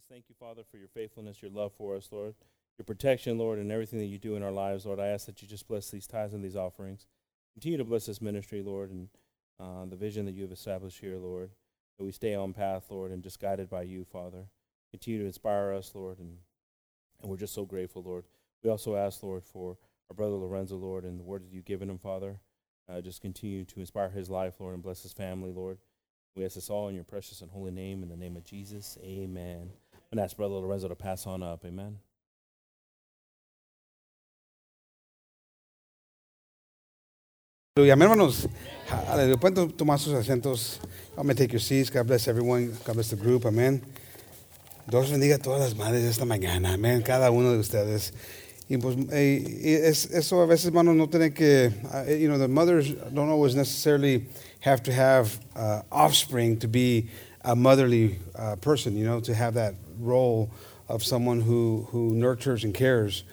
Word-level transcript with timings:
just 0.00 0.08
thank 0.08 0.30
you, 0.30 0.34
Father, 0.40 0.62
for 0.70 0.78
your 0.78 0.88
faithfulness, 0.88 1.42
your 1.42 1.50
love 1.50 1.72
for 1.76 1.94
us, 1.94 2.08
Lord, 2.10 2.34
your 2.78 2.86
protection, 2.86 3.36
Lord, 3.36 3.58
and 3.58 3.70
everything 3.70 3.98
that 3.98 4.06
you 4.06 4.16
do 4.16 4.34
in 4.34 4.42
our 4.42 4.50
lives, 4.50 4.86
Lord. 4.86 4.98
I 4.98 5.08
ask 5.08 5.26
that 5.26 5.42
you 5.42 5.48
just 5.48 5.68
bless 5.68 5.90
these 5.90 6.06
tithes 6.06 6.32
and 6.32 6.42
these 6.42 6.56
offerings. 6.56 7.06
Continue 7.52 7.76
to 7.76 7.84
bless 7.84 8.06
this 8.06 8.22
ministry, 8.22 8.62
Lord, 8.62 8.90
and 8.90 9.08
uh, 9.58 9.84
the 9.84 9.96
vision 9.96 10.24
that 10.24 10.32
you 10.32 10.42
have 10.42 10.52
established 10.52 11.00
here, 11.00 11.18
Lord. 11.18 11.50
That 11.98 12.04
we 12.04 12.12
stay 12.12 12.34
on 12.34 12.54
path, 12.54 12.84
Lord, 12.88 13.10
and 13.10 13.22
just 13.22 13.40
guided 13.40 13.68
by 13.68 13.82
you, 13.82 14.04
Father. 14.04 14.46
Continue 14.90 15.20
to 15.20 15.26
inspire 15.26 15.72
us, 15.72 15.92
Lord, 15.94 16.18
and, 16.18 16.38
and 17.20 17.30
we're 17.30 17.36
just 17.36 17.52
so 17.52 17.66
grateful, 17.66 18.02
Lord. 18.02 18.24
We 18.64 18.70
also 18.70 18.96
ask, 18.96 19.22
Lord, 19.22 19.44
for 19.44 19.76
our 20.08 20.16
brother 20.16 20.36
Lorenzo, 20.36 20.76
Lord, 20.76 21.04
and 21.04 21.20
the 21.20 21.24
word 21.24 21.44
that 21.44 21.52
you've 21.52 21.66
given 21.66 21.90
him, 21.90 21.98
Father. 21.98 22.40
Uh, 22.88 23.02
just 23.02 23.20
continue 23.20 23.66
to 23.66 23.80
inspire 23.80 24.08
his 24.08 24.30
life, 24.30 24.54
Lord, 24.60 24.72
and 24.72 24.82
bless 24.82 25.02
his 25.02 25.12
family, 25.12 25.52
Lord. 25.52 25.76
We 26.34 26.46
ask 26.46 26.54
this 26.54 26.70
all 26.70 26.88
in 26.88 26.94
your 26.94 27.04
precious 27.04 27.42
and 27.42 27.50
holy 27.50 27.72
name, 27.72 28.02
in 28.02 28.08
the 28.08 28.16
name 28.16 28.36
of 28.36 28.44
Jesus. 28.44 28.96
Amen. 29.02 29.72
To 30.12 30.20
ask 30.20 30.36
Brother 30.36 30.56
Lorenzo 30.56 30.88
to 30.88 30.96
pass 30.96 31.24
on 31.26 31.40
up. 31.42 31.64
Amen. 31.64 31.98
Amén, 37.76 38.08
hermanos. 38.08 38.48
Aleluya. 39.08 39.36
Pueden 39.38 39.70
tomar 39.76 40.00
sus 40.00 40.12
asientos. 40.14 40.80
I'm 41.16 41.24
going 41.24 41.28
to 41.28 41.34
take 41.34 41.52
your 41.52 41.60
seats. 41.60 41.90
God 41.90 42.08
bless 42.08 42.26
everyone. 42.26 42.76
God 42.84 42.94
bless 42.94 43.10
the 43.10 43.16
group. 43.16 43.44
Amén. 43.44 43.80
Dios 44.88 45.12
bendiga 45.12 45.36
a 45.36 45.38
todas 45.38 45.60
las 45.60 45.74
madres 45.76 46.02
esta 46.02 46.24
mañana. 46.24 46.74
Amén. 46.74 47.02
Cada 47.02 47.30
uno 47.30 47.52
de 47.52 47.58
ustedes. 47.58 48.12
Y 48.68 48.76
pues, 48.78 48.96
eh, 49.12 49.44
y 49.62 49.74
es, 49.74 50.06
eso 50.10 50.40
a 50.40 50.46
veces, 50.46 50.66
hermanos, 50.66 50.96
no 50.96 51.08
tiene 51.08 51.32
que, 51.32 51.72
uh, 51.92 52.10
you 52.10 52.28
know, 52.28 52.38
the 52.38 52.48
mothers 52.48 52.92
don't 53.14 53.30
always 53.30 53.54
necessarily 53.54 54.26
have 54.60 54.82
to 54.82 54.92
have 54.92 55.38
uh, 55.54 55.82
offspring 55.92 56.58
to 56.58 56.66
be 56.66 57.08
a 57.42 57.56
motherly 57.56 58.18
uh, 58.36 58.56
person, 58.56 58.96
you 58.96 59.04
know, 59.04 59.20
to 59.20 59.34
have 59.34 59.54
that 59.54 59.74
role 59.98 60.50
of 60.88 61.02
someone 61.02 61.40
who, 61.40 61.86
who 61.90 62.14
nurtures 62.14 62.64
and 62.64 62.74
cares. 62.74 63.24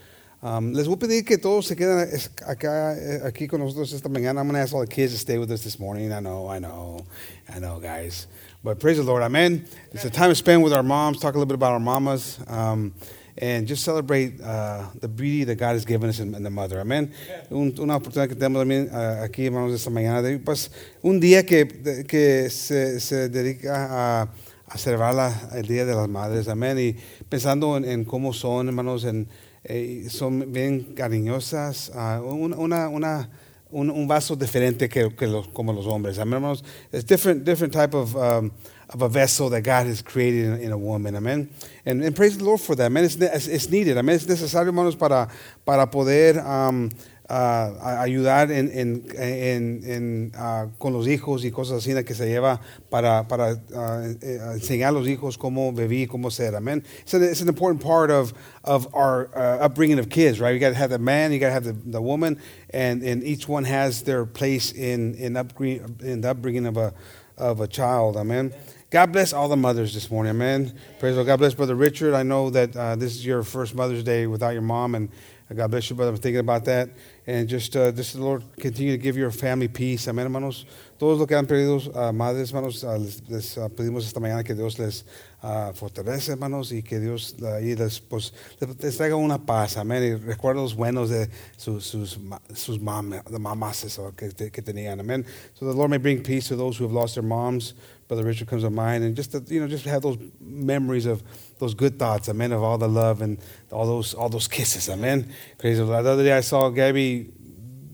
Um, 0.43 0.73
les 0.73 0.85
voy 0.85 0.93
a 0.93 0.97
pedir 0.97 1.25
que 1.25 1.37
todos 1.37 1.65
se 1.65 1.75
queden 1.75 2.07
acá, 2.47 2.95
eh, 2.95 3.21
aquí 3.25 3.49
con 3.49 3.59
nosotros 3.59 3.91
esta 3.91 4.07
mañana. 4.07 4.39
I'm 4.39 4.47
going 4.47 4.53
to 4.53 4.59
ask 4.59 4.73
all 4.73 4.81
the 4.81 4.87
kids 4.87 5.13
to 5.13 5.17
stay 5.17 5.39
with 5.39 5.51
us 5.51 5.63
this 5.63 5.79
morning. 5.79 6.13
I 6.13 6.19
know, 6.19 6.47
I 6.47 6.59
know, 6.59 7.05
I 7.53 7.57
know, 7.57 7.79
guys. 7.79 8.27
But 8.63 8.79
praise 8.79 8.97
the 8.97 9.03
Lord, 9.03 9.23
amen. 9.23 9.65
It's 9.91 10.05
a 10.05 10.11
time 10.11 10.29
to 10.29 10.35
spend 10.35 10.63
with 10.63 10.73
our 10.73 10.83
moms, 10.83 11.19
talk 11.19 11.33
a 11.33 11.37
little 11.37 11.47
bit 11.47 11.55
about 11.55 11.73
our 11.73 11.79
mamas. 11.79 12.39
Um, 12.47 12.93
and 13.39 13.67
just 13.67 13.83
celebrate 13.83 14.41
uh, 14.41 14.87
the 14.99 15.07
beauty 15.07 15.43
that 15.43 15.55
God 15.55 15.73
has 15.73 15.85
given 15.85 16.09
us 16.09 16.19
in, 16.19 16.33
in 16.33 16.43
the 16.43 16.49
mother. 16.49 16.79
Amén. 16.79 17.11
Un, 17.51 17.73
una 17.79 17.97
oportunidad 17.97 18.27
que 18.27 18.35
tenemos 18.35 18.63
también 18.63 18.89
uh, 18.91 19.23
aquí, 19.23 19.45
hermanos, 19.45 19.73
esta 19.73 19.89
mañana. 19.89 20.21
Pues, 20.43 20.71
un 21.03 21.19
día 21.19 21.45
que, 21.45 21.67
que 22.07 22.49
se, 22.49 22.99
se, 22.99 23.29
dedica 23.29 23.87
a, 23.89 24.29
a 24.67 24.77
celebrar 24.77 25.13
la, 25.13 25.49
el 25.53 25.67
Día 25.67 25.85
de 25.85 25.93
las 25.93 26.09
Madres. 26.09 26.47
Amén. 26.47 26.79
Y 26.79 26.95
pensando 27.29 27.77
en, 27.77 27.85
en 27.85 28.05
cómo 28.05 28.33
son, 28.33 28.67
hermanos, 28.67 29.03
en, 29.05 29.27
eh, 29.63 30.07
son 30.09 30.51
bien 30.51 30.93
cariñosas. 30.95 31.91
Uh, 31.93 32.23
una, 32.23 32.89
una, 32.89 33.29
un, 33.69 33.91
un, 33.91 34.07
vaso 34.07 34.35
diferente 34.35 34.89
que, 34.89 35.15
que 35.15 35.27
los, 35.27 35.47
como 35.49 35.73
los 35.73 35.85
hombres. 35.85 36.17
Amén, 36.17 36.35
hermanos. 36.35 36.63
It's 36.91 37.05
different, 37.05 37.43
different 37.43 37.73
type 37.73 37.95
of... 37.95 38.15
Um, 38.15 38.51
of 38.89 39.01
a 39.01 39.09
vessel 39.09 39.49
that 39.49 39.61
God 39.61 39.85
has 39.87 40.01
created 40.01 40.45
in, 40.45 40.61
in 40.61 40.71
a 40.71 40.77
woman. 40.77 41.15
Amen. 41.15 41.49
And, 41.85 42.03
and, 42.03 42.15
praise 42.15 42.37
the 42.37 42.43
Lord 42.43 42.61
for 42.61 42.75
that. 42.75 42.85
Amen. 42.85 43.03
It's, 43.03 43.15
it's 43.15 43.69
needed. 43.69 43.97
Amen. 43.97 44.15
Es 44.15 44.25
necesario, 44.25 44.67
hermanos, 44.67 44.95
para, 44.95 45.27
para 45.65 45.87
poder 45.87 46.39
um, 46.39 46.89
uh, 47.29 47.73
ayudar 47.99 48.51
en, 48.51 48.71
en, 48.71 49.83
en, 49.85 50.31
uh, 50.35 50.67
con 50.79 50.93
los 50.93 51.07
hijos 51.07 51.43
y 51.43 51.51
cosas 51.51 51.85
así 51.85 51.93
que 52.05 52.15
se 52.15 52.27
lleva 52.27 52.61
para, 52.89 53.27
para 53.27 53.53
uh, 53.53 54.53
enseñar 54.53 54.89
a 54.89 54.91
los 54.91 55.07
hijos 55.07 55.37
cómo 55.37 55.73
vivir, 55.73 56.07
cómo 56.07 56.31
ser. 56.31 56.55
Amen. 56.55 56.83
So 57.05 57.17
it's 57.17 57.41
an 57.41 57.49
important 57.49 57.81
part 57.81 58.09
of, 58.09 58.33
of 58.63 58.87
our 58.93 59.29
uh, 59.35 59.65
upbringing 59.65 59.99
of 59.99 60.09
kids, 60.09 60.39
right? 60.39 60.53
You 60.53 60.59
got 60.59 60.69
to 60.69 60.75
have 60.75 60.91
the 60.91 60.99
man, 60.99 61.33
you 61.33 61.39
got 61.39 61.47
to 61.47 61.53
have 61.53 61.65
the, 61.65 61.73
the 61.73 62.01
woman, 62.01 62.39
and, 62.69 63.03
and 63.03 63.23
each 63.23 63.47
one 63.47 63.65
has 63.65 64.03
their 64.03 64.25
place 64.25 64.71
in, 64.71 65.15
in, 65.15 65.35
upbringing, 65.35 65.97
in 66.01 66.21
the 66.21 66.31
upbringing 66.31 66.65
of 66.65 66.77
a, 66.77 66.93
of 67.37 67.59
a 67.59 67.67
child. 67.67 68.15
Amen. 68.15 68.53
God 68.89 69.11
bless 69.11 69.33
all 69.33 69.49
the 69.49 69.57
mothers 69.57 69.93
this 69.93 70.09
morning, 70.09 70.29
amen. 70.29 70.73
Praise 70.97 71.11
the 71.11 71.17
Lord. 71.17 71.27
God 71.27 71.39
bless 71.39 71.53
Brother 71.53 71.75
Richard. 71.75 72.13
I 72.13 72.23
know 72.23 72.49
that 72.51 72.73
uh, 72.73 72.95
this 72.95 73.17
is 73.17 73.25
your 73.25 73.43
first 73.43 73.75
Mother's 73.75 74.01
Day 74.01 74.27
without 74.27 74.51
your 74.51 74.61
mom, 74.61 74.95
and 74.95 75.09
God 75.53 75.71
bless 75.71 75.89
you, 75.89 75.95
brother. 75.97 76.11
I'm 76.11 76.17
thinking 76.17 76.39
about 76.39 76.63
that. 76.65 76.89
And 77.25 77.49
just, 77.49 77.75
uh, 77.75 77.91
just 77.91 78.13
the 78.13 78.21
Lord 78.21 78.43
continue 78.57 78.93
to 78.93 78.97
give 78.97 79.17
your 79.17 79.31
family 79.31 79.67
peace, 79.67 80.07
amen, 80.07 80.25
hermanos. 80.25 80.65
Todos 80.97 81.19
los 81.19 81.27
que 81.27 81.35
han 81.35 81.45
perdido 81.45 81.85
uh, 81.95 82.13
madres, 82.13 82.51
hermanos, 82.51 82.83
uh, 82.85 82.97
les, 82.97 83.21
les 83.29 83.57
uh, 83.57 83.67
pedimos 83.67 84.05
esta 84.05 84.21
mañana 84.21 84.45
que 84.45 84.55
Dios 84.55 84.79
les 84.79 85.03
uh, 85.43 85.73
fortalece, 85.73 86.29
hermanos, 86.29 86.71
y 86.71 86.81
que 86.81 86.99
Dios 86.99 87.35
ahí 87.41 87.75
les, 87.75 87.99
pues, 87.99 88.31
les, 88.59 88.97
traiga 88.97 89.15
una 89.15 89.37
paz, 89.37 89.75
amén. 89.75 90.03
Y 90.03 90.15
recuerdos 90.15 90.75
buenos 90.75 91.09
de 91.09 91.29
sus, 91.57 91.85
sus, 91.85 92.17
sus 92.53 92.79
mam, 92.79 93.11
the 93.29 93.37
mamás 93.37 93.99
que, 94.15 94.49
que 94.49 94.61
tenían, 94.61 94.99
amen. 94.99 95.25
So 95.55 95.65
the 95.65 95.73
Lord 95.73 95.91
may 95.91 95.97
bring 95.97 96.23
peace 96.23 96.47
to 96.47 96.55
those 96.55 96.77
who 96.77 96.85
have 96.85 96.93
lost 96.93 97.15
their 97.15 97.23
moms. 97.23 97.73
Brother 98.07 98.23
Richard 98.23 98.47
comes 98.47 98.63
to 98.63 98.69
mind, 98.69 99.03
and 99.03 99.15
just 99.15 99.31
to, 99.33 99.43
you 99.47 99.59
know, 99.59 99.67
just 99.67 99.85
have 99.85 100.01
those 100.01 100.17
memories 100.39 101.05
of 101.05 101.21
those 101.59 101.73
good 101.73 101.99
thoughts, 101.99 102.29
amen, 102.29 102.53
of 102.53 102.63
all 102.63 102.77
the 102.77 102.87
love 102.87 103.21
and 103.21 103.37
all 103.71 103.85
those 103.85 104.13
all 104.13 104.29
those 104.29 104.47
kisses, 104.47 104.87
amen. 104.89 105.33
Crazy. 105.57 105.83
The 105.83 105.91
other 105.91 106.23
day 106.23 106.31
I 106.31 106.41
saw 106.41 106.69
Gabby 106.69 107.33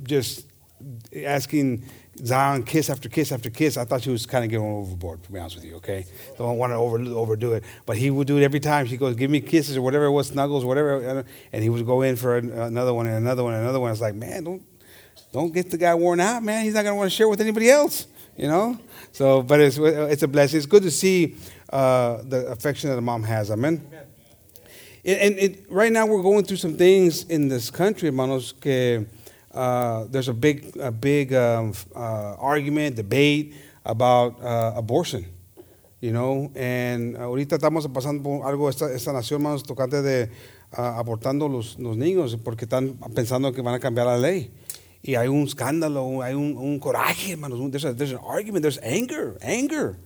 just 0.04 0.46
asking 1.26 1.86
Zion 2.24 2.62
kiss 2.62 2.92
after 2.92 3.10
kiss 3.10 3.32
after 3.32 3.50
kiss. 3.50 3.76
I 3.76 3.86
thought 3.86 4.04
she 4.04 4.12
was 4.12 4.28
kind 4.28 4.44
of 4.44 4.52
getting 4.52 4.66
overboard, 4.66 5.24
to 5.24 5.32
be 5.32 5.40
honest 5.40 5.56
with 5.56 5.66
you. 5.66 5.78
Okay, 5.78 6.06
don't 6.38 6.60
want 6.60 6.72
to 6.72 6.76
over, 6.76 7.00
overdo 7.00 7.54
it, 7.54 7.64
but 7.88 7.98
he 7.98 8.12
would 8.12 8.28
do 8.28 8.38
it 8.38 8.44
every 8.44 8.60
time. 8.60 8.86
She 8.86 8.98
goes, 8.98 9.16
"Give 9.16 9.32
me 9.32 9.42
kisses 9.42 9.78
or 9.78 9.82
whatever 9.82 10.06
it 10.06 10.12
was, 10.12 10.28
snuggles, 10.28 10.64
whatever," 10.64 11.26
and 11.52 11.64
he 11.64 11.70
would 11.70 11.88
go 11.88 12.04
in 12.04 12.18
for 12.18 12.38
another 12.38 12.94
one 12.94 13.08
and 13.08 13.16
another 13.16 13.44
one 13.44 13.56
and 13.56 13.64
another 13.64 13.80
one. 13.80 13.92
It's 13.92 14.02
like, 14.02 14.14
man, 14.14 14.44
don't 14.44 14.64
don't 15.32 15.52
get 15.52 15.72
the 15.72 15.78
guy 15.80 15.96
worn 15.96 16.20
out, 16.20 16.44
man. 16.44 16.66
He's 16.66 16.76
not 16.76 16.84
gonna 16.84 16.98
want 16.98 17.10
to 17.10 17.16
share 17.16 17.28
with 17.28 17.42
anybody 17.42 17.72
else 17.72 18.06
you 18.38 18.48
know? 18.48 18.80
So, 19.14 19.44
but 19.44 19.62
it's, 19.62 19.78
it's 19.78 20.24
a 20.24 20.28
blessing. 20.28 20.58
It's 20.58 20.66
good 20.66 20.82
to 20.82 20.90
see 20.90 21.36
uh, 21.70 22.24
the 22.24 22.48
affection 22.48 22.90
that 22.90 22.98
a 22.98 23.02
mom 23.02 23.22
has. 23.22 23.52
Amen. 23.52 23.86
Amen. 23.88 24.06
And, 25.06 25.38
it, 25.38 25.66
right 25.70 25.92
now 25.92 26.08
we're 26.08 26.24
going 26.24 26.44
through 26.46 26.58
some 26.58 26.74
things 26.74 27.24
in 27.26 27.48
this 27.48 27.70
country, 27.70 28.10
hermanos, 28.10 28.54
que 28.60 29.06
uh, 29.54 30.06
there's 30.10 30.30
a 30.30 30.34
big, 30.34 30.76
a 30.78 30.92
big 30.92 31.32
um, 31.32 31.74
uh, 31.96 32.36
argument, 32.40 32.96
debate 32.96 33.54
about 33.86 34.42
uh, 34.42 34.74
abortion. 34.76 35.28
You 36.02 36.12
know, 36.12 36.52
and 36.56 37.16
ahorita 37.16 37.58
estamos 37.58 37.88
pasando 37.88 38.24
por 38.24 38.48
algo 38.48 38.68
esta, 38.68 38.92
esta 38.92 39.14
nación, 39.14 39.42
hermanos, 39.42 39.64
tocante 39.64 40.02
de 40.02 40.30
uh, 40.76 40.82
abortando 40.82 41.48
los, 41.48 41.78
los 41.78 41.96
niños, 41.96 42.36
porque 42.44 42.66
están 42.66 42.98
pensando 43.14 43.54
que 43.54 43.62
van 43.62 43.76
a 43.76 43.80
cambiar 43.80 44.08
la 44.08 44.18
ley. 44.18 44.50
Y 45.06 45.16
hay 45.16 45.28
un 45.28 45.46
escándalo, 45.46 46.24
hay 46.24 46.34
un, 46.34 46.56
un 46.58 46.80
coraje, 46.80 47.34
hermanos. 47.34 47.60
There's, 47.72 47.84
a, 47.84 47.94
there's 47.94 48.14
an 48.14 48.20
argument, 48.20 48.62
there's 48.62 48.80
anger, 48.82 49.38
anger 49.42 49.98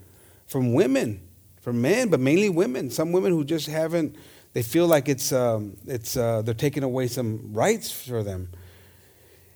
from 0.47 0.73
women, 0.73 1.21
from 1.61 1.79
men, 1.79 2.09
but 2.09 2.19
mainly 2.19 2.49
women. 2.49 2.89
Some 2.89 3.11
women 3.11 3.31
who 3.31 3.43
just 3.43 3.67
haven't, 3.67 4.15
they 4.53 4.63
feel 4.63 4.87
like 4.87 5.07
it's, 5.07 5.31
um, 5.31 5.77
it's, 5.85 6.17
uh, 6.17 6.41
they're 6.41 6.55
taking 6.55 6.81
away 6.81 7.07
some 7.07 7.53
rights 7.53 7.91
for 7.91 8.23
them. 8.23 8.49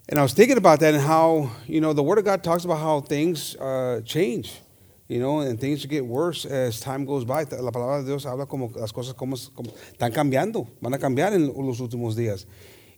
And 0.09 0.19
I 0.19 0.21
was 0.21 0.33
thinking 0.33 0.57
about 0.57 0.79
that 0.81 0.93
and 0.93 1.01
how, 1.01 1.49
you 1.65 1.81
know, 1.81 1.93
the 1.93 2.03
Word 2.03 2.19
of 2.19 2.25
God 2.25 2.43
talks 2.43 2.63
about 2.63 2.77
how 2.77 3.01
things 3.01 3.55
uh, 3.55 4.01
change, 4.05 4.59
you 5.07 5.19
know, 5.19 5.39
and 5.39 5.59
things 5.59 5.83
get 5.87 6.05
worse 6.05 6.45
as 6.45 6.79
time 6.79 7.03
goes 7.03 7.25
by. 7.25 7.45
La 7.45 7.71
palabra 7.71 8.01
de 8.01 8.07
Dios 8.07 8.25
habla 8.25 8.45
como 8.45 8.71
las 8.75 8.91
cosas 8.91 9.15
como, 9.15 9.37
como 9.55 9.71
están 9.93 10.13
cambiando, 10.13 10.67
van 10.81 10.93
a 10.93 10.99
cambiar 10.99 11.33
en 11.33 11.47
los 11.47 11.79
últimos 11.79 12.15
días. 12.15 12.45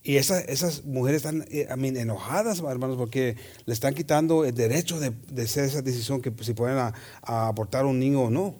Y 0.03 0.17
esa, 0.17 0.41
esas 0.41 0.83
mujeres 0.83 1.23
están 1.23 1.45
I 1.49 1.61
eh, 1.61 1.75
mean, 1.77 1.95
enojadas, 1.95 2.59
hermanos, 2.59 2.97
porque 2.97 3.37
le 3.65 3.73
están 3.73 3.93
quitando 3.93 4.43
el 4.43 4.53
derecho 4.53 4.99
de, 4.99 5.11
de 5.31 5.43
hacer 5.43 5.63
esa 5.63 5.81
decisión 5.81 6.21
que 6.21 6.31
si 6.41 6.53
pueden 6.53 6.77
a, 6.77 6.93
a 7.21 7.47
abortar 7.47 7.85
un 7.85 7.99
niño 7.99 8.23
o 8.23 8.29
no. 8.29 8.55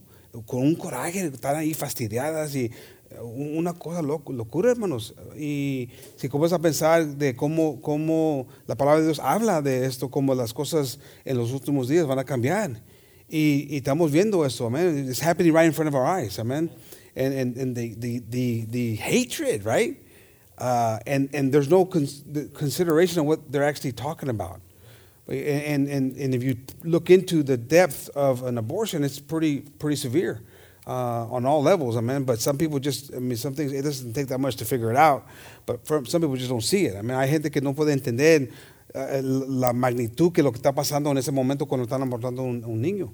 Con 0.46 0.62
un 0.62 0.76
coraje, 0.76 1.26
están 1.28 1.58
ahí 1.58 1.74
fastidiadas 1.74 2.56
y 2.56 2.66
eh, 2.66 2.72
una 3.22 3.74
cosa 3.74 4.02
loco, 4.02 4.32
locura, 4.32 4.72
hermanos. 4.72 5.16
Y 5.38 5.90
si 6.16 6.30
comienzas 6.30 6.60
a 6.60 6.62
pensar 6.62 7.06
de 7.06 7.36
cómo, 7.36 7.82
cómo 7.82 8.48
la 8.66 8.76
palabra 8.76 9.02
de 9.02 9.08
Dios 9.08 9.20
habla 9.20 9.62
de 9.62 9.86
esto, 9.86 10.10
cómo 10.10 10.34
las 10.36 10.54
cosas 10.54 11.00
en 11.26 11.38
los 11.38 11.52
últimos 11.52 11.90
días 11.90 12.08
van 12.08 12.20
a 12.20 12.24
cambiar. 12.24 12.82
Y, 13.28 13.68
y 13.70 13.78
estamos 13.78 14.12
viendo 14.12 14.46
esto, 14.46 14.68
amén. 14.68 15.08
It's 15.10 15.22
happening 15.22 15.54
right 15.54 15.66
in 15.66 15.74
front 15.74 15.94
of 15.94 15.96
our 15.96 16.06
eyes, 16.06 16.40
amén. 16.40 16.72
And, 17.16 17.34
and, 17.34 17.58
and 17.58 17.76
the, 17.76 17.96
the, 17.96 18.20
the, 18.30 18.66
the 18.72 18.96
hatred, 18.96 19.66
right? 19.66 20.03
Uh, 20.58 21.00
and, 21.08 21.30
and 21.34 21.52
there's 21.52 21.70
no 21.70 21.86
cons- 21.86 22.24
consideration 22.54 23.20
of 23.20 23.26
what 23.26 23.52
they're 23.52 23.64
actually 23.64 23.92
talking 23.92 24.30
about. 24.30 24.62
And, 25.28 25.88
and, 25.88 26.16
and 26.18 26.36
if 26.36 26.44
you 26.44 26.58
look 26.84 27.10
into 27.10 27.44
the 27.44 27.58
depth 27.58 28.10
of 28.10 28.44
an 28.44 28.58
abortion, 28.58 29.04
it's 29.04 29.20
pretty, 29.20 29.62
pretty 29.62 29.96
severe 29.96 30.42
uh, 30.86 31.26
on 31.28 31.46
all 31.46 31.64
levels, 31.64 31.96
I 31.96 32.02
mean. 32.02 32.24
But 32.24 32.40
some 32.40 32.58
people 32.58 32.80
just, 32.80 33.14
I 33.14 33.20
mean, 33.20 33.38
some 33.38 33.54
things, 33.54 33.72
it 33.72 33.84
doesn't 33.84 34.14
take 34.14 34.28
that 34.28 34.40
much 34.40 34.58
to 34.58 34.66
figure 34.66 34.92
it 34.92 34.98
out. 34.98 35.26
But 35.66 35.88
some 35.88 36.22
people 36.22 36.36
just 36.36 36.50
don't 36.50 36.62
see 36.64 36.86
it. 36.86 36.98
I 36.98 37.02
mean, 37.02 37.18
hay 37.18 37.30
gente 37.30 37.50
que 37.50 37.62
no 37.62 37.74
puede 37.74 37.94
entender 37.94 38.52
uh, 38.94 39.22
la 39.24 39.72
magnitud 39.72 40.34
que 40.34 40.44
lo 40.44 40.52
que 40.52 40.60
está 40.60 40.74
pasando 40.74 41.10
en 41.10 41.18
ese 41.18 41.32
momento 41.32 41.66
cuando 41.66 41.86
están 41.86 42.02
abortando 42.02 42.44
un, 42.44 42.64
un 42.66 42.82
niño. 42.82 43.14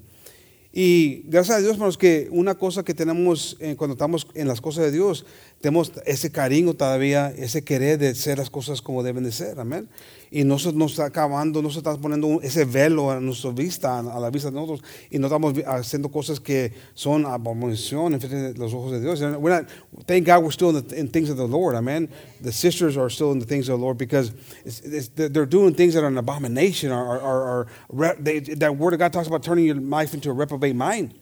Y 0.72 1.22
gracias 1.26 1.56
a 1.56 1.60
Dios, 1.60 1.72
hermanos, 1.72 1.98
que 1.98 2.28
una 2.30 2.54
cosa 2.54 2.84
que 2.84 2.94
tenemos 2.94 3.56
eh, 3.58 3.74
cuando 3.76 3.94
estamos 3.94 4.28
en 4.34 4.46
las 4.46 4.60
cosas 4.60 4.84
de 4.84 4.92
Dios, 4.92 5.26
tenemos 5.60 5.92
ese 6.06 6.30
cariño 6.30 6.74
todavía, 6.74 7.32
ese 7.36 7.64
querer 7.64 7.98
de 7.98 8.08
hacer 8.08 8.38
las 8.38 8.50
cosas 8.50 8.80
como 8.80 9.02
deben 9.02 9.24
de 9.24 9.32
ser, 9.32 9.58
amén. 9.58 9.88
Y 10.32 10.44
no 10.44 10.60
se 10.60 10.72
nos 10.72 10.92
está 10.92 11.06
acabando, 11.06 11.60
no 11.60 11.70
se 11.70 11.78
está 11.78 11.96
poniendo 11.96 12.40
ese 12.40 12.64
velo 12.64 13.10
a 13.10 13.18
nuestra 13.18 13.50
vista, 13.50 13.98
a 13.98 14.20
la 14.20 14.30
vista 14.30 14.48
de 14.48 14.54
nosotros, 14.54 14.80
y 15.10 15.18
no 15.18 15.26
estamos 15.26 15.54
haciendo 15.66 16.08
cosas 16.08 16.38
que 16.38 16.72
son 16.94 17.26
abominación 17.26 18.14
en 18.14 18.20
frente 18.20 18.52
de 18.52 18.58
los 18.58 18.72
ojos 18.72 18.92
de 18.92 19.00
Dios. 19.00 19.20
We're 19.20 19.50
not, 19.50 19.66
thank 20.06 20.26
God 20.26 20.44
we're 20.44 20.52
still 20.52 20.70
in, 20.70 20.86
the, 20.86 20.96
in 20.96 21.08
things 21.08 21.30
of 21.30 21.36
the 21.36 21.48
Lord, 21.48 21.74
amen. 21.74 22.08
The 22.40 22.52
sisters 22.52 22.96
are 22.96 23.10
still 23.10 23.32
in 23.32 23.40
the 23.40 23.44
things 23.44 23.68
of 23.68 23.80
the 23.80 23.84
Lord 23.84 23.98
because 23.98 24.32
it's, 24.64 24.80
it's, 24.80 25.08
they're 25.08 25.46
doing 25.46 25.74
things 25.74 25.94
that 25.94 26.04
are 26.04 26.08
an 26.08 26.18
abomination, 26.18 26.92
or, 26.92 27.18
or, 27.18 27.66
or 27.88 28.16
they, 28.20 28.38
that 28.38 28.76
word 28.76 28.92
of 28.92 29.00
God 29.00 29.12
talks 29.12 29.26
about 29.26 29.42
turning 29.42 29.64
your 29.64 29.74
life 29.74 30.14
into 30.14 30.30
a 30.30 30.32
reprobate 30.32 30.76
mind. 30.76 31.12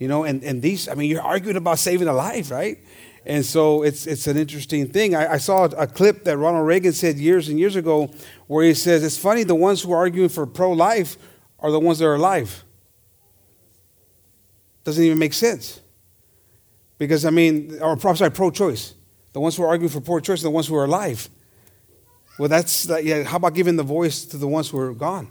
You 0.00 0.08
know, 0.08 0.24
and, 0.24 0.42
and 0.44 0.62
these, 0.62 0.88
I 0.88 0.94
mean, 0.94 1.10
you're 1.10 1.22
arguing 1.22 1.56
about 1.56 1.78
saving 1.78 2.06
a 2.06 2.12
life, 2.12 2.50
right? 2.50 2.78
And 3.28 3.44
so 3.44 3.82
it's, 3.82 4.06
it's 4.06 4.26
an 4.26 4.38
interesting 4.38 4.88
thing. 4.88 5.14
I, 5.14 5.34
I, 5.34 5.36
saw 5.36 5.66
a 5.66 5.86
clip 5.86 6.24
that 6.24 6.38
Ronald 6.38 6.66
Reagan 6.66 6.94
said 6.94 7.18
years 7.18 7.50
and 7.50 7.58
years 7.58 7.76
ago 7.76 8.10
where 8.46 8.64
he 8.64 8.72
says, 8.72 9.04
It's 9.04 9.18
funny, 9.18 9.42
the 9.42 9.54
ones 9.54 9.82
who 9.82 9.92
are 9.92 9.98
arguing 9.98 10.30
for 10.30 10.46
pro 10.46 10.72
life 10.72 11.18
are 11.60 11.70
the 11.70 11.78
ones 11.78 11.98
that 11.98 12.06
are 12.06 12.14
alive. 12.14 12.64
Doesn't 14.82 15.04
even 15.04 15.18
make 15.18 15.34
sense. 15.34 15.82
Because, 16.96 17.26
I 17.26 17.30
mean, 17.30 17.78
or 17.82 17.98
sorry, 18.16 18.30
pro 18.30 18.50
choice. 18.50 18.94
The 19.34 19.40
ones 19.40 19.56
who 19.56 19.62
are 19.62 19.68
arguing 19.68 19.90
for 19.90 20.00
pro 20.00 20.20
choice 20.20 20.40
are 20.40 20.44
the 20.44 20.50
ones 20.50 20.66
who 20.66 20.76
are 20.76 20.86
alive. 20.86 21.28
Well, 22.38 22.48
that's, 22.48 22.88
yeah, 23.02 23.24
how 23.24 23.36
about 23.36 23.52
giving 23.52 23.76
the 23.76 23.82
voice 23.82 24.24
to 24.24 24.38
the 24.38 24.48
ones 24.48 24.70
who 24.70 24.78
are 24.78 24.94
gone? 24.94 25.30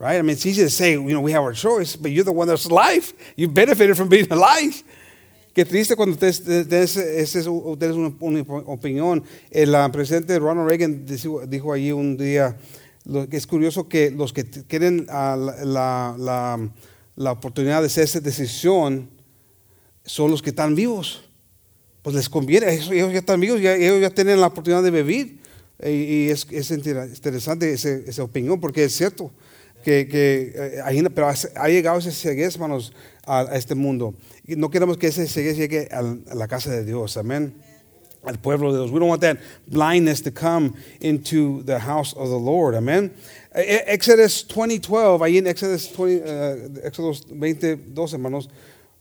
Right? 0.00 0.18
I 0.18 0.22
mean, 0.22 0.30
it's 0.30 0.44
easy 0.44 0.62
to 0.62 0.70
say, 0.70 0.92
you 0.92 1.12
know, 1.12 1.20
we 1.20 1.30
have 1.30 1.44
our 1.44 1.52
choice, 1.52 1.94
but 1.94 2.10
you're 2.10 2.24
the 2.24 2.32
one 2.32 2.48
that's 2.48 2.64
alive. 2.64 3.12
You 3.36 3.46
benefited 3.46 3.96
from 3.96 4.08
being 4.08 4.26
alive. 4.32 4.82
Qué 5.52 5.66
triste 5.66 5.96
cuando 5.96 6.14
ustedes, 6.14 6.40
ustedes, 6.40 7.46
una, 7.96 8.14
una, 8.20 8.40
opinión. 8.64 9.22
El 9.50 9.74
uh, 9.74 9.92
presidente 9.92 10.38
Ronald 10.38 10.66
Reagan 10.66 11.04
dijo, 11.46 11.72
allí 11.72 11.92
un 11.92 12.16
día 12.16 12.56
que 13.28 13.36
es 13.36 13.46
curioso 13.46 13.86
que 13.86 14.10
los 14.10 14.32
que 14.32 14.44
quieren 14.44 15.00
uh, 15.10 15.36
la, 15.36 16.16
la, 16.18 16.70
la, 17.16 17.32
oportunidad 17.32 17.80
de 17.80 17.86
hacer 17.86 18.04
esa 18.04 18.20
decisión 18.20 19.10
son 20.04 20.30
los 20.30 20.40
que 20.40 20.50
están 20.50 20.74
vivos. 20.74 21.28
Pues 22.00 22.16
les 22.16 22.30
conviene, 22.30 22.72
ellos 22.72 23.12
ya 23.12 23.18
están 23.18 23.38
vivos, 23.38 23.60
ya, 23.60 23.74
ellos 23.74 24.00
ya 24.00 24.10
tienen 24.10 24.40
la 24.40 24.46
oportunidad 24.46 24.82
de 24.82 24.90
vivir. 24.90 25.38
Y, 25.84 25.90
y 25.90 26.30
es, 26.30 26.46
es, 26.50 26.70
interesante 26.70 27.70
esa, 27.72 27.90
esa 27.90 28.22
opinión 28.22 28.58
porque 28.58 28.84
es 28.84 28.96
cierto 28.96 29.30
que, 29.82 30.08
que 30.08 30.52
eh, 30.54 31.10
pero 31.14 31.28
ha 31.28 31.68
llegado 31.68 31.98
ese 31.98 32.12
ceguez, 32.12 32.54
hermanos, 32.54 32.92
a, 33.26 33.40
a, 33.40 33.56
este 33.56 33.74
mundo. 33.74 34.14
Y 34.46 34.56
no 34.56 34.70
queremos 34.70 34.96
que 34.96 35.08
ese 35.08 35.26
ceguez 35.26 35.56
llegue 35.56 35.88
a, 35.92 35.98
a 36.00 36.34
la 36.34 36.48
casa 36.48 36.70
de 36.70 36.84
Dios, 36.84 37.16
amén. 37.16 37.54
Al 38.24 38.38
pueblo 38.38 38.72
de 38.72 38.78
Dios. 38.78 38.92
We 38.92 39.00
don't 39.00 39.08
want 39.08 39.22
that 39.22 39.38
blindness 39.66 40.22
to 40.22 40.30
come 40.30 40.74
into 41.00 41.62
the 41.64 41.80
house 41.80 42.14
of 42.14 42.28
the 42.28 42.38
Lord, 42.38 42.76
amén. 42.76 43.12
Exodus 43.52 44.46
20:12, 44.48 45.24
ahí 45.24 45.38
en 45.38 45.46
Exodus 45.46 45.90
20, 45.96 46.22
uh, 46.22 46.86
Exodus 46.86 47.26
20, 47.28 47.76
12, 47.92 48.12
hermanos. 48.16 48.48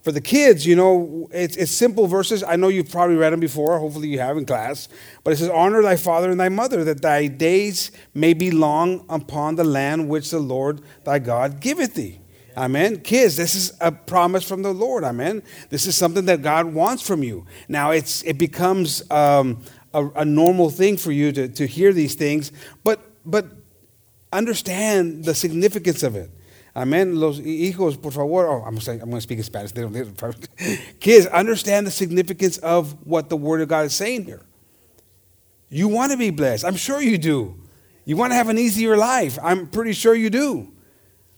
For 0.01 0.11
the 0.11 0.21
kids, 0.21 0.65
you 0.65 0.75
know, 0.75 1.29
it's, 1.31 1.55
it's 1.57 1.71
simple 1.71 2.07
verses. 2.07 2.43
I 2.43 2.55
know 2.55 2.69
you've 2.69 2.89
probably 2.89 3.15
read 3.15 3.33
them 3.33 3.39
before. 3.39 3.77
Hopefully 3.77 4.07
you 4.07 4.19
have 4.19 4.35
in 4.35 4.45
class. 4.45 4.89
But 5.23 5.33
it 5.33 5.37
says, 5.37 5.49
Honor 5.49 5.83
thy 5.83 5.95
father 5.95 6.31
and 6.31 6.39
thy 6.39 6.49
mother, 6.49 6.83
that 6.83 7.01
thy 7.03 7.27
days 7.27 7.91
may 8.15 8.33
be 8.33 8.49
long 8.49 9.05
upon 9.09 9.55
the 9.55 9.63
land 9.63 10.09
which 10.09 10.31
the 10.31 10.39
Lord 10.39 10.81
thy 11.03 11.19
God 11.19 11.59
giveth 11.59 11.93
thee. 11.93 12.19
Amen. 12.57 12.99
Kids, 13.01 13.37
this 13.37 13.55
is 13.55 13.73
a 13.79 13.91
promise 13.91 14.43
from 14.43 14.63
the 14.63 14.73
Lord. 14.73 15.03
Amen. 15.03 15.43
This 15.69 15.85
is 15.85 15.95
something 15.95 16.25
that 16.25 16.41
God 16.41 16.73
wants 16.73 17.05
from 17.05 17.23
you. 17.23 17.45
Now, 17.69 17.91
it's, 17.91 18.23
it 18.23 18.37
becomes 18.37 19.09
um, 19.11 19.63
a, 19.93 20.07
a 20.09 20.25
normal 20.25 20.69
thing 20.69 20.97
for 20.97 21.11
you 21.11 21.31
to, 21.31 21.47
to 21.47 21.65
hear 21.65 21.93
these 21.93 22.15
things, 22.15 22.51
but, 22.83 22.99
but 23.25 23.45
understand 24.33 25.25
the 25.25 25.35
significance 25.35 26.03
of 26.03 26.15
it. 26.15 26.29
Amen. 26.75 27.19
Los 27.19 27.39
hijos, 27.39 28.01
por 28.01 28.11
favor. 28.11 28.47
Oh, 28.47 28.63
I'm, 28.63 28.75
going 28.75 29.11
to 29.11 29.21
speak 29.21 29.39
in 29.39 29.43
Spanish. 29.43 29.71
They 29.71 29.81
don't, 29.81 29.91
they 29.91 30.03
don't, 30.03 30.47
Kids, 30.99 31.25
understand 31.27 31.85
the 31.85 31.91
significance 31.91 32.57
of 32.59 33.05
what 33.05 33.29
the 33.29 33.37
Word 33.37 33.61
of 33.61 33.67
God 33.67 33.85
is 33.85 33.93
saying 33.93 34.25
here. 34.25 34.41
You 35.69 35.87
want 35.87 36.11
to 36.11 36.17
be 36.17 36.29
blessed. 36.29 36.65
I'm 36.65 36.75
sure 36.75 37.01
you 37.01 37.17
do. 37.17 37.55
You 38.05 38.17
want 38.17 38.31
to 38.31 38.35
have 38.35 38.49
an 38.49 38.57
easier 38.57 38.97
life. 38.97 39.37
I'm 39.41 39.67
pretty 39.67 39.93
sure 39.93 40.15
you 40.15 40.29
do. 40.29 40.71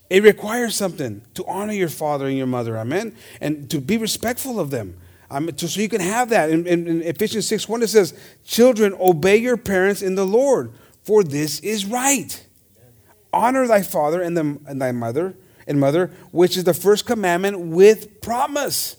It 0.10 0.24
requires 0.24 0.76
something 0.76 1.24
to 1.34 1.46
honor 1.48 1.74
your 1.74 1.90
father 1.90 2.28
and 2.28 2.38
your 2.38 2.48
mother. 2.48 2.78
Amen. 2.78 3.16
And 3.42 3.70
to 3.72 3.82
be 3.82 3.98
respectful 3.98 4.60
of 4.60 4.70
them. 4.70 4.98
Um, 5.32 5.50
so 5.58 5.82
you 5.82 5.90
can 5.90 6.02
have 6.02 6.30
that. 6.30 6.52
In, 6.52 6.68
in, 6.68 6.88
in 6.88 7.02
Ephesians 7.02 7.48
6 7.48 7.68
1, 7.68 7.82
it 7.82 7.88
says, 7.88 8.14
Children, 8.46 8.96
obey 9.00 9.38
your 9.38 9.58
parents 9.58 10.04
in 10.04 10.14
the 10.14 10.26
Lord, 10.26 10.74
for 11.04 11.24
this 11.24 11.60
is 11.62 11.86
right. 11.86 12.46
Honor 13.34 13.68
thy 13.68 13.82
father 13.82 14.22
and, 14.22 14.38
the, 14.38 14.60
and 14.68 14.82
thy 14.82 14.92
mother 14.92 15.36
and 15.68 15.80
mother, 15.80 16.12
which 16.32 16.56
is 16.56 16.64
the 16.64 16.74
first 16.74 17.06
commandment 17.06 17.60
with 17.60 18.22
promise. 18.22 18.98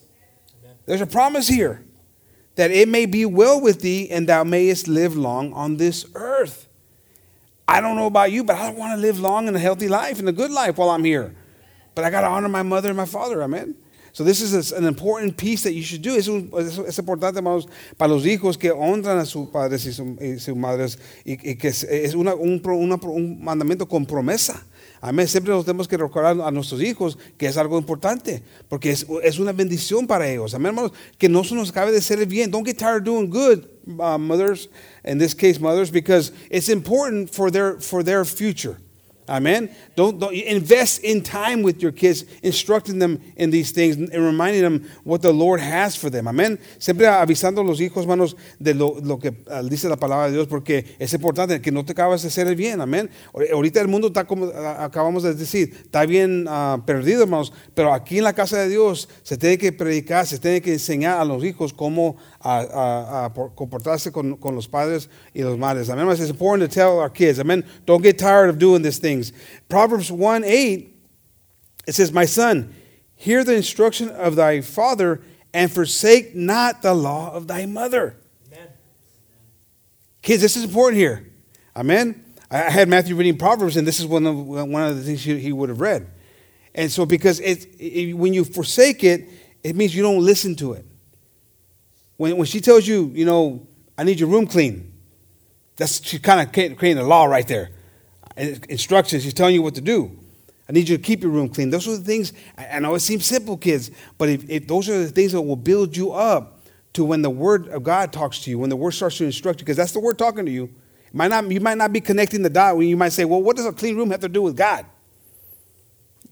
Amen. 0.62 0.76
There's 0.86 1.00
a 1.00 1.06
promise 1.06 1.48
here 1.48 1.84
that 2.56 2.70
it 2.70 2.88
may 2.88 3.06
be 3.06 3.24
well 3.24 3.60
with 3.60 3.80
thee 3.80 4.10
and 4.10 4.28
thou 4.28 4.44
mayest 4.44 4.88
live 4.88 5.16
long 5.16 5.52
on 5.52 5.76
this 5.76 6.06
earth. 6.14 6.68
I 7.66 7.80
don't 7.80 7.96
know 7.96 8.06
about 8.06 8.30
you, 8.30 8.44
but 8.44 8.56
I 8.56 8.70
want 8.70 8.92
to 8.94 9.00
live 9.00 9.18
long 9.18 9.48
and 9.48 9.56
a 9.56 9.60
healthy 9.60 9.88
life 9.88 10.18
and 10.18 10.28
a 10.28 10.32
good 10.32 10.50
life 10.50 10.76
while 10.76 10.90
I'm 10.90 11.04
here. 11.04 11.34
But 11.94 12.04
I 12.04 12.10
got 12.10 12.22
to 12.22 12.26
honor 12.26 12.48
my 12.48 12.62
mother 12.62 12.88
and 12.88 12.96
my 12.96 13.06
father. 13.06 13.42
Amen. 13.42 13.74
So 14.14 14.22
this 14.22 14.40
is 14.40 14.70
an 14.70 14.86
important 14.86 15.36
piece 15.36 15.64
that 15.64 15.72
you 15.72 15.82
should 15.82 16.00
do. 16.00 16.14
Es, 16.14 16.28
un, 16.28 16.48
es, 16.56 16.98
importante, 17.00 17.38
hermanos, 17.38 17.66
para 17.98 18.12
los 18.12 18.24
hijos 18.24 18.56
que 18.56 18.70
honran 18.70 19.18
a 19.18 19.26
sus 19.26 19.48
padres 19.48 19.84
y, 19.86 19.92
su, 19.92 20.16
y 20.20 20.38
sus 20.38 20.56
madres 20.56 20.98
y, 21.26 21.32
y, 21.32 21.56
que 21.56 21.66
es, 21.66 21.82
es 21.82 22.14
una, 22.14 22.32
un, 22.32 22.62
una, 22.64 22.94
un 22.94 23.42
mandamiento 23.42 23.88
con 23.88 24.06
promesa. 24.06 24.64
Amén. 25.00 25.26
Siempre 25.26 25.52
nos 25.52 25.64
tenemos 25.64 25.88
que 25.88 25.96
recordar 25.96 26.40
a 26.40 26.50
nuestros 26.52 26.80
hijos 26.80 27.18
que 27.36 27.46
es 27.46 27.56
algo 27.56 27.76
importante, 27.76 28.44
porque 28.68 28.92
es, 28.92 29.04
es 29.24 29.40
una 29.40 29.52
bendición 29.52 30.06
para 30.06 30.30
ellos. 30.30 30.54
Amén, 30.54 30.68
hermanos. 30.68 30.92
Que 31.18 31.28
no 31.28 31.42
se 31.42 31.56
nos 31.56 31.72
de 31.72 32.00
ser 32.00 32.24
bien. 32.24 32.52
Don't 32.52 32.64
get 32.64 32.78
tired 32.78 32.98
of 32.98 33.04
doing 33.04 33.28
good, 33.28 33.66
uh, 33.98 34.16
mothers, 34.16 34.68
in 35.04 35.18
this 35.18 35.34
case, 35.34 35.58
mothers, 35.58 35.90
because 35.90 36.30
it's 36.50 36.68
important 36.68 37.28
for 37.34 37.50
their, 37.50 37.80
for 37.80 38.04
their 38.04 38.24
future. 38.24 38.76
Amen. 39.28 39.70
Don't, 39.96 40.18
don't 40.18 40.34
invest 40.34 41.02
in 41.02 41.22
time 41.22 41.62
with 41.62 41.80
your 41.80 41.92
kids, 41.92 42.24
instructing 42.42 42.98
them 42.98 43.20
in 43.36 43.50
these 43.50 43.72
things 43.72 43.96
and 43.96 44.12
reminding 44.12 44.62
them 44.62 44.90
what 45.04 45.22
the 45.22 45.32
Lord 45.32 45.60
has 45.60 45.96
for 45.96 46.10
them. 46.10 46.28
Amen. 46.28 46.58
Siempre 46.78 47.06
avisando 47.06 47.62
a 47.62 47.64
los 47.64 47.80
hijos, 47.80 48.04
hermanos, 48.04 48.36
de 48.58 48.74
lo, 48.74 49.00
lo 49.02 49.18
que 49.18 49.30
uh, 49.30 49.62
dice 49.62 49.88
la 49.88 49.96
palabra 49.96 50.26
de 50.26 50.32
Dios, 50.32 50.46
porque 50.46 50.96
es 50.98 51.12
importante 51.14 51.60
que 51.60 51.72
no 51.72 51.84
te 51.84 51.92
acabas 51.92 52.22
de 52.22 52.28
hacer 52.28 52.46
el 52.48 52.56
bien. 52.56 52.80
Amén. 52.80 53.08
Ahorita 53.52 53.80
el 53.80 53.88
mundo 53.88 54.08
está 54.08 54.26
como 54.26 54.46
acabamos 54.46 55.22
de 55.22 55.34
decir, 55.34 55.74
está 55.74 56.04
bien 56.04 56.46
uh, 56.46 56.84
perdido, 56.84 57.22
hermanos, 57.22 57.52
pero 57.74 57.94
aquí 57.94 58.18
en 58.18 58.24
la 58.24 58.34
casa 58.34 58.58
de 58.58 58.68
Dios 58.68 59.08
se 59.22 59.38
tiene 59.38 59.56
que 59.56 59.72
predicar, 59.72 60.26
se 60.26 60.38
tiene 60.38 60.60
que 60.60 60.74
enseñar 60.74 61.18
a 61.18 61.24
los 61.24 61.42
hijos 61.44 61.72
cómo 61.72 62.16
comportarse 63.54 64.12
con, 64.12 64.36
con, 64.36 64.54
los 64.54 64.68
padres 64.68 65.08
y 65.32 65.42
los 65.42 65.56
madres. 65.56 65.88
Amen. 65.88 66.08
It's 66.10 66.28
important 66.28 66.70
to 66.70 66.74
tell 66.74 66.98
our 66.98 67.10
kids, 67.10 67.40
amen. 67.40 67.64
Don't 67.86 68.02
get 68.02 68.18
tired 68.18 68.50
of 68.50 68.58
doing 68.58 68.82
these 68.82 68.98
things. 69.14 69.32
Proverbs 69.68 70.10
1 70.10 70.44
8, 70.44 70.96
it 71.86 71.94
says, 71.94 72.12
My 72.12 72.24
son, 72.24 72.74
hear 73.14 73.44
the 73.44 73.54
instruction 73.54 74.08
of 74.10 74.36
thy 74.36 74.60
father 74.60 75.22
and 75.52 75.70
forsake 75.70 76.34
not 76.34 76.82
the 76.82 76.94
law 76.94 77.32
of 77.32 77.46
thy 77.46 77.66
mother. 77.66 78.16
Amen. 78.46 78.68
Kids, 80.22 80.42
this 80.42 80.56
is 80.56 80.64
important 80.64 80.98
here. 80.98 81.30
Amen. 81.76 82.24
I 82.50 82.70
had 82.70 82.88
Matthew 82.88 83.16
reading 83.16 83.38
Proverbs, 83.38 83.76
and 83.76 83.86
this 83.86 83.98
is 83.98 84.06
one 84.06 84.26
of, 84.26 84.46
one 84.46 84.82
of 84.82 84.96
the 84.96 85.02
things 85.02 85.22
he 85.24 85.52
would 85.52 85.68
have 85.68 85.80
read. 85.80 86.06
And 86.74 86.90
so, 86.90 87.06
because 87.06 87.40
it, 87.40 87.66
it, 87.80 88.14
when 88.14 88.34
you 88.34 88.44
forsake 88.44 89.02
it, 89.04 89.28
it 89.62 89.76
means 89.76 89.94
you 89.94 90.02
don't 90.02 90.24
listen 90.24 90.54
to 90.56 90.74
it. 90.74 90.84
When, 92.16 92.36
when 92.36 92.46
she 92.46 92.60
tells 92.60 92.86
you, 92.86 93.10
you 93.14 93.24
know, 93.24 93.66
I 93.96 94.04
need 94.04 94.20
your 94.20 94.28
room 94.28 94.46
clean, 94.46 94.92
that's 95.76 96.04
she 96.04 96.18
kind 96.18 96.40
of 96.40 96.52
creating 96.52 96.98
a 96.98 97.06
law 97.06 97.24
right 97.24 97.46
there. 97.46 97.70
Instructions, 98.36 99.24
He's 99.24 99.34
telling 99.34 99.54
you 99.54 99.62
what 99.62 99.74
to 99.76 99.80
do. 99.80 100.18
I 100.68 100.72
need 100.72 100.88
you 100.88 100.96
to 100.96 101.02
keep 101.02 101.22
your 101.22 101.30
room 101.30 101.48
clean. 101.48 101.70
Those 101.70 101.86
are 101.86 101.96
the 101.96 102.04
things, 102.04 102.32
I 102.56 102.80
know 102.80 102.94
it 102.94 103.00
seems 103.00 103.26
simple, 103.26 103.56
kids, 103.56 103.90
but 104.16 104.28
if, 104.28 104.48
if 104.48 104.66
those 104.66 104.88
are 104.88 104.98
the 104.98 105.08
things 105.08 105.32
that 105.32 105.42
will 105.42 105.56
build 105.56 105.96
you 105.96 106.12
up 106.12 106.62
to 106.94 107.04
when 107.04 107.22
the 107.22 107.30
Word 107.30 107.68
of 107.68 107.82
God 107.82 108.12
talks 108.12 108.40
to 108.40 108.50
you, 108.50 108.58
when 108.58 108.70
the 108.70 108.76
Word 108.76 108.92
starts 108.92 109.18
to 109.18 109.24
instruct 109.24 109.60
you, 109.60 109.64
because 109.64 109.76
that's 109.76 109.92
the 109.92 110.00
Word 110.00 110.18
talking 110.18 110.46
to 110.46 110.50
you. 110.50 110.70
Might 111.12 111.28
not, 111.28 111.48
you 111.48 111.60
might 111.60 111.78
not 111.78 111.92
be 111.92 112.00
connecting 112.00 112.42
the 112.42 112.50
dot 112.50 112.76
when 112.76 112.88
you 112.88 112.96
might 112.96 113.10
say, 113.10 113.24
well, 113.24 113.40
what 113.40 113.56
does 113.56 113.66
a 113.66 113.72
clean 113.72 113.96
room 113.96 114.10
have 114.10 114.20
to 114.20 114.28
do 114.28 114.42
with 114.42 114.56
God? 114.56 114.84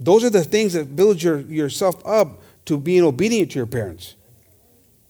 Those 0.01 0.25
are 0.25 0.31
the 0.31 0.43
things 0.43 0.73
that 0.73 0.97
build 0.97 1.23
your, 1.23 1.41
yourself 1.41 2.05
up 2.05 2.43
to 2.65 2.79
being 2.79 3.05
obedient 3.05 3.53
to 3.53 3.61
your 3.61 3.67
parents. 3.67 4.17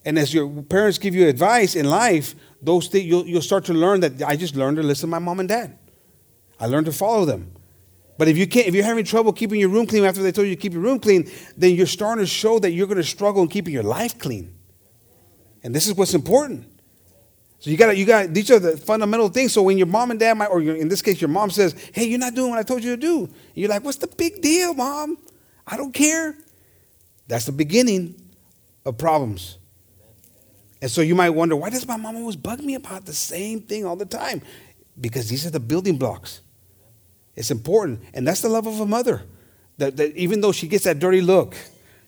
And 0.05 0.19
as 0.19 0.35
your 0.35 0.63
parents 0.65 0.99
give 0.99 1.15
you 1.15 1.27
advice 1.27 1.75
in 1.75 1.89
life, 1.89 2.35
those 2.61 2.89
things 2.89 3.07
you'll, 3.07 3.27
you'll 3.27 3.41
start 3.41 3.65
to 3.67 3.73
learn 3.73 4.01
that 4.01 4.23
I 4.23 4.37
just 4.37 4.57
learned 4.57 4.77
to 4.77 4.83
listen 4.83 5.09
to 5.09 5.11
my 5.11 5.19
mom 5.19 5.41
and 5.41 5.49
dad. 5.49 5.79
I 6.63 6.67
learned 6.67 6.87
to 6.87 6.93
follow 6.93 7.25
them. 7.25 7.53
But 8.19 8.29
if 8.29 8.39
you 8.39 8.47
can't, 8.47 8.69
if 8.69 8.75
you're 8.75 8.85
having 8.85 9.05
trouble 9.05 9.33
keeping 9.33 9.59
your 9.59 9.69
room 9.69 9.87
clean 9.87 10.05
after 10.05 10.23
they 10.23 10.31
told 10.31 10.47
you 10.47 10.55
to 10.55 10.61
keep 10.61 10.73
your 10.73 10.83
room 10.83 11.01
clean, 11.01 11.29
then 11.57 11.75
you're 11.75 11.87
starting 11.87 12.23
to 12.23 12.27
show 12.27 12.61
that 12.61 12.71
you're 12.71 12.87
going 12.87 12.99
to 12.99 13.05
struggle 13.05 13.43
in 13.43 13.49
keeping 13.49 13.75
your 13.75 13.83
life 13.83 14.19
clean. 14.19 14.55
And 15.65 15.75
this 15.75 15.89
is 15.89 15.95
what's 15.95 16.15
important. 16.15 16.67
So 17.59 17.71
you 17.71 17.77
got 17.77 17.97
you 17.97 18.05
got 18.05 18.33
these 18.33 18.51
are 18.51 18.61
the 18.61 18.77
fundamental 18.77 19.29
things. 19.29 19.53
So 19.53 19.63
when 19.63 19.77
your 19.77 19.89
mom 19.89 20.13
and 20.13 20.21
dad 20.21 20.35
might, 20.35 20.47
or 20.47 20.61
in 20.63 20.89
this 20.89 21.03
case, 21.03 21.21
your 21.21 21.31
mom 21.31 21.51
says, 21.51 21.75
"Hey, 21.93 22.05
you're 22.05 22.19
not 22.19 22.35
doing 22.35 22.51
what 22.51 22.59
I 22.59 22.63
told 22.63 22.85
you 22.85 22.95
to 22.95 23.01
do," 23.01 23.29
you're 23.55 23.69
like, 23.69 23.85
"What's 23.85 23.99
the 23.99 24.07
big 24.07 24.41
deal, 24.41 24.73
mom? 24.73 25.19
I 25.67 25.77
don't 25.77 25.93
care." 25.93 26.37
That's 27.27 27.47
the 27.47 27.53
beginning 27.53 28.15
of 28.85 28.99
problems. 28.99 29.59
And 30.83 30.91
so 30.91 31.01
you 31.01 31.15
might 31.15 31.31
wonder, 31.31 31.55
why 31.55 31.71
does 31.71 31.87
my 31.87 31.97
mom 31.97 32.17
always 32.17 32.35
bug 32.35 32.61
me 32.61 32.75
about 32.75 33.07
the 33.07 33.15
same 33.15 33.61
thing 33.61 33.87
all 33.87 33.95
the 33.95 34.05
time? 34.05 34.43
Because 35.01 35.29
these 35.29 35.47
are 35.47 35.51
the 35.51 35.61
building 35.61 35.97
blocks. 35.97 36.41
It's 37.35 37.51
important, 37.51 38.01
and 38.15 38.27
that's 38.27 38.43
the 38.43 38.49
love 38.49 38.67
of 38.67 38.81
a 38.81 38.87
mother. 38.87 39.23
That, 39.79 39.97
that 39.97 40.17
even 40.17 40.41
though 40.41 40.53
she 40.53 40.69
gets 40.69 40.85
that 40.85 40.99
dirty 40.99 41.21
look, 41.21 41.57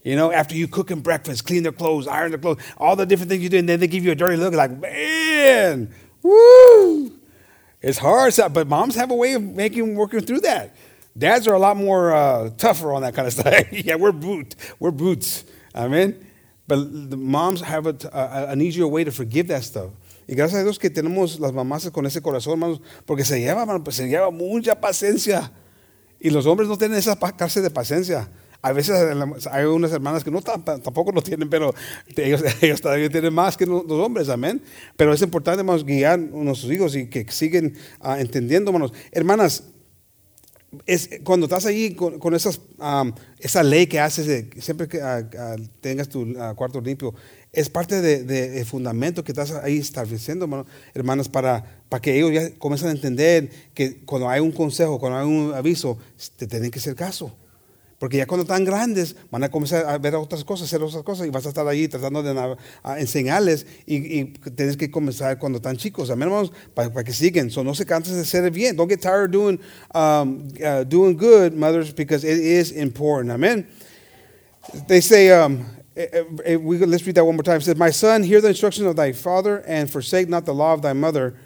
you 0.02 0.16
know, 0.16 0.30
after 0.30 0.54
you 0.54 0.68
cook 0.68 0.88
them 0.88 1.00
breakfast, 1.00 1.46
clean 1.46 1.62
their 1.62 1.72
clothes, 1.72 2.06
iron 2.06 2.30
their 2.30 2.38
clothes, 2.38 2.62
all 2.76 2.94
the 2.94 3.06
different 3.06 3.30
things 3.30 3.42
you 3.42 3.48
do, 3.48 3.58
and 3.58 3.68
then 3.68 3.80
they 3.80 3.86
give 3.86 4.04
you 4.04 4.12
a 4.12 4.14
dirty 4.14 4.36
look, 4.36 4.52
like, 4.52 4.78
man, 4.78 5.92
woo! 6.22 7.12
It's 7.80 7.98
hard, 7.98 8.34
but 8.52 8.66
moms 8.66 8.94
have 8.96 9.10
a 9.10 9.14
way 9.14 9.34
of 9.34 9.42
making 9.42 9.94
working 9.94 10.20
through 10.20 10.40
that. 10.40 10.76
Dads 11.16 11.46
are 11.46 11.54
a 11.54 11.58
lot 11.58 11.76
more 11.76 12.12
uh, 12.12 12.50
tougher 12.56 12.92
on 12.92 13.02
that 13.02 13.14
kind 13.14 13.26
of 13.26 13.32
stuff. 13.32 13.72
yeah, 13.72 13.94
we're 13.94 14.12
boot, 14.12 14.56
we're 14.78 14.90
boots. 14.90 15.44
I 15.74 15.88
mean, 15.88 16.26
but 16.66 17.10
the 17.10 17.16
moms 17.16 17.60
have 17.60 17.86
a, 17.86 17.96
a, 18.12 18.52
an 18.52 18.60
easier 18.60 18.86
way 18.86 19.04
to 19.04 19.12
forgive 19.12 19.48
that 19.48 19.64
stuff. 19.64 19.90
Y 20.26 20.34
gracias 20.34 20.60
a 20.60 20.64
Dios 20.64 20.78
que 20.78 20.90
tenemos 20.90 21.38
las 21.40 21.52
mamás 21.52 21.90
con 21.90 22.06
ese 22.06 22.22
corazón, 22.22 22.54
hermanos, 22.54 22.80
porque 23.04 23.24
se 23.24 23.40
lleva, 23.40 23.66
se 23.90 24.08
lleva 24.08 24.30
mucha 24.30 24.80
paciencia. 24.80 25.52
Y 26.20 26.30
los 26.30 26.46
hombres 26.46 26.68
no 26.68 26.78
tienen 26.78 26.98
esa 26.98 27.16
clase 27.16 27.60
de 27.60 27.70
paciencia. 27.70 28.30
A 28.62 28.72
veces 28.72 28.96
hay 29.50 29.64
unas 29.66 29.92
hermanas 29.92 30.24
que 30.24 30.30
no 30.30 30.40
tampoco 30.40 31.12
lo 31.12 31.20
tienen, 31.20 31.50
pero 31.50 31.74
ellos, 32.16 32.42
ellos 32.62 32.80
todavía 32.80 33.10
tienen 33.10 33.34
más 33.34 33.58
que 33.58 33.66
los 33.66 33.84
hombres, 33.90 34.30
amén. 34.30 34.62
Pero 34.96 35.12
es 35.12 35.20
importante, 35.20 35.60
hermanos, 35.60 35.84
guiar 35.84 36.14
a 36.14 36.16
nuestros 36.16 36.72
hijos 36.72 36.96
y 36.96 37.10
que 37.10 37.30
siguen 37.30 37.76
uh, 38.00 38.12
entendiendo, 38.12 38.70
hermanos. 38.70 38.94
Hermanas, 39.12 39.64
es, 40.86 41.10
cuando 41.24 41.44
estás 41.44 41.66
ahí 41.66 41.94
con, 41.94 42.18
con 42.18 42.34
esas, 42.34 42.58
um, 42.78 43.12
esa 43.38 43.62
ley 43.62 43.86
que 43.86 44.00
haces 44.00 44.26
de 44.26 44.50
siempre 44.62 44.88
que 44.88 44.96
uh, 44.96 45.18
uh, 45.20 45.68
tengas 45.82 46.08
tu 46.08 46.26
cuarto 46.56 46.80
limpio, 46.80 47.14
es 47.54 47.70
parte 47.70 48.00
del 48.00 48.26
de, 48.26 48.50
de 48.50 48.64
fundamento 48.64 49.24
que 49.24 49.32
estás 49.32 49.52
ahí 49.52 49.78
estableciendo, 49.78 50.44
hermanos, 50.44 50.66
hermanas, 50.94 51.28
para, 51.28 51.82
para 51.88 52.00
que 52.00 52.16
ellos 52.16 52.32
ya 52.32 52.56
comiencen 52.58 52.88
a 52.88 52.92
entender 52.92 53.50
que 53.74 54.04
cuando 54.04 54.28
hay 54.28 54.40
un 54.40 54.52
consejo, 54.52 54.98
cuando 54.98 55.18
hay 55.18 55.26
un 55.26 55.54
aviso, 55.54 55.98
te 56.36 56.46
tienen 56.46 56.70
que 56.70 56.78
hacer 56.78 56.94
caso. 56.94 57.34
Porque 57.98 58.18
ya 58.18 58.26
cuando 58.26 58.42
están 58.42 58.64
grandes 58.64 59.16
van 59.30 59.44
a 59.44 59.50
comenzar 59.50 59.86
a 59.86 59.96
ver 59.98 60.14
otras 60.16 60.44
cosas, 60.44 60.66
hacer 60.66 60.82
otras 60.82 61.02
cosas 61.04 61.26
y 61.26 61.30
vas 61.30 61.46
a 61.46 61.50
estar 61.50 61.66
ahí 61.66 61.88
tratando 61.88 62.22
de 62.22 62.56
enseñarles 62.98 63.66
y, 63.86 64.18
y 64.18 64.24
tienes 64.54 64.76
que 64.76 64.90
comenzar 64.90 65.38
cuando 65.38 65.56
están 65.56 65.76
chicos. 65.76 66.10
Amén, 66.10 66.28
hermanos, 66.28 66.52
para, 66.74 66.92
para, 66.92 67.04
que 67.04 67.12
sigan. 67.12 67.50
So, 67.50 67.64
no 67.64 67.74
se 67.74 67.86
cansen 67.86 68.16
de 68.16 68.22
hacer 68.22 68.50
bien. 68.50 68.76
Don't 68.76 68.90
get 68.90 69.00
tired 69.00 69.30
doing, 69.30 69.58
um, 69.94 70.48
uh, 70.62 70.84
doing 70.84 71.16
good, 71.16 71.54
mothers, 71.54 71.94
because 71.94 72.24
it 72.24 72.38
is 72.38 72.72
important. 72.72 73.32
Amen. 73.32 73.66
They 74.86 75.00
say, 75.00 75.30
um, 75.30 75.64
Eh, 75.96 76.06
eh, 76.12 76.24
eh, 76.44 76.56
we, 76.56 76.78
let's 76.78 77.06
read 77.06 77.14
that 77.14 77.24
one 77.24 77.36
more 77.36 77.42
time. 77.42 77.58
It 77.58 77.62
says, 77.62 77.76
My 77.76 77.90
son, 77.90 78.22
hear 78.22 78.40
the 78.40 78.48
instruction 78.48 78.86
of 78.86 78.96
thy 78.96 79.12
father 79.12 79.62
and 79.66 79.90
forsake 79.90 80.28
not 80.28 80.44
the 80.44 80.54
law 80.54 80.74
of 80.74 80.82
thy 80.82 80.92
mother 80.92 81.36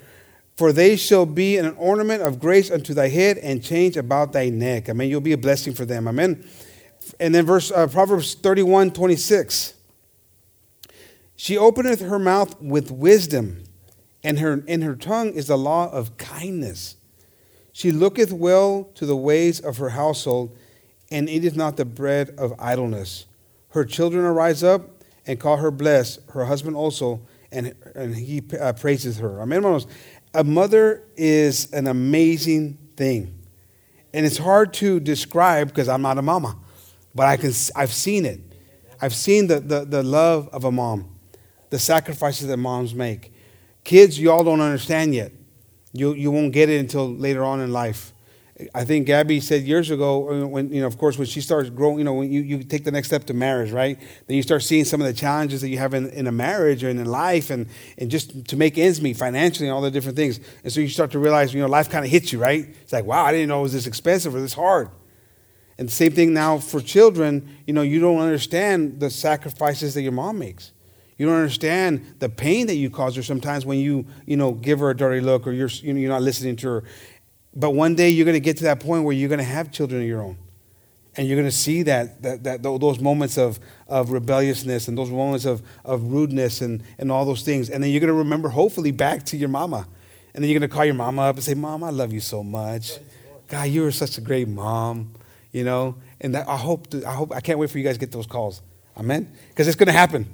for 0.59 0.73
they 0.73 0.97
shall 0.97 1.25
be 1.25 1.55
an 1.55 1.73
ornament 1.77 2.21
of 2.21 2.37
grace 2.37 2.69
unto 2.69 2.93
thy 2.93 3.07
head 3.07 3.37
and 3.37 3.63
change 3.63 3.95
about 3.95 4.33
thy 4.33 4.49
neck. 4.49 4.89
Amen. 4.89 5.07
You'll 5.07 5.21
be 5.21 5.31
a 5.31 5.37
blessing 5.37 5.73
for 5.73 5.85
them. 5.85 6.05
Amen. 6.05 6.45
And 7.17 7.33
then 7.33 7.45
verse 7.45 7.71
uh, 7.71 7.87
Proverbs 7.87 8.33
31, 8.33 8.91
26. 8.91 9.73
She 11.37 11.57
openeth 11.57 12.01
her 12.01 12.19
mouth 12.19 12.61
with 12.61 12.91
wisdom, 12.91 13.63
and 14.21 14.37
her 14.39 14.61
in 14.67 14.81
her 14.81 14.97
tongue 14.97 15.31
is 15.31 15.47
the 15.47 15.57
law 15.57 15.89
of 15.93 16.17
kindness. 16.17 16.97
She 17.71 17.93
looketh 17.93 18.33
well 18.33 18.91
to 18.95 19.05
the 19.05 19.15
ways 19.15 19.61
of 19.61 19.77
her 19.77 19.91
household, 19.91 20.57
and 21.09 21.29
eateth 21.29 21.55
not 21.55 21.77
the 21.77 21.85
bread 21.85 22.31
of 22.37 22.53
idleness. 22.59 23.27
Her 23.69 23.85
children 23.85 24.25
arise 24.25 24.63
up 24.63 25.03
and 25.25 25.39
call 25.39 25.57
her 25.57 25.71
blessed, 25.71 26.19
her 26.29 26.45
husband 26.45 26.75
also, 26.75 27.21
and, 27.51 27.75
and 27.95 28.15
he 28.15 28.41
uh, 28.59 28.73
praises 28.73 29.19
her. 29.19 29.41
Amen, 29.41 29.63
hermanos 29.63 29.87
a 30.33 30.43
mother 30.43 31.03
is 31.15 31.71
an 31.71 31.87
amazing 31.87 32.77
thing. 32.95 33.35
And 34.13 34.25
it's 34.25 34.37
hard 34.37 34.73
to 34.75 34.99
describe 34.99 35.69
because 35.69 35.87
I'm 35.87 36.01
not 36.01 36.17
a 36.17 36.21
mama, 36.21 36.57
but 37.13 37.27
I 37.27 37.37
can, 37.37 37.51
I've 37.75 37.93
seen 37.93 38.25
it. 38.25 38.41
I've 39.01 39.15
seen 39.15 39.47
the, 39.47 39.59
the, 39.59 39.85
the 39.85 40.03
love 40.03 40.49
of 40.49 40.65
a 40.65 40.71
mom, 40.71 41.15
the 41.69 41.79
sacrifices 41.79 42.47
that 42.47 42.57
moms 42.57 42.93
make. 42.93 43.33
Kids, 43.83 44.19
you 44.19 44.31
all 44.31 44.43
don't 44.43 44.61
understand 44.61 45.15
yet. 45.15 45.31
You, 45.93 46.13
you 46.13 46.31
won't 46.31 46.51
get 46.51 46.69
it 46.69 46.79
until 46.79 47.11
later 47.11 47.43
on 47.43 47.61
in 47.61 47.71
life. 47.71 48.13
I 48.75 48.83
think 48.83 49.07
Gabby 49.07 49.39
said 49.39 49.63
years 49.63 49.89
ago, 49.89 50.43
uh, 50.43 50.47
when 50.47 50.73
you 50.73 50.81
know, 50.81 50.87
of 50.87 50.97
course, 50.97 51.17
when 51.17 51.27
she 51.27 51.39
starts 51.39 51.69
growing, 51.69 51.99
you 51.99 52.03
know, 52.03 52.13
when 52.13 52.31
you, 52.31 52.41
you 52.41 52.63
take 52.63 52.83
the 52.83 52.91
next 52.91 53.07
step 53.07 53.23
to 53.25 53.33
marriage, 53.33 53.71
right? 53.71 53.97
Then 54.27 54.35
you 54.35 54.43
start 54.43 54.63
seeing 54.63 54.83
some 54.83 54.99
of 54.99 55.07
the 55.07 55.13
challenges 55.13 55.61
that 55.61 55.69
you 55.69 55.77
have 55.77 55.93
in, 55.93 56.09
in 56.09 56.27
a 56.27 56.31
marriage 56.31 56.83
and 56.83 56.99
in 56.99 57.05
life, 57.05 57.49
and 57.49 57.67
and 57.97 58.11
just 58.11 58.47
to 58.47 58.57
make 58.57 58.77
ends 58.77 59.01
meet 59.01 59.15
financially 59.15 59.67
and 59.67 59.73
all 59.73 59.81
the 59.81 59.91
different 59.91 60.17
things. 60.17 60.39
And 60.63 60.73
so 60.73 60.81
you 60.81 60.89
start 60.89 61.11
to 61.11 61.19
realize, 61.19 61.53
you 61.53 61.61
know, 61.61 61.67
life 61.67 61.89
kind 61.89 62.03
of 62.03 62.11
hits 62.11 62.33
you, 62.33 62.39
right? 62.39 62.67
It's 62.81 62.91
like, 62.91 63.05
wow, 63.05 63.23
I 63.23 63.31
didn't 63.31 63.47
know 63.47 63.59
it 63.59 63.63
was 63.63 63.73
this 63.73 63.87
expensive 63.87 64.35
or 64.35 64.41
this 64.41 64.53
hard. 64.53 64.89
And 65.77 65.87
the 65.87 65.93
same 65.93 66.11
thing 66.11 66.33
now 66.33 66.57
for 66.57 66.81
children. 66.81 67.57
You 67.65 67.73
know, 67.73 67.81
you 67.81 68.01
don't 68.01 68.19
understand 68.19 68.99
the 68.99 69.09
sacrifices 69.09 69.93
that 69.93 70.01
your 70.01 70.11
mom 70.11 70.37
makes. 70.37 70.73
You 71.17 71.25
don't 71.25 71.35
understand 71.35 72.15
the 72.19 72.29
pain 72.29 72.67
that 72.67 72.75
you 72.75 72.89
cause 72.89 73.15
her 73.17 73.23
sometimes 73.23 73.65
when 73.65 73.77
you, 73.77 74.05
you 74.25 74.37
know, 74.37 74.53
give 74.53 74.79
her 74.79 74.89
a 74.89 74.95
dirty 74.95 75.19
look 75.19 75.47
or 75.47 75.51
you're, 75.51 75.67
you 75.67 75.93
know, 75.93 75.99
you're 75.99 76.11
not 76.11 76.21
listening 76.21 76.55
to 76.57 76.67
her. 76.69 76.83
But 77.55 77.71
one 77.71 77.95
day 77.95 78.09
you're 78.09 78.25
going 78.25 78.35
to 78.35 78.39
get 78.39 78.57
to 78.57 78.63
that 78.65 78.79
point 78.79 79.03
where 79.03 79.13
you're 79.13 79.29
going 79.29 79.39
to 79.39 79.43
have 79.43 79.71
children 79.71 80.01
of 80.01 80.07
your 80.07 80.21
own. 80.21 80.37
And 81.17 81.27
you're 81.27 81.35
going 81.35 81.49
to 81.49 81.55
see 81.55 81.83
that, 81.83 82.21
that, 82.21 82.43
that 82.43 82.63
those 82.63 82.99
moments 82.99 83.37
of, 83.37 83.59
of 83.87 84.11
rebelliousness 84.11 84.87
and 84.87 84.97
those 84.97 85.09
moments 85.09 85.45
of, 85.45 85.61
of 85.83 86.03
rudeness 86.03 86.61
and, 86.61 86.83
and 86.97 87.11
all 87.11 87.25
those 87.25 87.41
things. 87.41 87.69
And 87.69 87.83
then 87.83 87.89
you're 87.91 87.99
going 87.99 88.09
to 88.09 88.13
remember, 88.13 88.49
hopefully, 88.49 88.91
back 88.91 89.25
to 89.25 89.37
your 89.37 89.49
mama. 89.49 89.87
And 90.33 90.43
then 90.43 90.49
you're 90.49 90.59
going 90.59 90.69
to 90.69 90.73
call 90.73 90.85
your 90.85 90.93
mama 90.93 91.23
up 91.23 91.35
and 91.35 91.43
say, 91.43 91.55
Mom, 91.55 91.83
I 91.83 91.89
love 91.89 92.13
you 92.13 92.19
so 92.19 92.43
much. 92.43 92.99
God, 93.47 93.63
you 93.63 93.81
were 93.81 93.91
such 93.91 94.17
a 94.17 94.21
great 94.21 94.47
mom, 94.47 95.13
you 95.51 95.63
know? 95.63 95.95
And 96.21 96.35
that, 96.35 96.47
I 96.47 96.55
hope, 96.55 96.87
to, 96.91 97.03
I 97.05 97.13
hope, 97.13 97.33
I 97.33 97.41
can't 97.41 97.57
wait 97.57 97.71
for 97.71 97.79
you 97.79 97.83
guys 97.83 97.95
to 97.95 97.99
get 97.99 98.11
those 98.11 98.27
calls. 98.27 98.61
Amen? 98.95 99.33
Because 99.49 99.67
it's 99.67 99.75
going 99.75 99.87
to 99.87 99.93
happen. 99.93 100.31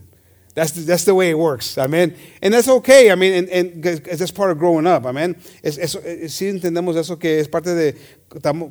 That's 0.55 0.71
the, 0.71 0.81
that's 0.81 1.03
the 1.03 1.13
way 1.13 1.29
it 1.29 1.37
works. 1.37 1.77
Amen. 1.77 2.15
And 2.41 2.53
that's 2.53 2.69
okay. 2.69 3.11
I 3.11 3.15
mean, 3.15 3.33
and, 3.33 3.49
and 3.49 3.83
that's 3.83 4.31
part 4.31 4.51
of 4.51 4.57
growing 4.57 4.87
up. 4.87 5.05
Amen. 5.05 5.35
Es, 5.61 5.77
eso, 5.77 5.99
sí 6.29 6.47
entendemos 6.47 6.95
eso 6.95 7.19
que 7.19 7.39
es 7.41 7.49
parte 7.49 7.75
de 7.75 7.95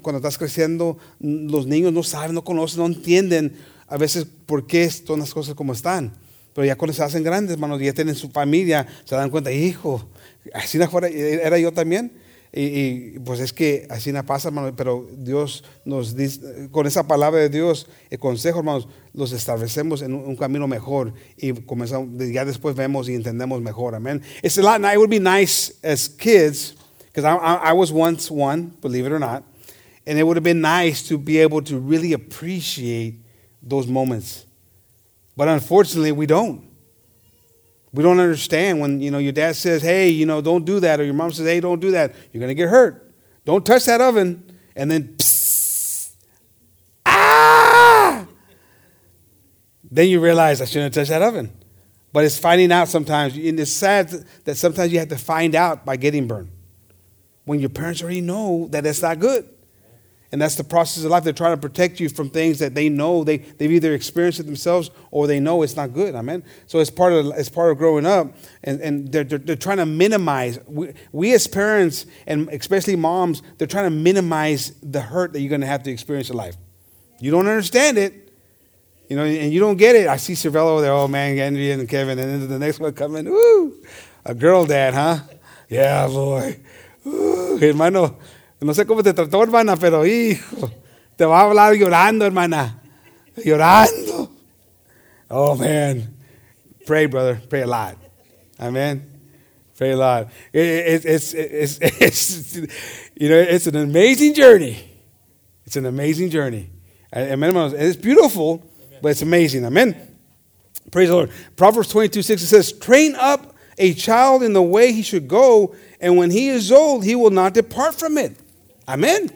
cuando 0.03 0.17
estás 0.17 0.39
creciendo, 0.39 0.97
los 1.21 1.67
niños 1.67 1.93
no 1.93 2.03
saben, 2.03 2.35
no 2.35 2.43
conocen, 2.43 2.81
no 2.81 2.87
entienden 2.87 3.55
a 3.87 3.99
veces 3.99 4.27
por 4.47 4.67
qué 4.67 4.91
son 4.91 5.21
las 5.21 5.35
cosas 5.35 5.55
como 5.55 5.75
están. 5.75 6.15
Pero 6.55 6.65
ya 6.65 6.77
cuando 6.77 6.95
se 6.95 7.03
hacen 7.03 7.23
grandes, 7.23 7.55
hermanos, 7.55 7.81
ya 7.81 7.93
tienen 7.93 8.15
su 8.15 8.31
familia, 8.31 8.87
se 9.05 9.15
dan 9.15 9.29
cuenta, 9.29 9.53
hijo, 9.53 10.09
así 10.55 10.79
era 10.79 11.59
yo 11.59 11.73
también. 11.73 12.13
Y, 12.57 13.19
pues 13.25 13.41
es 13.41 13.53
que 13.53 13.85
así 13.91 14.13
no 14.13 14.25
pasa, 14.25 14.49
hermano, 14.49 14.77
pero 14.77 15.09
Dios 15.19 15.65
nos 15.85 16.15
dice, 16.15 16.69
con 16.71 16.87
esa 16.87 17.05
palabra 17.09 17.41
de 17.41 17.49
Dios, 17.49 17.89
el 18.11 18.21
consejo, 18.21 18.61
hermanos, 18.61 18.87
los 19.13 19.33
establecemos 19.33 20.03
en 20.03 20.15
un, 20.15 20.37
camino 20.37 20.69
mejor 20.69 21.15
y 21.37 21.53
comenzamos, 21.53 22.09
ya 22.33 22.45
después 22.45 22.77
vemos 22.77 23.09
y 23.09 23.15
entendemos 23.15 23.61
mejor, 23.61 23.97
amén. 23.97 24.23
It's 24.41 24.57
a 24.57 24.63
lot, 24.63 24.81
it 24.81 24.99
would 24.99 25.11
be 25.11 25.19
nice 25.19 25.75
as 25.83 26.09
kids, 26.09 26.77
because 27.13 27.25
I, 27.25 27.35
I, 27.35 27.71
I 27.71 27.73
was 27.73 27.91
once 27.91 28.31
one, 28.31 28.73
believe 28.81 29.05
it 29.05 29.13
or 29.13 29.19
not, 29.19 29.43
and 30.07 30.17
it 30.17 30.23
would 30.23 30.37
have 30.37 30.45
been 30.45 30.61
nice 30.61 31.03
to 31.09 31.19
be 31.19 31.39
able 31.39 31.61
to 31.63 31.77
really 31.77 32.13
appreciate 32.13 33.17
those 33.61 33.89
moments. 33.89 34.47
But 35.37 35.49
unfortunately, 35.49 36.13
we 36.13 36.27
don't. 36.27 36.63
We 37.95 38.03
don't 38.03 38.19
understand 38.19 38.81
when 38.81 39.01
you 39.01 39.13
know 39.13 39.19
your 39.19 39.33
dad 39.33 39.55
says, 39.55 39.81
"Hey, 39.81 40.09
you 40.09 40.27
know, 40.27 40.41
don't 40.41 40.65
do 40.65 40.81
that," 40.81 41.01
or 41.01 41.05
your 41.05 41.15
mom 41.15 41.33
says, 41.33 41.47
"Hey, 41.47 41.61
don't 41.61 41.81
do 41.81 41.93
that. 41.93 42.13
You're 42.33 42.41
gonna 42.41 42.55
get 42.55 42.69
hurt. 42.69 43.15
Don't 43.45 43.65
touch 43.65 43.85
that 43.85 44.01
oven." 44.01 44.43
And 44.75 44.91
then, 44.91 45.15
psst, 45.17 46.11
ah! 47.07 48.27
Then 49.89 50.09
you 50.09 50.19
realize 50.19 50.61
I 50.61 50.65
shouldn't 50.65 50.93
touch 50.93 51.09
that 51.09 51.23
oven. 51.23 51.53
But 52.13 52.25
it's 52.25 52.37
finding 52.37 52.73
out 52.73 52.89
sometimes, 52.89 53.37
and 53.37 53.61
it's 53.61 53.73
sad 53.73 54.13
that 54.45 54.57
sometimes 54.57 54.93
you 54.93 54.99
have 54.99 55.09
to 55.11 55.19
find 55.19 55.55
out 55.55 55.85
by 55.85 55.97
getting 55.97 56.27
burned. 56.27 56.51
When 57.45 57.61
your 57.61 57.71
parents 57.71 58.03
already 58.03 58.21
know 58.21 58.67
that 58.73 58.85
it's 58.85 59.03
not 59.03 59.21
good. 59.21 59.49
And 60.33 60.43
that's 60.43 60.57
the 60.57 60.65
process 60.65 61.05
of 61.05 61.11
life. 61.11 61.23
They're 61.23 61.33
trying 61.33 61.57
to 61.57 61.61
protect 61.61 62.01
you 62.01 62.09
from 62.09 62.29
things 62.29 62.59
that 62.59 62.75
they 62.75 62.89
know 62.89 63.23
they, 63.23 63.37
they've 63.37 63.71
either 63.71 63.95
experienced 63.95 64.41
it 64.41 64.47
themselves 64.47 64.91
or 65.13 65.29
they 65.29 65.39
know 65.39 65.63
it's 65.63 65.77
not 65.77 65.93
good. 65.93 66.15
Amen. 66.17 66.43
So 66.67 66.81
it's 66.81 66.91
part 66.91 67.13
of 67.13 67.27
it's 67.37 67.49
part 67.49 67.71
of 67.71 67.79
growing 67.79 68.05
up, 68.05 68.35
and, 68.65 68.81
and 68.81 69.13
they're, 69.13 69.23
they're, 69.23 69.39
they're 69.39 69.57
trying 69.57 69.77
to 69.77 69.87
minimize. 69.87 70.59
We, 70.67 70.93
we 71.13 71.35
as 71.35 71.47
parents, 71.47 72.07
and 72.27 72.49
especially 72.49 72.97
moms, 72.97 73.43
they're 73.59 73.69
trying 73.69 73.85
to 73.85 73.97
minimize 73.97 74.73
the 74.83 75.01
hurt 75.01 75.33
that 75.35 75.41
you're 75.41 75.51
going 75.51 75.61
to 75.61 75.69
have 75.69 75.85
to 75.85 75.91
experience 75.93 76.31
in 76.31 76.37
life. 76.37 76.57
You 77.21 77.31
don't 77.31 77.47
understand 77.47 77.97
it, 77.97 78.33
you 79.09 79.17
know, 79.17 79.25
and 79.25 79.53
you 79.53 79.61
don't 79.61 79.77
get 79.77 79.95
it. 79.95 80.09
I 80.09 80.17
see 80.17 80.33
Cervello 80.33 80.81
there, 80.81 80.93
oh 80.93 81.07
man, 81.07 81.39
Andrea 81.39 81.75
and 81.75 81.89
Kevin, 81.89 82.19
and 82.19 82.43
then 82.43 82.49
the 82.49 82.59
next 82.59 82.81
one 82.81 82.93
coming, 82.93 83.27
woo, 83.27 83.75
a 84.25 84.35
girl 84.35 84.67
dad, 84.67 84.95
huh? 84.95 85.21
Yeah, 85.69 86.09
boy. 86.09 86.59
Ooh, 87.07 87.59
hermano, 87.59 88.07
no 88.07 88.17
sé 88.73 88.87
cómo 88.87 89.03
te 89.03 89.13
trató, 89.13 89.43
hermana, 89.43 89.77
pero 89.77 90.07
hijo, 90.07 90.71
te 91.17 91.25
va 91.25 91.41
a 91.41 91.45
hablar 91.45 91.75
llorando, 91.75 92.25
hermana. 92.25 92.81
Llorando. 93.37 94.31
Oh, 95.29 95.57
man. 95.57 96.15
Pray, 96.87 97.07
brother. 97.07 97.41
Pray 97.49 97.63
a 97.63 97.67
lot. 97.67 97.97
Amen. 98.61 99.11
Pray 99.77 99.91
a 99.91 99.97
lot. 99.97 100.29
It, 100.53 100.61
it, 100.61 101.05
it's, 101.05 101.35
it's, 101.35 101.79
it's, 101.83 102.57
you 103.17 103.29
know, 103.29 103.39
it's 103.39 103.67
an 103.67 103.77
amazing 103.77 104.35
journey. 104.35 104.91
It's 105.67 105.77
an 105.77 105.87
amazing 105.87 106.31
journey. 106.31 106.71
Eh, 107.13 107.33
Amen. 107.33 107.57
It's 107.75 107.97
beautiful, 107.97 108.65
but 109.03 109.11
it's 109.11 109.23
amazing. 109.23 109.65
Amen. 109.65 109.97
Praise 110.91 111.09
the 111.09 111.15
Lord. 111.15 111.31
Proverbs 111.57 111.89
22 111.89 112.23
6 112.23 112.43
it 112.43 112.47
says, 112.47 112.73
Train 112.73 113.17
up 113.17 113.55
a 113.79 113.95
child 113.95 114.43
in 114.43 114.53
the 114.53 114.63
way 114.63 114.93
he 114.93 115.03
should 115.03 115.27
go, 115.27 115.75
and 116.01 116.17
when 116.17 116.31
he 116.31 116.49
is 116.49 116.71
old, 116.71 117.05
he 117.05 117.17
will 117.17 117.31
not 117.31 117.55
depart 117.55 117.95
from 117.95 118.17
it. 118.19 118.37
Amen. 118.89 119.31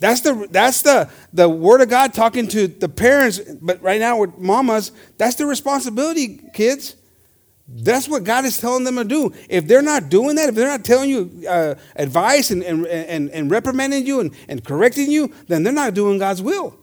That's 0.00 0.20
the 0.20 0.46
that's 0.50 0.82
the 0.82 1.10
the 1.32 1.48
word 1.48 1.80
of 1.80 1.88
God 1.88 2.14
talking 2.14 2.46
to 2.48 2.68
the 2.68 2.88
parents, 2.88 3.40
but 3.60 3.82
right 3.82 4.00
now 4.00 4.18
with 4.18 4.38
mamas, 4.38 4.92
that's 5.16 5.34
the 5.34 5.46
responsibility, 5.46 6.40
kids. 6.54 6.94
That's 7.70 8.08
what 8.08 8.24
God 8.24 8.46
is 8.46 8.56
telling 8.56 8.84
them 8.84 8.96
to 8.96 9.04
do. 9.04 9.34
If 9.50 9.66
they're 9.66 9.82
not 9.82 10.08
doing 10.08 10.36
that, 10.36 10.48
if 10.48 10.54
they're 10.54 10.68
not 10.68 10.84
telling 10.84 11.10
you 11.10 11.46
uh, 11.46 11.74
advice 11.96 12.50
and, 12.50 12.62
and, 12.62 12.86
and, 12.86 13.30
and 13.30 13.50
reprimanding 13.50 14.06
you 14.06 14.20
and, 14.20 14.34
and 14.48 14.64
correcting 14.64 15.10
you, 15.10 15.34
then 15.48 15.64
they're 15.64 15.72
not 15.72 15.92
doing 15.92 16.18
God's 16.18 16.40
will. 16.40 16.78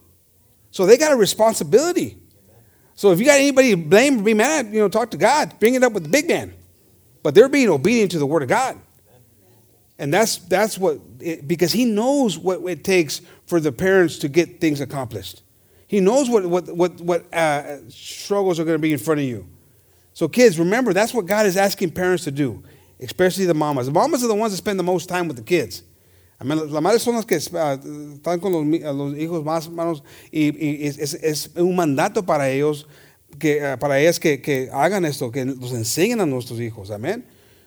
So 0.70 0.86
they 0.86 0.96
got 0.96 1.10
a 1.10 1.16
responsibility. 1.16 2.18
So 2.94 3.10
if 3.10 3.18
you 3.18 3.26
got 3.26 3.40
anybody 3.40 3.70
to 3.70 3.76
blame 3.76 4.20
or 4.20 4.22
be 4.22 4.34
mad, 4.34 4.68
you 4.72 4.78
know, 4.78 4.88
talk 4.88 5.10
to 5.10 5.16
God. 5.16 5.58
Bring 5.58 5.74
it 5.74 5.82
up 5.82 5.92
with 5.92 6.04
the 6.04 6.08
big 6.08 6.28
man. 6.28 6.54
But 7.22 7.34
they're 7.34 7.48
being 7.48 7.68
obedient 7.68 8.12
to 8.12 8.20
the 8.20 8.26
word 8.26 8.44
of 8.44 8.48
God. 8.48 8.78
And 9.98 10.12
that's, 10.12 10.36
that's 10.36 10.76
what, 10.78 11.00
it, 11.20 11.48
because 11.48 11.72
he 11.72 11.84
knows 11.84 12.38
what 12.38 12.60
it 12.64 12.84
takes 12.84 13.22
for 13.46 13.60
the 13.60 13.72
parents 13.72 14.18
to 14.18 14.28
get 14.28 14.60
things 14.60 14.80
accomplished. 14.80 15.42
He 15.86 16.00
knows 16.00 16.28
what, 16.28 16.44
what, 16.44 16.68
what, 16.68 17.00
what 17.00 17.34
uh, 17.34 17.88
struggles 17.88 18.60
are 18.60 18.64
going 18.64 18.74
to 18.74 18.82
be 18.82 18.92
in 18.92 18.98
front 18.98 19.20
of 19.20 19.26
you. 19.26 19.46
So, 20.12 20.28
kids, 20.28 20.58
remember, 20.58 20.92
that's 20.92 21.14
what 21.14 21.26
God 21.26 21.46
is 21.46 21.56
asking 21.56 21.92
parents 21.92 22.24
to 22.24 22.30
do, 22.30 22.62
especially 23.00 23.46
the 23.46 23.54
mamas. 23.54 23.86
The 23.86 23.92
mamas 23.92 24.24
are 24.24 24.28
the 24.28 24.34
ones 24.34 24.52
that 24.52 24.58
spend 24.58 24.78
the 24.78 24.82
most 24.82 25.08
time 25.08 25.28
with 25.28 25.36
the 25.36 25.42
kids. 25.42 25.82
I 26.38 26.44
mean, 26.44 26.58
las 26.58 26.82
madres 26.82 27.00
son 27.02 27.14
las 27.14 27.24
que 27.24 27.36
uh, 27.36 28.18
están 28.18 28.40
con 28.40 28.52
los, 28.52 28.64
los 28.94 29.14
hijos 29.14 29.42
más 29.42 29.66
hermanos 29.66 30.02
y, 30.30 30.84
es, 30.86 31.14
es, 31.14 31.48
un 31.56 31.74
mandato 31.74 32.26
para 32.26 32.50
ellos, 32.50 32.86
que, 33.38 33.62
uh, 33.62 33.78
para 33.78 33.98
ellas 33.98 34.18
que, 34.18 34.42
que 34.42 34.68
hagan 34.70 35.06
esto, 35.06 35.30
que 35.30 35.46
los 35.46 35.72
enseñen 35.72 36.20
a 36.20 36.26
nuestros 36.26 36.60
hijos. 36.60 36.90
Amén. 36.90 37.24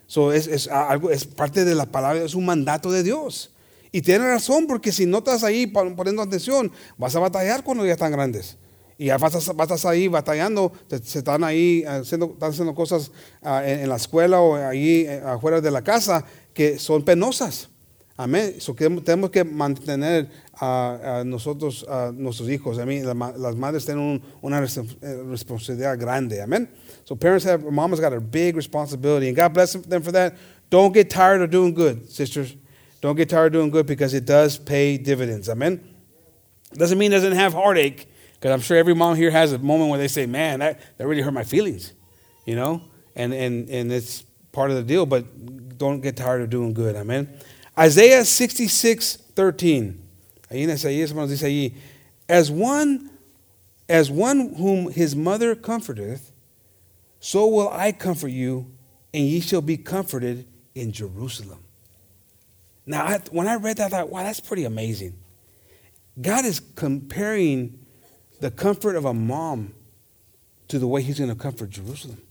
So 0.09 0.33
es, 0.33 0.47
es, 0.47 0.67
algo, 0.67 1.11
es 1.11 1.23
parte 1.23 1.63
de 1.63 1.75
la 1.75 1.85
palabra, 1.85 2.23
es 2.23 2.33
un 2.33 2.43
mandato 2.43 2.91
de 2.91 3.03
Dios. 3.03 3.51
Y 3.91 4.01
tiene 4.01 4.25
razón, 4.25 4.65
porque 4.65 4.91
si 4.91 5.05
no 5.05 5.19
estás 5.19 5.43
ahí 5.43 5.67
poniendo 5.67 6.23
atención, 6.23 6.71
vas 6.97 7.15
a 7.15 7.19
batallar 7.19 7.63
cuando 7.63 7.85
ya 7.85 7.91
están 7.91 8.11
grandes. 8.11 8.57
Y 8.97 9.05
ya 9.05 9.19
vas 9.19 9.47
a, 9.47 9.53
vas 9.53 9.85
a 9.85 9.89
ahí 9.89 10.07
batallando, 10.07 10.73
se 11.03 11.19
están 11.19 11.43
ahí 11.43 11.83
haciendo, 11.83 12.31
están 12.33 12.49
haciendo 12.49 12.73
cosas 12.73 13.11
uh, 13.43 13.59
en, 13.63 13.81
en, 13.81 13.89
la 13.89 13.97
escuela 13.97 14.41
o 14.41 14.55
ahí 14.55 15.05
eh, 15.07 15.21
afuera 15.23 15.61
de 15.61 15.69
la 15.69 15.83
casa 15.83 16.25
que 16.55 16.79
son 16.79 17.03
penosas. 17.03 17.69
Amén. 18.17 18.55
So, 18.57 18.73
tenemos 18.73 19.29
que 19.29 19.43
mantener 19.43 20.27
a, 20.55 21.19
a 21.19 21.23
nosotros, 21.23 21.85
a 21.87 22.11
nuestros 22.11 22.49
hijos. 22.49 22.79
A 22.79 22.85
mí, 22.85 23.01
la, 23.01 23.13
las 23.13 23.55
madres 23.55 23.85
tienen 23.85 24.03
un, 24.03 24.21
una 24.41 24.57
eh, 24.57 25.23
responsabilidad 25.29 25.99
grande. 25.99 26.41
Amén. 26.41 26.67
So 27.09 27.15
parents 27.15 27.43
have, 27.45 27.63
mama's 27.63 27.99
got 27.99 28.13
a 28.13 28.21
big 28.21 28.55
responsibility, 28.55 29.29
and 29.29 29.35
God 29.35 29.51
bless 29.51 29.73
them 29.73 30.03
for 30.03 30.11
that. 30.11 30.37
Don't 30.69 30.93
get 30.93 31.09
tired 31.09 31.41
of 31.41 31.49
doing 31.49 31.73
good, 31.73 32.07
sisters. 32.07 32.55
Don't 33.01 33.15
get 33.15 33.29
tired 33.29 33.47
of 33.47 33.53
doing 33.53 33.71
good 33.71 33.87
because 33.87 34.13
it 34.13 34.25
does 34.25 34.59
pay 34.59 34.95
dividends. 34.95 35.49
Amen. 35.49 35.83
Doesn't 36.73 36.99
mean 36.99 37.11
it 37.11 37.15
doesn't 37.15 37.33
have 37.33 37.53
heartache, 37.53 38.07
because 38.33 38.51
I'm 38.51 38.61
sure 38.61 38.77
every 38.77 38.93
mom 38.93 39.15
here 39.15 39.31
has 39.31 39.53
a 39.53 39.57
moment 39.57 39.89
where 39.89 39.97
they 39.97 40.07
say, 40.07 40.27
"Man, 40.27 40.59
that, 40.59 40.81
that 40.99 41.07
really 41.07 41.23
hurt 41.23 41.33
my 41.33 41.43
feelings," 41.43 41.93
you 42.45 42.55
know, 42.55 42.83
and 43.15 43.33
and 43.33 43.67
and 43.69 43.91
it's 43.91 44.21
part 44.51 44.69
of 44.69 44.77
the 44.77 44.83
deal. 44.83 45.07
But 45.07 45.79
don't 45.79 46.01
get 46.01 46.15
tired 46.15 46.43
of 46.43 46.51
doing 46.51 46.73
good. 46.75 46.95
Amen. 46.95 47.27
Isaiah 47.75 48.23
66, 48.23 49.15
13. 49.15 50.07
Ahí 50.51 50.61
en 50.61 50.69
Isaías, 50.69 51.09
hermanos, 51.09 51.31
dice 51.31 51.41
allí, 51.41 51.73
as 52.29 52.51
one, 52.51 53.09
as 53.89 54.11
one 54.11 54.53
whom 54.53 54.91
his 54.91 55.15
mother 55.15 55.55
comforteth, 55.55 56.28
so 57.19 57.47
will 57.47 57.69
I 57.69 57.91
comfort 57.91 58.29
you, 58.29 58.71
and 59.13 59.23
ye 59.25 59.39
shall 59.41 59.61
be 59.61 59.77
comforted 59.77 60.47
in 60.75 60.91
Jerusalem. 60.91 61.63
Now, 62.85 63.05
I, 63.05 63.19
when 63.31 63.47
I 63.47 63.55
read 63.55 63.77
that, 63.77 63.93
I 63.93 63.99
thought, 63.99 64.09
wow, 64.09 64.23
that's 64.23 64.39
pretty 64.39 64.63
amazing. 64.63 65.17
God 66.19 66.45
is 66.45 66.59
comparing 66.75 67.85
the 68.39 68.51
comfort 68.51 68.95
of 68.95 69.05
a 69.05 69.13
mom 69.13 69.73
to 70.69 70.79
the 70.79 70.87
way 70.87 71.01
He's 71.01 71.19
going 71.19 71.29
to 71.29 71.35
comfort 71.35 71.69
Jerusalem. 71.69 72.21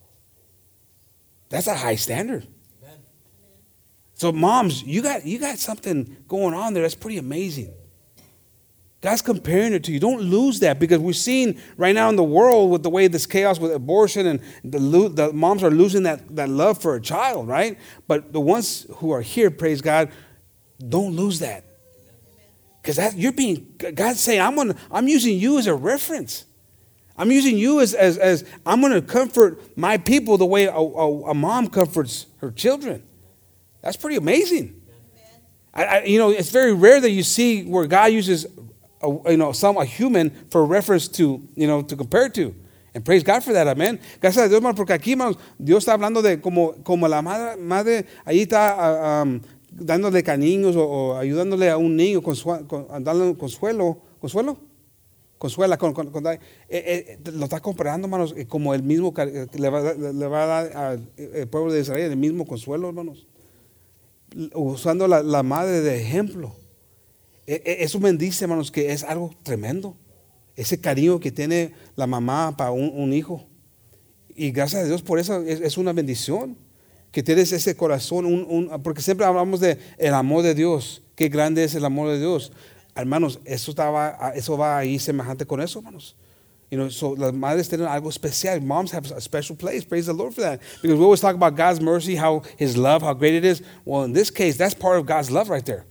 That's 1.48 1.66
a 1.66 1.74
high 1.74 1.96
standard. 1.96 2.46
Amen. 2.82 2.98
So, 4.14 4.32
moms, 4.32 4.82
you 4.82 5.02
got, 5.02 5.24
you 5.24 5.38
got 5.38 5.58
something 5.58 6.16
going 6.26 6.54
on 6.54 6.74
there 6.74 6.82
that's 6.82 6.94
pretty 6.94 7.18
amazing. 7.18 7.72
God's 9.00 9.22
comparing 9.22 9.74
it 9.74 9.84
to 9.84 9.92
you. 9.92 10.00
Don't 10.00 10.22
lose 10.22 10.58
that 10.60 10.80
because 10.80 10.98
we're 10.98 11.12
seeing 11.12 11.60
right 11.76 11.94
now 11.94 12.08
in 12.08 12.16
the 12.16 12.24
world 12.24 12.70
with 12.70 12.82
the 12.82 12.90
way 12.90 13.06
this 13.06 13.26
chaos 13.26 13.60
with 13.60 13.72
abortion 13.72 14.26
and 14.26 14.40
the, 14.64 15.08
the 15.08 15.32
moms 15.32 15.62
are 15.62 15.70
losing 15.70 16.02
that, 16.02 16.34
that 16.34 16.48
love 16.48 16.82
for 16.82 16.96
a 16.96 17.00
child, 17.00 17.46
right? 17.46 17.78
But 18.08 18.32
the 18.32 18.40
ones 18.40 18.86
who 18.96 19.12
are 19.12 19.22
here, 19.22 19.50
praise 19.52 19.80
God, 19.80 20.10
don't 20.86 21.14
lose 21.14 21.38
that. 21.38 21.64
Because 22.82 22.96
that 22.96 23.16
you're 23.16 23.32
being 23.32 23.74
God's 23.94 24.20
saying, 24.20 24.40
I'm 24.40 24.56
gonna 24.56 24.74
I'm 24.90 25.08
using 25.08 25.38
you 25.38 25.58
as 25.58 25.66
a 25.66 25.74
reference. 25.74 26.44
I'm 27.16 27.30
using 27.30 27.58
you 27.58 27.80
as 27.80 27.92
as, 27.92 28.16
as 28.16 28.44
I'm 28.64 28.80
gonna 28.80 29.02
comfort 29.02 29.76
my 29.76 29.98
people 29.98 30.38
the 30.38 30.46
way 30.46 30.64
a, 30.64 30.72
a, 30.72 31.30
a 31.30 31.34
mom 31.34 31.68
comforts 31.68 32.26
her 32.38 32.50
children. 32.50 33.02
That's 33.82 33.96
pretty 33.96 34.16
amazing. 34.16 34.80
I, 35.74 35.84
I, 35.84 36.02
you 36.04 36.18
know, 36.18 36.30
it's 36.30 36.50
very 36.50 36.72
rare 36.72 37.00
that 37.00 37.10
you 37.10 37.22
see 37.22 37.64
where 37.64 37.86
God 37.86 38.06
uses 38.06 38.46
a, 39.02 39.30
you 39.30 39.36
know, 39.36 39.52
some 39.52 39.76
a 39.76 39.84
human 39.84 40.30
for 40.50 40.64
reference 40.64 41.08
to, 41.08 41.40
you 41.54 41.66
know, 41.66 41.82
to 41.82 41.96
compare 41.96 42.28
to. 42.30 42.54
And 42.94 43.04
praise 43.04 43.22
God 43.22 43.44
for 43.44 43.52
that, 43.52 43.66
amén. 43.66 44.00
Gracias 44.20 44.44
a 44.44 44.48
Dios, 44.48 44.58
hermano, 44.58 44.74
porque 44.74 44.92
aquí, 44.92 45.12
hermanos, 45.12 45.36
Dios 45.58 45.84
está 45.84 45.92
hablando 45.92 46.22
de 46.22 46.40
como, 46.40 46.72
como 46.82 47.06
la 47.06 47.22
madre, 47.22 47.56
madre 47.56 48.06
ahí 48.24 48.40
está 48.40 49.22
um, 49.22 49.40
dándole 49.70 50.22
cariños 50.22 50.74
o, 50.76 51.16
ayudándole 51.16 51.70
a 51.70 51.76
un 51.76 51.94
niño, 51.96 52.22
con, 52.22 52.34
dándole 53.04 53.36
consuelo, 53.36 53.98
consuelo, 54.20 54.58
consuela, 55.36 55.76
con, 55.76 55.92
con, 55.92 56.10
con 56.10 56.26
eh, 56.26 56.40
eh, 56.68 57.18
lo 57.32 57.44
está 57.44 57.60
comparando, 57.60 58.06
hermanos, 58.06 58.34
eh, 58.36 58.46
como 58.46 58.74
el 58.74 58.82
mismo 58.82 59.14
le 59.16 59.68
va, 59.70 59.92
le 59.92 60.26
va 60.26 60.42
a 60.42 60.46
dar 60.46 60.76
al 60.76 61.48
pueblo 61.48 61.72
de 61.72 61.80
Israel 61.80 62.10
el 62.10 62.16
mismo 62.16 62.46
consuelo, 62.46 62.88
hermanos, 62.88 63.26
usando 64.54 65.06
la, 65.06 65.22
la 65.22 65.42
madre 65.42 65.82
de 65.82 66.00
ejemplo. 66.00 66.54
E, 67.48 67.62
e, 67.64 67.82
eso 67.82 67.98
me 67.98 68.12
dice, 68.12 68.44
hermanos, 68.44 68.70
que 68.70 68.92
es 68.92 69.02
algo 69.02 69.30
tremendo. 69.42 69.96
Ese 70.54 70.78
cariño 70.78 71.18
que 71.18 71.32
tiene 71.32 71.72
la 71.96 72.06
mamá 72.06 72.54
para 72.56 72.72
un, 72.72 73.12
hijo. 73.14 73.46
Y 74.28 74.50
gracias 74.50 74.82
a 74.82 74.86
Dios 74.86 75.00
por 75.00 75.18
eso 75.18 75.42
es, 75.42 75.78
una 75.78 75.94
bendición. 75.94 76.58
Que 77.10 77.22
tienes 77.22 77.50
ese 77.52 77.74
corazón, 77.74 78.68
porque 78.84 79.00
siempre 79.00 79.24
hablamos 79.24 79.60
de 79.60 79.78
el 79.96 80.12
amor 80.12 80.42
de 80.42 80.54
Dios. 80.54 81.02
Qué 81.14 81.30
grande 81.30 81.64
es 81.64 81.74
el 81.74 81.86
amor 81.86 82.10
de 82.10 82.18
Dios. 82.18 82.52
Hermanos, 82.94 83.40
eso, 83.46 83.70
estaba, 83.70 84.32
eso 84.34 84.58
va 84.58 84.76
ahí 84.76 84.98
semejante 84.98 85.46
con 85.46 85.62
eso, 85.62 85.78
hermanos. 85.78 86.16
You 86.70 86.76
know, 86.76 86.90
so 86.90 87.16
las 87.16 87.32
madres 87.32 87.70
tienen 87.70 87.86
algo 87.86 88.10
especial. 88.10 88.60
Moms 88.60 88.92
have 88.92 89.10
a 89.10 89.22
special 89.22 89.56
place. 89.56 89.86
Praise 89.86 90.04
the 90.04 90.12
Lord 90.12 90.34
for 90.34 90.42
that. 90.42 90.60
Because 90.82 90.98
we 90.98 91.04
always 91.04 91.20
talk 91.20 91.34
about 91.34 91.56
God's 91.56 91.80
mercy, 91.80 92.14
how 92.14 92.42
His 92.58 92.76
love, 92.76 93.00
how 93.00 93.14
great 93.14 93.34
it 93.34 93.44
is. 93.46 93.62
Well, 93.86 94.04
in 94.04 94.12
this 94.12 94.30
case, 94.30 94.58
that's 94.58 94.74
part 94.74 94.98
of 94.98 95.06
God's 95.06 95.30
love 95.30 95.48
right 95.48 95.64
there. 95.64 95.86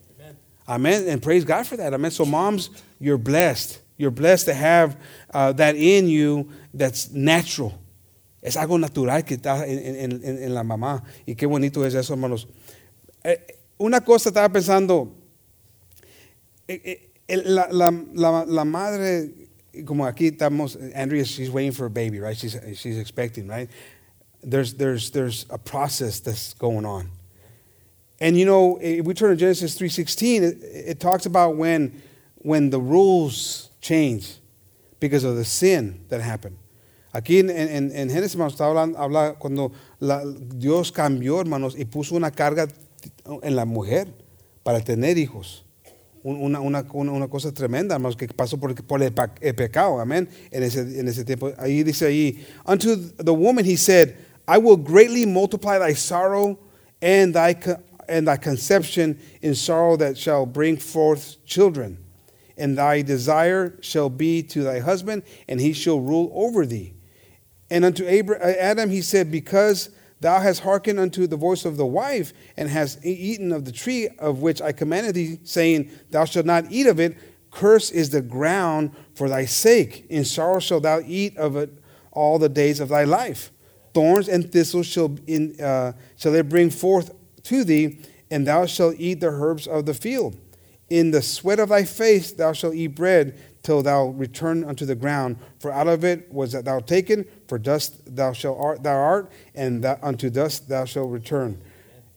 Amen. 0.68 1.08
And 1.08 1.22
praise 1.22 1.46
God 1.46 1.66
for 1.66 1.78
that. 1.78 1.94
Amen. 1.94 2.12
So, 2.12 2.26
moms, 2.26 2.70
you're 3.00 3.18
blessed. 3.18 3.82
You're 3.98 4.12
blessed 4.12 4.46
to 4.46 4.54
have 4.54 4.98
uh, 5.34 5.54
that 5.54 5.76
in 5.76 6.08
you 6.08 6.50
that's 6.74 7.12
natural. 7.12 7.74
Es 8.42 8.56
algo 8.56 8.80
natural 8.80 9.24
que 9.24 9.38
está 9.38 9.68
en, 9.68 9.96
en, 9.96 10.44
en, 10.44 10.54
la 10.54 10.64
mamá. 10.64 11.04
Y 11.26 11.34
qué 11.34 11.48
bonito 11.48 11.84
es 11.84 11.96
eso, 11.96 12.14
hermanos. 12.14 12.48
Eh, 13.24 13.38
una 13.80 14.02
cosa 14.02 14.30
estaba 14.30 14.50
pensando. 14.50 15.12
Eh, 16.68 17.12
eh, 17.28 17.38
la, 17.44 17.68
la, 17.72 17.92
la, 18.14 18.46
la 18.46 18.64
madre, 18.64 19.32
como 19.86 20.06
aquí 20.06 20.28
estamos, 20.28 20.78
Andrea, 20.96 21.24
she's 21.24 21.50
waiting 21.50 21.72
for 21.72 21.88
a 21.88 21.90
baby, 21.90 22.20
right? 22.20 22.38
She's, 22.38 22.56
she's 22.76 22.98
expecting, 22.98 23.48
right? 23.48 23.70
There's, 24.44 24.76
there's, 24.76 25.12
there's 25.12 25.46
a 25.50 25.58
process 25.58 26.20
that's 26.20 26.54
going 26.54 26.86
on. 26.86 27.10
And 28.20 28.38
you 28.38 28.46
know, 28.46 28.80
if 28.82 29.06
we 29.06 29.14
turn 29.14 29.30
to 29.30 29.36
Genesis 29.36 29.78
3.16, 29.78 30.42
it, 30.42 30.58
it 30.64 31.00
talks 31.00 31.26
about 31.26 31.56
when, 31.56 32.02
when 32.38 32.70
the 32.70 32.80
rules 32.80 33.70
change 33.80 34.38
because 35.00 35.24
of 35.24 35.36
the 35.36 35.46
sin 35.46 36.06
that 36.10 36.22
happened. 36.22 36.58
Aquí 37.14 37.40
en, 37.40 37.50
en, 37.50 37.92
en 37.96 38.10
Génesis, 38.10 38.34
hermanos, 38.36 38.54
está 38.54 38.66
hablando, 38.66 38.98
habla 39.00 39.36
cuando 39.40 39.72
la- 40.00 40.24
Dios 40.26 40.92
cambió, 40.92 41.40
hermanos, 41.40 41.76
y 41.78 41.86
puso 41.86 42.16
una 42.16 42.32
carga 42.32 42.68
en 43.44 43.56
la 43.56 43.66
mujer 43.66 44.08
para 44.64 44.82
tener 44.82 45.18
hijos. 45.18 45.64
Una, 46.24 46.60
una, 46.60 46.86
una, 46.92 47.28
cosa 47.30 47.54
tremenda, 47.54 47.96
hermanos, 47.96 48.18
que 48.18 48.28
pasó 48.28 48.60
por, 48.60 48.76
por 48.84 49.02
el, 49.02 49.14
el 49.42 49.56
pecado, 49.56 50.00
amén, 50.00 50.28
en 50.52 50.64
ese, 50.64 50.82
en 50.82 51.08
ese 51.08 51.24
tiempo. 51.24 51.52
Ahí 51.58 51.84
dice 51.84 52.06
ahí, 52.06 52.46
unto 52.66 52.98
the 52.98 53.32
woman 53.32 53.64
he 53.64 53.78
said, 53.78 54.16
I 54.48 54.58
will 54.58 54.78
greatly 54.78 55.26
multiply 55.26 55.80
thy 55.80 55.94
sorrow 55.94 56.60
and 57.02 57.34
thy, 57.34 57.56
and 58.08 58.28
thy 58.28 58.38
conception 58.38 59.20
in 59.41 59.56
sorrow 59.56 59.98
that 59.98 60.17
shall 60.17 60.46
bring 60.46 60.78
forth 60.78 61.43
children. 61.46 62.04
And 62.58 62.78
thy 62.78 63.02
desire 63.02 63.78
shall 63.82 64.10
be 64.10 64.41
to 64.43 64.63
thy 64.63 64.80
husband, 64.80 65.24
and 65.48 65.60
he 65.60 65.74
shall 65.74 66.00
rule 66.00 66.32
over 66.34 66.65
thee. 66.65 66.93
And 67.70 67.86
unto 67.86 68.06
uh, 68.06 68.36
Adam 68.39 68.89
he 68.89 69.02
said, 69.02 69.32
Because 69.32 69.89
thou 70.22 70.39
hast 70.39 70.62
hearkened 70.62 71.00
unto 71.00 71.28
the 71.28 71.36
voice 71.36 71.65
of 71.65 71.78
the 71.78 71.86
wife, 71.86 72.34
and 72.56 72.70
hast 72.70 73.06
eaten 73.06 73.52
of 73.52 73.65
the 73.65 73.72
tree 73.72 74.10
of 74.20 74.41
which 74.41 74.62
I 74.62 74.72
commanded 74.72 75.15
thee, 75.15 75.39
saying, 75.43 75.91
Thou 76.10 76.26
shalt 76.26 76.46
not 76.46 76.65
eat 76.72 76.88
of 76.88 77.00
it, 77.00 77.17
cursed 77.52 77.93
is 77.93 78.10
the 78.10 78.22
ground 78.22 78.91
for 79.13 79.30
thy 79.30 79.46
sake. 79.46 80.06
In 80.10 80.26
sorrow 80.26 80.60
shalt 80.60 80.84
thou 80.84 81.02
eat 81.06 81.38
of 81.38 81.56
it 81.56 81.72
all 82.12 82.39
the 82.39 82.50
days 82.50 82.80
of 82.80 82.89
thy 82.89 83.04
life. 83.04 83.52
Thorns 83.93 84.28
and 84.28 84.52
thistles 84.52 84.86
shall, 84.86 85.15
in, 85.28 85.60
uh, 85.62 85.93
shall 86.17 86.32
they 86.32 86.41
bring 86.41 86.70
forth 86.70 87.12
to 87.48 87.64
thee, 87.64 88.00
and 88.30 88.46
thou 88.46 88.66
shalt 88.66 88.96
eat 88.98 89.20
the 89.20 89.28
herbs 89.28 89.68
of 89.68 89.86
the 89.86 89.94
field. 89.94 90.38
In 90.90 91.12
the 91.12 91.22
sweat 91.22 91.60
of 91.60 91.70
thy 91.70 91.84
face 91.84 92.32
thou 92.32 92.54
shalt 92.54 92.76
eat 92.76 92.96
bread 92.96 93.38
till 93.62 93.82
thou 93.82 94.08
return 94.08 94.64
unto 94.64 94.86
the 94.86 94.96
ground. 94.96 95.38
For 95.60 95.72
out 95.72 95.88
of 95.88 96.06
it 96.06 96.32
was 96.32 96.54
that 96.54 96.66
thou 96.66 96.80
taken, 96.80 97.26
for 97.48 97.58
dust 97.58 98.16
thou 98.16 98.32
shalt 98.32 98.58
art, 98.60 98.84
thou 98.84 98.96
art, 98.96 99.32
and 99.54 99.86
unto 100.02 100.30
dust 100.30 100.70
thou 100.70 100.86
shalt 100.86 101.12
return. 101.12 101.62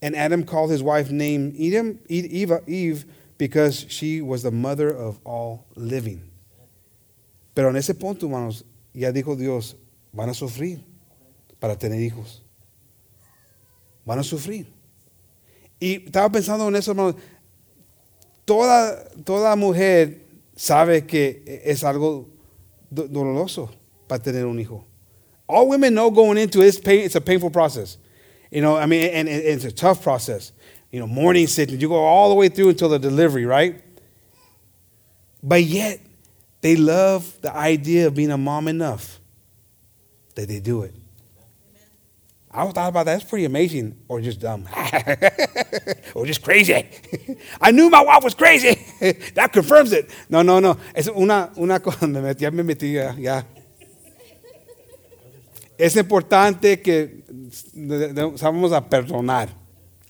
And 0.02 0.14
Adam 0.14 0.44
called 0.44 0.70
his 0.70 0.82
wife 0.82 1.10
name 1.10 1.54
Edom, 1.58 1.98
Eve, 2.08 2.26
Eve, 2.26 2.52
Eve, 2.66 3.04
because 3.38 3.86
she 3.88 4.20
was 4.20 4.42
the 4.42 4.50
mother 4.50 4.88
of 4.88 5.18
all 5.24 5.66
living. 5.74 6.22
Pero 7.54 7.68
en 7.68 7.76
ese 7.76 7.98
punto, 7.98 8.26
hermanos, 8.26 8.62
ya 8.94 9.10
dijo 9.10 9.36
Dios, 9.36 9.74
van 10.12 10.28
a 10.28 10.32
sufrir 10.32 10.80
para 11.58 11.76
tener 11.76 12.00
hijos. 12.00 12.40
Van 14.06 14.18
a 14.18 14.22
sufrir. 14.22 14.66
Y 15.80 16.04
estaba 16.06 16.30
pensando 16.30 16.68
en 16.68 16.76
eso, 16.76 16.90
hermanos. 16.92 17.14
Toda, 18.44 19.04
toda 19.24 19.56
mujer 19.56 20.20
sabe 20.56 21.06
que 21.06 21.62
es 21.64 21.82
algo 21.84 22.28
do- 22.90 23.08
doloroso 23.08 23.70
para 24.06 24.22
tener 24.22 24.44
un 24.46 24.58
hijo. 24.58 24.84
All 25.48 25.68
women 25.68 25.94
know 25.94 26.10
going 26.10 26.38
into 26.38 26.60
it, 26.60 26.66
it's, 26.68 26.78
pain, 26.78 27.00
it's 27.04 27.16
a 27.16 27.20
painful 27.20 27.50
process. 27.50 27.96
You 28.50 28.60
know, 28.60 28.76
I 28.76 28.86
mean, 28.86 29.10
and, 29.12 29.28
and 29.28 29.42
it's 29.42 29.64
a 29.64 29.72
tough 29.72 30.02
process. 30.02 30.52
You 30.90 31.00
know, 31.00 31.06
morning 31.06 31.46
sickness, 31.46 31.80
you 31.80 31.88
go 31.88 31.96
all 32.04 32.28
the 32.28 32.34
way 32.34 32.48
through 32.48 32.70
until 32.70 32.88
the 32.88 32.98
delivery, 32.98 33.46
right? 33.46 33.80
But 35.42 35.62
yet, 35.62 36.00
they 36.60 36.76
love 36.76 37.40
the 37.40 37.54
idea 37.54 38.08
of 38.08 38.14
being 38.14 38.30
a 38.30 38.36
mom 38.36 38.68
enough 38.68 39.20
that 40.34 40.48
they 40.48 40.60
do 40.60 40.82
it. 40.82 40.94
I 42.52 42.68
thought 42.72 42.88
about 42.88 43.06
that. 43.06 43.12
That's 43.18 43.24
pretty 43.24 43.44
amazing, 43.44 43.96
or 44.08 44.20
just 44.20 44.40
dumb, 44.40 44.68
or 46.14 46.26
just 46.26 46.42
crazy. 46.42 46.74
I 47.60 47.70
knew 47.70 47.88
my 47.88 48.02
wife 48.02 48.24
was 48.24 48.34
crazy. 48.34 48.74
that 49.34 49.52
confirms 49.52 49.92
it. 49.92 50.10
No, 50.28 50.42
no, 50.42 50.58
no. 50.58 50.76
Es 50.92 51.08
una, 51.08 51.50
una 51.56 51.78
cosa. 51.78 52.08
Me 52.08 52.20
metí, 52.20 52.40
ya 52.40 52.50
me 52.50 52.64
metí, 52.64 52.94
ya. 52.94 53.14
ya. 53.16 53.44
Es 55.78 55.96
importante 55.96 56.82
que 56.82 57.22
sabemos 58.36 58.72
a 58.72 58.80
perdonar. 58.80 59.48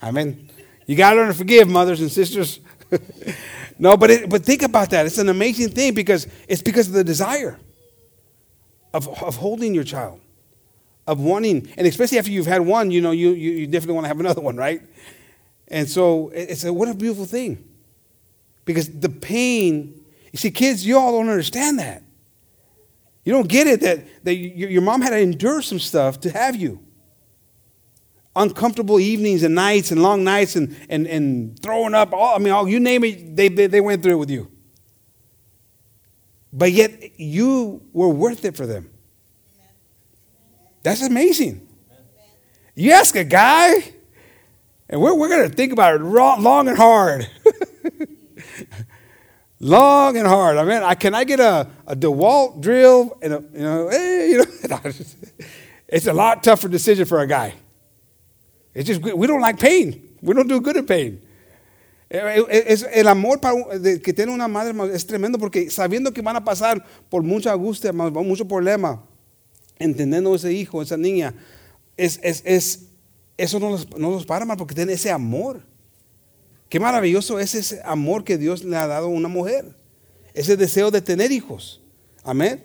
Amen. 0.03 0.51
You 0.87 0.97
got 0.97 1.11
to 1.11 1.17
learn 1.17 1.29
to 1.29 1.35
forgive, 1.35 1.69
mothers 1.69 2.01
and 2.01 2.11
sisters. 2.11 2.59
no, 3.79 3.99
but 3.99 4.11
it, 4.11 4.31
but 4.31 4.45
think 4.45 4.63
about 4.63 4.89
that. 4.91 5.05
It's 5.05 5.19
an 5.19 5.29
amazing 5.29 5.69
thing 5.69 5.93
because 5.93 6.27
it's 6.49 6.63
because 6.63 6.89
of 6.89 6.95
the 6.95 7.05
desire 7.05 7.59
of, 8.95 9.07
of 9.23 9.37
holding 9.37 9.75
your 9.75 9.85
child 9.85 10.21
of 11.11 11.19
wanting, 11.19 11.69
and 11.77 11.89
especially 11.89 12.19
after 12.19 12.31
you've 12.31 12.47
had 12.47 12.61
one, 12.61 12.93
you 12.93 13.01
know, 13.01 13.11
you, 13.11 13.31
you, 13.31 13.51
you 13.51 13.67
definitely 13.67 13.95
want 13.95 14.05
to 14.05 14.09
have 14.09 14.21
another 14.21 14.41
one, 14.41 14.57
right? 14.57 14.81
And 15.67 15.89
so 15.89 16.29
it's 16.29 16.63
a, 16.63 16.73
what 16.73 16.89
a 16.89 16.95
beautiful 16.95 17.25
thing. 17.25 17.69
Because 18.65 18.89
the 18.89 19.09
pain, 19.09 20.01
you 20.31 20.37
see, 20.37 20.53
kids, 20.53 20.87
you 20.87 20.97
all 20.97 21.11
don't 21.11 21.29
understand 21.29 21.81
that. 21.81 22.05
You 23.25 23.33
don't 23.33 23.49
get 23.49 23.67
it 23.67 23.81
that, 23.81 24.25
that 24.25 24.37
you, 24.37 24.69
your 24.69 24.83
mom 24.83 25.03
had 25.03 25.11
to 25.11 25.19
endure 25.19 25.63
some 25.63 25.81
stuff 25.81 26.21
to 26.21 26.31
have 26.31 26.55
you. 26.55 26.79
Uncomfortable 28.37 29.01
evenings 29.01 29.43
and 29.43 29.57
nights 29.57 29.91
and 29.91 30.01
long 30.01 30.23
nights 30.23 30.55
and, 30.55 30.77
and, 30.89 31.09
and 31.09 31.61
throwing 31.61 31.93
up, 31.93 32.13
all, 32.13 32.37
I 32.37 32.39
mean, 32.39 32.53
all, 32.53 32.69
you 32.69 32.79
name 32.79 33.03
it, 33.03 33.35
they, 33.35 33.49
they, 33.49 33.67
they 33.67 33.81
went 33.81 34.05
through 34.05 34.13
it 34.13 34.19
with 34.19 34.31
you. 34.31 34.49
But 36.53 36.71
yet 36.71 37.19
you 37.19 37.83
were 37.93 38.09
worth 38.09 38.45
it 38.45 38.57
for 38.57 38.67
them. 38.67 38.91
That's 40.83 41.03
amazing. 41.03 41.67
You 42.75 42.93
ask 42.93 43.15
a 43.17 43.25
guy, 43.25 43.75
and 44.89 45.01
we're, 45.01 45.15
we're 45.15 45.29
going 45.29 45.49
to 45.49 45.55
think 45.55 45.73
about 45.73 45.97
it 45.97 46.03
long 46.03 46.69
and 46.69 46.77
hard. 46.77 47.29
long 49.61 50.17
and 50.17 50.27
hard. 50.27 50.57
I 50.57 50.65
mean, 50.65 50.83
I, 50.83 50.95
can 50.95 51.15
I 51.15 51.25
get 51.25 51.41
a, 51.41 51.69
a 51.87 51.95
DeWalt 51.95 52.61
drill 52.61 53.19
and 53.21 53.35
a, 53.35 53.45
you 53.53 53.61
know, 53.61 53.89
eh, 53.89 54.27
you 54.27 54.39
know, 54.39 54.47
it's 55.89 56.07
a 56.07 56.13
lot 56.13 56.43
tougher 56.43 56.69
decision 56.69 57.05
for 57.05 57.21
a 57.21 57.27
guy. 57.27 57.55
It's 58.73 58.87
just, 58.87 59.03
we 59.03 59.27
don't 59.27 59.41
like 59.41 59.59
pain. 59.59 60.17
We 60.23 60.35
don't 60.35 60.49
do 60.49 60.61
good 60.61 60.77
at 60.77 60.87
pain. 60.87 61.21
Eh, 62.09 62.43
eh, 62.49 62.77
el 62.93 63.07
amor 63.07 63.41
para 63.41 63.55
que 64.03 64.13
tiene 64.13 64.33
una 64.33 64.49
madre 64.49 64.75
es 64.93 65.07
tremendo 65.07 65.39
porque 65.39 65.71
sabiendo 65.71 66.13
que 66.13 66.23
van 66.23 66.35
a 66.35 66.45
pasar 66.45 66.85
por 67.09 67.23
mucha 67.23 67.53
angustia, 67.53 67.93
mucho 67.93 68.49
problema, 68.49 69.01
entendiendo 69.81 70.33
ese 70.35 70.53
hijo, 70.53 70.81
esa 70.83 70.97
niña, 70.97 71.35
es, 71.97 72.21
es, 72.23 72.43
es- 72.45 72.87
eso 73.37 73.59
no 73.59 73.71
los, 73.71 73.91
no 73.99 74.11
los 74.11 74.27
para, 74.27 74.43
hermano, 74.43 74.59
porque 74.59 74.75
tiene 74.75 74.93
ese 74.93 75.11
amor. 75.11 75.63
Qué 76.69 76.79
maravilloso 76.79 77.41
es 77.41 77.55
ese 77.55 77.81
amor 77.85 78.23
que 78.23 78.37
Dios 78.39 78.63
le 78.63 78.77
ha 78.77 78.87
dado 78.87 79.07
a 79.07 79.11
una 79.11 79.29
mujer. 79.29 79.75
Ese 80.35 80.57
deseo 80.57 80.91
de 80.91 81.01
tener 81.01 81.33
hijos. 81.33 81.81
Amén. 82.23 82.63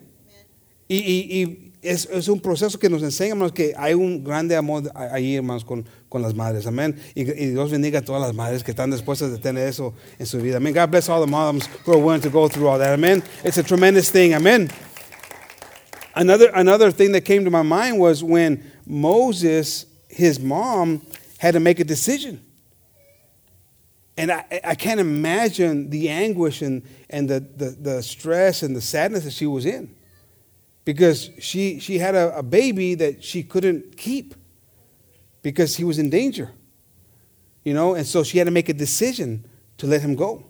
Y, 0.87 0.97
y- 0.97 1.41
y 1.41 1.71
es, 1.81 2.07
es 2.11 2.27
un 2.27 2.39
proceso 2.39 2.77
que 2.77 2.89
nos 2.89 3.01
enseña, 3.03 3.29
hermanos, 3.31 3.53
que 3.53 3.73
hay 3.77 3.93
un 3.93 4.23
grande 4.23 4.55
amor 4.55 4.91
ahí, 4.95 5.35
hermanos, 5.37 5.63
con, 5.63 5.85
con 6.09 6.21
las 6.21 6.33
madres. 6.35 6.67
Amén. 6.67 6.95
Y, 7.15 7.21
y 7.21 7.47
Dios 7.51 7.71
bendiga 7.71 7.99
a 7.99 8.01
todas 8.03 8.21
las 8.21 8.33
madres 8.35 8.63
que 8.63 8.71
están 8.71 8.91
dispuestas 8.91 9.31
de 9.31 9.37
tener 9.37 9.67
eso 9.67 9.93
en 10.19 10.25
su 10.25 10.39
vida. 10.39 10.57
Amén. 10.57 10.73
God 10.73 10.89
bless 10.89 11.07
all 11.09 11.23
the 11.23 11.31
moms 11.31 11.69
who 11.85 11.93
are 11.93 12.01
willing 12.01 12.21
to 12.21 12.29
go 12.29 12.47
through 12.49 12.67
all 12.67 12.77
that. 12.77 12.91
Amen. 12.93 13.23
It's 13.43 13.57
a 13.57 13.63
tremendous 13.63 14.11
thing. 14.11 14.33
Amen. 14.33 14.67
Another, 16.15 16.49
another 16.53 16.91
thing 16.91 17.11
that 17.11 17.21
came 17.21 17.43
to 17.43 17.51
my 17.51 17.61
mind 17.61 17.99
was 17.99 18.23
when 18.23 18.71
Moses, 18.85 19.85
his 20.07 20.39
mom, 20.39 21.05
had 21.37 21.53
to 21.55 21.59
make 21.59 21.79
a 21.79 21.83
decision. 21.83 22.41
And 24.17 24.31
I, 24.31 24.45
I 24.63 24.75
can't 24.75 25.01
imagine 25.01 25.89
the 25.89 26.07
anguish 26.07 26.61
and, 26.61 26.83
and 27.09 27.29
the, 27.29 27.41
the, 27.41 27.69
the 27.71 28.03
stress 28.03 28.63
and 28.63 28.73
the 28.73 28.81
sadness 28.81 29.25
that 29.25 29.33
she 29.33 29.45
was 29.45 29.65
in. 29.65 29.93
Because 30.85 31.31
she, 31.39 31.79
she 31.79 31.97
had 31.97 32.15
a, 32.15 32.37
a 32.37 32.43
baby 32.43 32.95
that 32.95 33.23
she 33.23 33.43
couldn't 33.43 33.97
keep 33.97 34.35
because 35.41 35.75
he 35.75 35.83
was 35.83 35.99
in 35.99 36.09
danger. 36.09 36.51
You 37.63 37.73
know, 37.73 37.95
and 37.95 38.07
so 38.07 38.23
she 38.23 38.37
had 38.37 38.45
to 38.45 38.51
make 38.51 38.69
a 38.69 38.73
decision 38.73 39.45
to 39.79 39.87
let 39.87 40.01
him 40.01 40.15
go. 40.15 40.45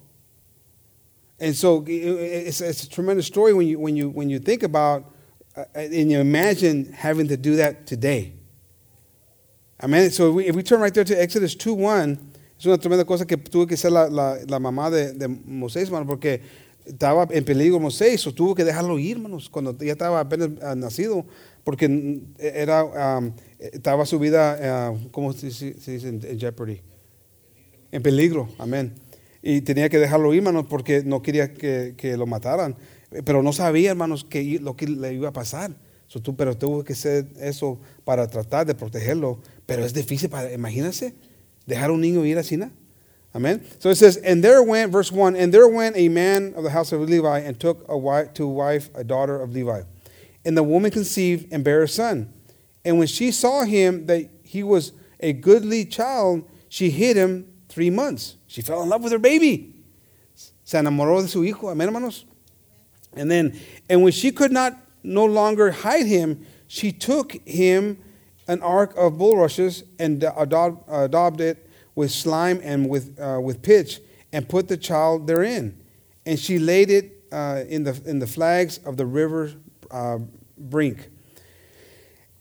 And 1.40 1.56
so 1.56 1.84
it's, 1.88 2.62
it's 2.62 2.84
a 2.84 2.90
tremendous 2.90 3.26
story 3.26 3.54
when 3.54 3.66
you, 3.66 3.80
when 3.80 3.96
you, 3.96 4.10
when 4.10 4.30
you 4.30 4.38
think 4.38 4.62
about 4.62 5.15
and 5.74 6.12
you 6.12 6.20
imagine 6.20 6.92
having 6.94 7.28
to 7.28 7.38
do 7.38 7.56
that 7.56 7.86
today. 7.86 8.34
Amen. 9.82 10.10
So 10.12 10.30
if 10.30 10.36
we, 10.36 10.48
if 10.48 10.56
we 10.56 10.64
turn 10.64 10.82
right 10.82 10.94
there 10.94 11.04
to 11.04 11.22
Exodus 11.22 11.56
2 11.56 11.74
1, 11.74 12.32
es 12.58 12.66
una 12.66 12.78
tremenda 12.78 13.06
cosa 13.06 13.26
que 13.26 13.38
tuvo 13.38 13.68
que 13.68 13.76
ser 13.76 13.92
la, 13.92 14.60
mamá 14.60 14.90
de, 14.90 15.14
de 15.14 15.28
Moisés, 15.28 15.90
porque 15.90 16.42
estaba 16.86 17.28
en 17.32 17.44
peligro 17.44 17.80
Moisés, 17.80 18.26
o 18.28 18.34
tuvo 18.34 18.56
que 18.56 18.64
dejarlo 18.64 18.98
ir, 19.00 19.18
hermanos, 19.18 19.50
cuando 19.50 19.78
ya 19.78 19.94
estaba 19.94 20.20
apenas 20.20 20.50
ah, 20.62 20.76
nacido, 20.76 21.26
porque 21.64 21.90
mm, 21.90 22.36
era, 22.38 23.18
um, 23.18 23.32
estaba 23.60 24.06
su 24.06 24.20
vida, 24.20 24.92
uh, 24.92 25.10
¿cómo 25.12 25.34
se, 25.34 25.48
dice 25.48 26.08
en 26.08 26.40
jeopardy? 26.40 26.82
En 27.92 28.02
peligro, 28.02 28.50
amén. 28.58 28.94
y 29.42 29.62
tenía 29.62 29.90
que 29.90 30.00
dejarlo 30.00 30.34
ir, 30.34 30.40
hermanos, 30.40 30.66
porque 30.70 31.04
no 31.04 31.22
quería 31.22 31.54
que, 31.54 31.94
que 31.98 32.18
lo 32.18 32.26
mataran. 32.26 32.76
Eh, 33.12 33.22
pero 33.24 33.44
no 33.44 33.54
sabía, 33.54 33.92
hermanos, 33.92 34.24
que 34.24 34.60
lo 34.60 34.76
que 34.76 34.88
le 34.88 35.14
iba 35.14 35.30
a 35.30 35.34
pasar. 35.34 35.76
So, 36.08 36.22
tú, 36.22 36.36
pero 36.36 36.56
tuvo 36.56 36.84
que 36.84 36.94
hacer 36.94 37.28
eso 37.40 37.80
para 38.04 38.28
tratar 38.28 38.66
de 38.66 38.76
protegerlo. 38.76 39.40
Pero 39.66 39.84
es 39.84 39.94
difícil, 39.94 40.30
para, 40.30 40.52
imagínense, 40.52 41.16
dejar 41.66 41.90
a 41.90 41.94
un 41.94 42.02
niño 42.02 42.26
ir 42.26 42.38
así. 42.38 42.60
Amen. 43.34 43.66
So 43.80 43.90
it 43.90 43.96
says, 43.96 44.18
and 44.18 44.42
there 44.42 44.64
went, 44.64 44.92
verse 44.92 45.12
1, 45.12 45.36
and 45.36 45.54
there 45.54 45.68
went 45.68 45.98
a 45.98 46.08
man 46.08 46.54
of 46.56 46.64
the 46.64 46.70
house 46.70 46.94
of 46.94 47.02
Levi 47.02 47.40
and 47.40 47.60
took 47.60 47.84
a 47.90 47.98
wife, 47.98 48.34
to 48.36 48.48
wife 48.48 48.90
a 48.96 49.04
daughter 49.04 49.42
of 49.42 49.54
Levi. 49.54 49.82
And 50.46 50.56
the 50.56 50.64
woman 50.64 50.90
conceived 50.92 51.52
and 51.52 51.64
bare 51.64 51.84
a 51.84 51.88
son. 51.88 52.32
And 52.86 52.98
when 52.98 53.08
she 53.08 53.32
saw 53.32 53.64
him 53.64 54.06
that 54.06 54.30
he 54.44 54.64
was 54.64 54.94
a 55.20 55.34
goodly 55.34 55.84
child, 55.86 56.48
she 56.70 56.90
hid 56.92 57.18
him 57.18 57.52
three 57.68 57.90
months. 57.90 58.38
She 58.48 58.62
fell 58.62 58.84
in 58.84 58.90
love 58.90 59.04
with 59.04 59.12
her 59.12 59.20
baby. 59.20 59.84
Se 60.64 60.78
enamoró 60.78 61.22
de 61.22 61.28
su 61.28 61.42
hijo. 61.42 61.70
Amen, 61.70 61.88
hermanos. 61.88 62.26
And 63.16 63.30
then, 63.30 63.60
and 63.90 64.04
when 64.04 64.12
she 64.12 64.32
could 64.32 64.52
not 64.52 64.78
no 65.04 65.26
longer 65.26 65.72
hide 65.72 66.06
him, 66.06 66.46
she 66.68 66.92
took 66.92 67.34
him 67.48 68.00
an 68.48 68.62
ark 68.62 68.94
of 68.98 69.18
bulrushes 69.18 69.84
and 70.00 70.20
daubed, 70.20 71.42
it 71.42 71.70
with 71.96 72.12
slime 72.12 72.60
and 72.64 72.90
with, 72.90 73.20
uh, 73.20 73.40
with 73.42 73.62
pitch 73.62 74.00
and 74.34 74.48
put 74.48 74.68
the 74.68 74.78
child 74.78 75.28
therein. 75.28 75.82
And 76.26 76.40
she 76.40 76.60
laid 76.60 76.90
it 76.90 77.24
uh, 77.32 77.64
in, 77.68 77.84
the, 77.84 78.02
in 78.06 78.20
the 78.20 78.28
flags 78.28 78.80
of 78.80 78.98
the 78.98 79.06
river 79.06 79.54
uh, 79.92 80.20
brink. 80.58 81.10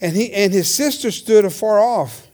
And, 0.00 0.16
he, 0.16 0.32
and 0.32 0.52
his 0.52 0.72
sister 0.72 1.10
stood 1.10 1.44
afar 1.44 1.78
off, 1.78 2.28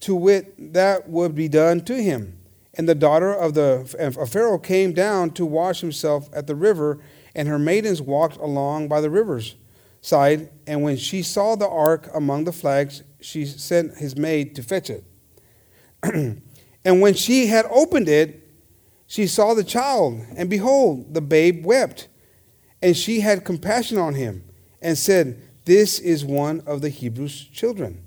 to 0.00 0.14
wit, 0.14 0.72
that 0.72 1.08
would 1.08 1.34
be 1.34 1.48
done 1.48 1.80
to 1.80 2.00
him. 2.00 2.38
And 2.74 2.88
the 2.88 2.94
daughter 2.94 3.34
of, 3.34 3.54
the, 3.54 3.96
of 3.98 4.30
Pharaoh 4.30 4.58
came 4.58 4.92
down 4.92 5.30
to 5.32 5.44
wash 5.44 5.80
himself 5.80 6.28
at 6.32 6.46
the 6.46 6.54
river, 6.54 7.00
and 7.38 7.46
her 7.46 7.58
maidens 7.58 8.02
walked 8.02 8.36
along 8.38 8.88
by 8.88 9.00
the 9.00 9.08
river's 9.08 9.54
side. 10.00 10.50
And 10.66 10.82
when 10.82 10.96
she 10.96 11.22
saw 11.22 11.54
the 11.54 11.68
ark 11.68 12.10
among 12.12 12.42
the 12.44 12.52
flags, 12.52 13.04
she 13.20 13.46
sent 13.46 13.96
his 13.96 14.16
maid 14.16 14.56
to 14.56 14.62
fetch 14.64 14.90
it. 14.90 15.04
and 16.02 17.00
when 17.00 17.14
she 17.14 17.46
had 17.46 17.64
opened 17.66 18.08
it, 18.08 18.44
she 19.06 19.28
saw 19.28 19.54
the 19.54 19.62
child, 19.62 20.20
and 20.36 20.50
behold, 20.50 21.14
the 21.14 21.20
babe 21.20 21.64
wept. 21.64 22.08
And 22.82 22.96
she 22.96 23.20
had 23.20 23.44
compassion 23.44 23.98
on 23.98 24.14
him, 24.14 24.42
and 24.82 24.98
said, 24.98 25.40
This 25.64 26.00
is 26.00 26.24
one 26.24 26.60
of 26.66 26.80
the 26.80 26.88
Hebrews' 26.88 27.44
children. 27.44 28.04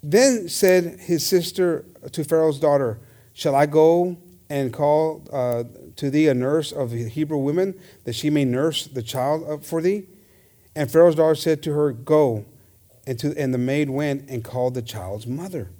Then 0.00 0.48
said 0.48 1.00
his 1.00 1.26
sister 1.26 1.84
to 2.12 2.22
Pharaoh's 2.22 2.60
daughter, 2.60 3.00
Shall 3.32 3.56
I 3.56 3.66
go 3.66 4.16
and 4.48 4.72
call 4.72 5.26
uh, 5.32 5.64
to 5.96 6.10
thee 6.10 6.28
a 6.28 6.34
nurse 6.34 6.72
of 6.72 6.92
Hebrew 6.92 7.38
women, 7.38 7.78
that 8.04 8.14
she 8.14 8.30
may 8.30 8.44
nurse 8.44 8.86
the 8.86 9.02
child 9.02 9.64
for 9.64 9.80
thee? 9.80 10.06
And 10.74 10.90
Pharaoh's 10.90 11.14
daughter 11.14 11.34
said 11.34 11.62
to 11.64 11.72
her, 11.72 11.92
Go. 11.92 12.44
And, 13.06 13.18
to, 13.20 13.38
and 13.38 13.54
the 13.54 13.58
maid 13.58 13.88
went 13.88 14.28
and 14.28 14.42
called 14.42 14.74
the 14.74 14.82
child's 14.82 15.26
mother. 15.26 15.70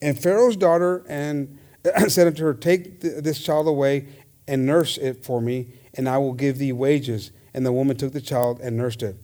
And 0.00 0.18
Pharaoh's 0.18 0.56
daughter 0.56 1.04
and 1.08 1.58
said 2.08 2.26
unto 2.26 2.44
her, 2.44 2.54
Take 2.54 3.00
th- 3.00 3.22
this 3.22 3.42
child 3.42 3.68
away 3.68 4.08
and 4.48 4.66
nurse 4.66 4.96
it 4.96 5.24
for 5.24 5.40
me, 5.40 5.68
and 5.94 6.08
I 6.08 6.18
will 6.18 6.32
give 6.32 6.58
thee 6.58 6.72
wages. 6.72 7.30
And 7.54 7.66
the 7.66 7.72
woman 7.72 7.96
took 7.96 8.12
the 8.12 8.20
child 8.20 8.60
and 8.60 8.76
nursed 8.76 9.02
it. 9.02 9.16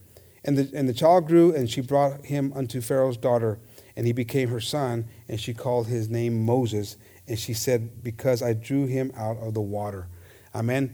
And 0.44 0.56
the, 0.56 0.70
and 0.76 0.88
the 0.88 0.94
child 0.94 1.26
grew, 1.26 1.54
and 1.54 1.70
she 1.70 1.80
brought 1.80 2.26
him 2.26 2.52
unto 2.54 2.80
Pharaoh's 2.80 3.16
daughter, 3.16 3.58
and 3.96 4.06
he 4.06 4.12
became 4.12 4.48
her 4.50 4.60
son, 4.60 5.08
and 5.28 5.40
she 5.40 5.54
called 5.54 5.86
his 5.86 6.08
name 6.08 6.44
Moses. 6.44 6.96
And 7.26 7.38
she 7.38 7.54
said, 7.54 8.02
Because 8.02 8.42
I 8.42 8.52
drew 8.52 8.86
him 8.86 9.12
out 9.16 9.38
of 9.38 9.54
the 9.54 9.60
water. 9.60 10.08
Amén. 10.52 10.92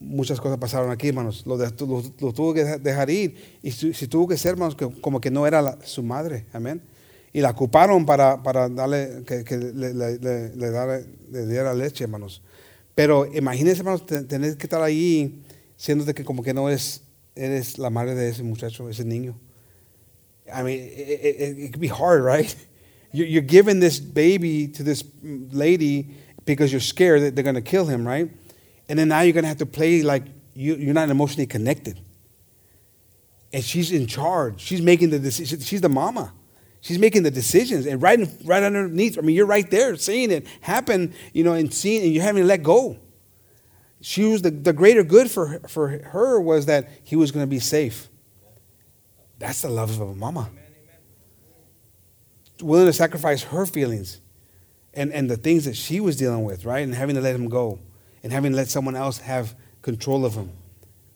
Muchas 0.00 0.40
cosas 0.40 0.58
pasaron 0.58 0.90
aquí, 0.90 1.08
hermanos. 1.08 1.44
Lo, 1.46 1.56
tuvo 2.32 2.52
que 2.52 2.64
dejar 2.64 3.08
ir. 3.10 3.58
Y 3.62 3.70
si, 3.70 4.06
tuvo 4.08 4.26
que 4.26 4.36
ser, 4.36 4.52
hermanos, 4.52 4.74
que, 4.74 4.88
como 5.00 5.20
que 5.20 5.30
no 5.30 5.46
era 5.46 5.78
su 5.84 6.02
madre. 6.02 6.46
Amén. 6.52 6.82
Y 7.32 7.40
la 7.40 7.50
ocuparon 7.50 8.04
para, 8.04 8.42
para 8.42 8.68
darle, 8.68 9.22
que, 9.24 9.56
le, 9.56 11.46
diera 11.46 11.72
leche, 11.74 12.04
hermanos. 12.04 12.42
Pero 12.94 13.26
imagínense, 13.32 13.80
hermanos, 13.80 14.04
te- 14.04 14.24
tener 14.24 14.56
que 14.56 14.66
estar 14.66 14.82
ahí, 14.82 15.42
siéndote 15.76 16.14
que 16.14 16.24
como 16.24 16.42
que 16.42 16.52
no 16.52 16.68
eres, 16.68 17.02
eres 17.34 17.78
la 17.78 17.88
madre 17.88 18.14
de 18.14 18.28
ese 18.28 18.42
muchacho, 18.42 18.88
ese 18.90 19.04
niño. 19.04 19.38
I 20.54 20.62
mean, 20.62 20.80
it, 20.80 21.72
could 21.72 21.80
be 21.80 21.88
hard, 21.88 22.24
right? 22.24 22.54
You're 23.12 23.42
giving 23.42 23.80
this 23.80 24.00
baby 24.00 24.68
to 24.68 24.82
this 24.82 25.04
lady 25.22 26.16
because 26.46 26.72
you're 26.72 26.80
scared 26.80 27.22
that 27.22 27.34
they're 27.34 27.44
going 27.44 27.56
to 27.56 27.60
kill 27.60 27.84
him, 27.84 28.06
right? 28.08 28.30
And 28.92 28.98
then 28.98 29.08
now 29.08 29.22
you're 29.22 29.32
going 29.32 29.44
to 29.44 29.48
have 29.48 29.56
to 29.56 29.64
play 29.64 30.02
like 30.02 30.24
you, 30.52 30.74
you're 30.74 30.92
not 30.92 31.08
emotionally 31.08 31.46
connected. 31.46 31.98
And 33.50 33.64
she's 33.64 33.90
in 33.90 34.06
charge. 34.06 34.60
She's 34.60 34.82
making 34.82 35.08
the 35.08 35.18
decision. 35.18 35.60
She's 35.60 35.80
the 35.80 35.88
mama. 35.88 36.34
She's 36.82 36.98
making 36.98 37.22
the 37.22 37.30
decisions. 37.30 37.86
And 37.86 38.02
right, 38.02 38.20
right 38.44 38.62
underneath, 38.62 39.16
I 39.16 39.22
mean, 39.22 39.34
you're 39.34 39.46
right 39.46 39.70
there 39.70 39.96
seeing 39.96 40.30
it 40.30 40.46
happen, 40.60 41.14
you 41.32 41.42
know, 41.42 41.54
and 41.54 41.72
seeing, 41.72 42.02
and 42.02 42.12
you're 42.12 42.22
having 42.22 42.42
to 42.42 42.46
let 42.46 42.62
go. 42.62 42.98
She 44.02 44.24
was 44.24 44.42
the, 44.42 44.50
the 44.50 44.74
greater 44.74 45.02
good 45.02 45.30
for 45.30 45.60
for 45.68 45.88
her 45.88 46.38
was 46.38 46.66
that 46.66 46.90
he 47.02 47.16
was 47.16 47.32
going 47.32 47.46
to 47.46 47.50
be 47.50 47.60
safe. 47.60 48.10
That's 49.38 49.62
the 49.62 49.70
love 49.70 49.88
of 49.88 50.00
a 50.02 50.14
mama. 50.14 50.50
Willing 52.60 52.88
to 52.88 52.92
sacrifice 52.92 53.42
her 53.44 53.64
feelings 53.64 54.20
and, 54.92 55.10
and 55.14 55.30
the 55.30 55.38
things 55.38 55.64
that 55.64 55.76
she 55.76 55.98
was 55.98 56.18
dealing 56.18 56.44
with, 56.44 56.66
right? 56.66 56.80
And 56.80 56.94
having 56.94 57.14
to 57.14 57.22
let 57.22 57.34
him 57.34 57.48
go 57.48 57.78
and 58.22 58.32
having 58.32 58.54
let 58.54 58.66
someone 58.66 58.96
else 58.96 59.20
have 59.20 59.54
control 59.80 60.24
of 60.24 60.34
him. 60.34 60.48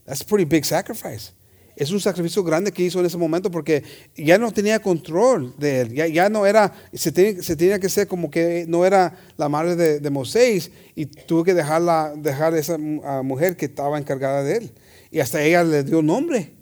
That's 0.05 0.23
a 0.23 0.25
pretty 0.25 0.45
big 0.45 0.64
sacrifice. 0.64 1.33
Es 1.79 1.90
un 1.90 2.01
sacrificio 2.01 2.42
grande 2.42 2.73
que 2.73 2.83
hizo 2.85 3.01
en 3.01 3.07
ese 3.07 3.19
momento 3.19 3.51
porque 3.51 3.83
ya 4.16 4.38
no 4.38 4.51
tenía 4.51 4.79
control 4.81 5.55
de 5.59 5.81
él. 5.83 5.92
Ya, 5.92 6.07
ya 6.07 6.31
no 6.31 6.47
era, 6.47 6.73
se 6.95 7.12
tenía, 7.12 7.42
se 7.42 7.55
tenía 7.55 7.79
que 7.79 7.90
ser 7.90 8.09
como 8.09 8.31
que 8.31 8.64
no 8.66 8.87
era 8.87 9.14
la 9.37 9.51
madre 9.51 9.77
de, 9.77 10.01
de 10.01 10.11
Moisés 10.11 10.71
y 10.95 11.05
tuvo 11.05 11.45
que 11.45 11.53
dejar 11.53 11.83
a 11.87 12.59
esa 12.59 12.77
uh, 12.77 13.23
mujer 13.23 13.59
que 13.59 13.66
estaba 13.66 13.99
encargada 13.99 14.42
de 14.42 14.57
él. 14.57 14.73
Y 15.11 15.21
hasta 15.21 15.42
ella 15.42 15.62
le 15.64 15.85
dio 15.85 16.01
nombre. 16.01 16.55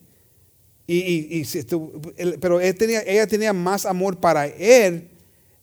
Y, 0.87 0.97
y, 0.99 1.43
y 1.43 2.37
pero 2.41 2.61
él 2.61 2.75
tenía, 2.75 3.03
ella 3.07 3.29
tenía 3.29 3.53
más 3.53 3.87
amor 3.87 4.19
para 4.19 4.49
él 4.49 5.11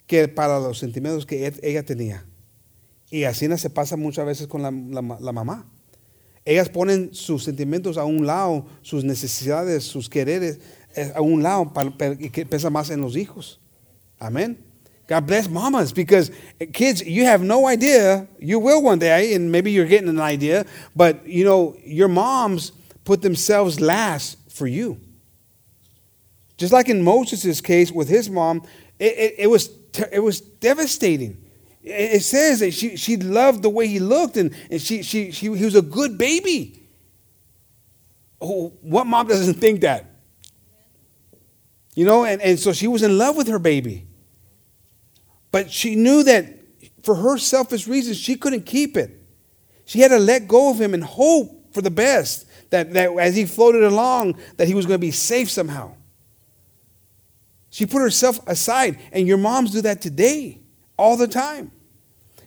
que 0.08 0.30
para 0.30 0.60
los 0.62 0.80
sentimientos 0.80 1.26
que 1.26 1.48
él- 1.48 1.60
ella 1.62 1.84
tenía. 1.84 2.26
Y 3.12 3.26
así 3.26 3.48
se 3.58 3.70
pasa 3.70 3.98
muchas 3.98 4.26
veces 4.26 4.48
con 4.48 4.62
la, 4.64 4.72
la- 4.72 5.20
la 5.20 5.32
mamá. 5.32 5.68
Ellas 6.46 6.70
ponen 6.70 7.14
sus 7.14 7.44
sentimientos 7.44 7.98
a 7.98 8.06
un 8.06 8.26
lado, 8.26 8.66
sus 8.82 9.04
necesidades, 9.04 9.84
sus 9.84 10.10
quereres 10.10 10.60
eh, 10.96 11.12
a 11.14 11.22
un 11.22 11.44
lado 11.44 11.72
para, 11.72 11.92
para- 11.92 12.16
y 12.20 12.30
que 12.30 12.46
pesa 12.46 12.70
más 12.70 12.90
en 12.90 13.02
los 13.02 13.16
hijos. 13.16 13.60
Amén. 14.18 14.58
God 15.08 15.26
bless 15.28 15.50
mamas 15.50 15.94
because 15.94 16.32
eh, 16.60 16.68
kids, 16.68 17.04
you 17.06 17.26
have 17.26 17.44
no 17.44 17.68
idea. 17.68 18.28
You 18.40 18.60
will 18.60 18.82
one 18.82 18.98
day, 18.98 19.36
and 19.36 19.52
maybe 19.52 19.72
you're 19.72 19.86
getting 19.86 20.10
an 20.10 20.20
idea, 20.22 20.66
but 20.96 21.28
you 21.28 21.44
know, 21.44 21.76
your 21.86 22.08
moms 22.08 22.72
put 23.04 23.22
themselves 23.22 23.80
last 23.82 24.38
for 24.50 24.68
you. 24.68 24.98
Just 26.58 26.72
like 26.72 26.88
in 26.90 27.04
Moses' 27.04 27.60
case 27.62 27.92
with 27.92 28.08
his 28.08 28.30
mom, 28.30 28.64
it, 29.00 29.14
it, 29.18 29.36
it 29.40 29.48
was, 29.48 29.70
it 30.12 30.20
was 30.24 30.40
devastating. 30.40 31.38
It 31.84 32.22
says 32.22 32.60
that 32.60 32.72
she, 32.72 32.96
she 32.96 33.18
loved 33.18 33.64
the 33.64 33.70
way 33.70 33.88
he 33.88 34.00
looked 34.00 34.38
and, 34.38 34.54
and 34.70 34.80
she, 34.80 35.02
she, 35.02 35.32
she, 35.32 35.54
he 35.56 35.66
was 35.66 35.76
a 35.76 35.82
good 35.82 36.18
baby. 36.18 36.84
Oh, 38.40 38.74
what 38.82 39.08
mom 39.08 39.28
doesn't 39.28 39.56
think 39.56 39.82
that? 39.82 40.06
You 41.96 42.06
know, 42.06 42.24
and, 42.24 42.42
and 42.42 42.60
so 42.60 42.72
she 42.72 42.88
was 42.88 43.04
in 43.04 43.18
love 43.18 43.36
with 43.36 43.48
her 43.48 43.60
baby. 43.60 44.06
But 45.52 45.72
she 45.72 45.96
knew 45.96 46.24
that 46.24 46.46
for 47.04 47.16
her 47.16 47.38
selfish 47.38 47.88
reasons, 47.88 48.18
she 48.18 48.36
couldn't 48.36 48.66
keep 48.66 48.96
it. 48.96 49.12
She 49.86 50.00
had 50.00 50.10
to 50.10 50.20
let 50.20 50.48
go 50.48 50.72
of 50.72 50.80
him 50.80 50.94
and 50.94 51.04
hope 51.04 51.74
for 51.74 51.82
the 51.82 51.92
best, 51.92 52.48
that, 52.70 52.94
that 52.94 53.12
as 53.18 53.36
he 53.36 53.46
floated 53.46 53.84
along, 53.84 54.38
that 54.58 54.68
he 54.68 54.74
was 54.74 54.86
going 54.86 55.00
to 55.00 55.06
be 55.06 55.12
safe 55.12 55.50
somehow. 55.50 55.94
She 57.70 57.86
put 57.86 58.02
herself 58.02 58.40
aside, 58.48 59.00
and 59.12 59.28
your 59.28 59.38
moms 59.38 59.72
do 59.72 59.82
that 59.82 60.02
today, 60.02 60.61
all 61.02 61.18
the 61.18 61.28
time. 61.28 61.72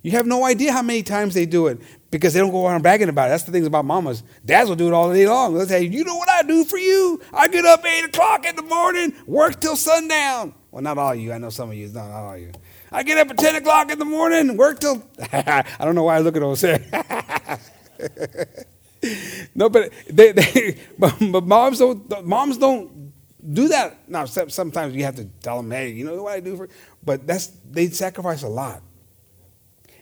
You 0.02 0.12
have 0.12 0.26
no 0.26 0.44
idea 0.44 0.70
how 0.70 0.82
many 0.82 1.02
times 1.02 1.34
they 1.34 1.46
do 1.46 1.66
it 1.66 1.80
because 2.10 2.34
they 2.34 2.40
don't 2.40 2.50
go 2.50 2.66
around 2.66 2.82
bragging 2.82 3.08
about 3.08 3.26
it. 3.26 3.30
That's 3.30 3.44
the 3.44 3.52
things 3.52 3.66
about 3.66 3.84
mamas. 3.84 4.22
Dads 4.44 4.68
will 4.68 4.76
do 4.76 4.86
it 4.86 4.92
all 4.92 5.12
day 5.12 5.26
long. 5.26 5.54
They'll 5.54 5.66
say, 5.66 5.84
You 5.84 6.04
know 6.04 6.16
what 6.16 6.28
I 6.28 6.42
do 6.42 6.64
for 6.64 6.78
you? 6.78 7.20
I 7.32 7.48
get 7.48 7.64
up 7.64 7.84
8 7.84 8.04
o'clock 8.04 8.46
in 8.46 8.54
the 8.54 8.62
morning, 8.62 9.14
work 9.26 9.60
till 9.60 9.76
sundown. 9.76 10.54
Well, 10.70 10.82
not 10.82 10.98
all 10.98 11.12
of 11.12 11.18
you. 11.18 11.32
I 11.32 11.38
know 11.38 11.50
some 11.50 11.70
of 11.70 11.76
you. 11.76 11.88
Not, 11.88 12.10
not 12.10 12.24
all 12.24 12.36
you. 12.36 12.52
I 12.92 13.02
get 13.02 13.18
up 13.18 13.30
at 13.30 13.38
10 13.38 13.56
o'clock 13.56 13.90
in 13.90 13.98
the 13.98 14.04
morning, 14.04 14.56
work 14.56 14.78
till. 14.78 15.02
I 15.32 15.64
don't 15.80 15.94
know 15.94 16.04
why 16.04 16.16
I 16.16 16.18
look 16.20 16.36
at 16.36 16.40
those. 16.40 16.62
no, 19.54 19.68
but, 19.68 19.90
they, 20.10 20.32
they, 20.32 20.78
but, 20.98 21.16
but 21.32 21.46
moms, 21.46 21.78
don't, 21.78 22.26
moms 22.26 22.58
don't 22.58 23.04
do 23.52 23.68
that. 23.68 24.08
Now, 24.08 24.24
sometimes 24.24 24.94
you 24.94 25.04
have 25.04 25.16
to 25.16 25.24
tell 25.42 25.58
them, 25.58 25.70
hey, 25.70 25.90
you 25.90 26.04
know 26.04 26.22
what 26.22 26.32
I 26.32 26.40
do 26.40 26.56
for 26.56 26.68
But 27.04 27.26
that's 27.26 27.48
they 27.70 27.88
sacrifice 27.88 28.42
a 28.42 28.48
lot. 28.48 28.82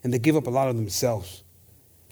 And 0.04 0.12
they 0.12 0.18
give 0.18 0.36
up 0.36 0.46
a 0.46 0.50
lot 0.50 0.68
of 0.68 0.76
themselves 0.76 1.42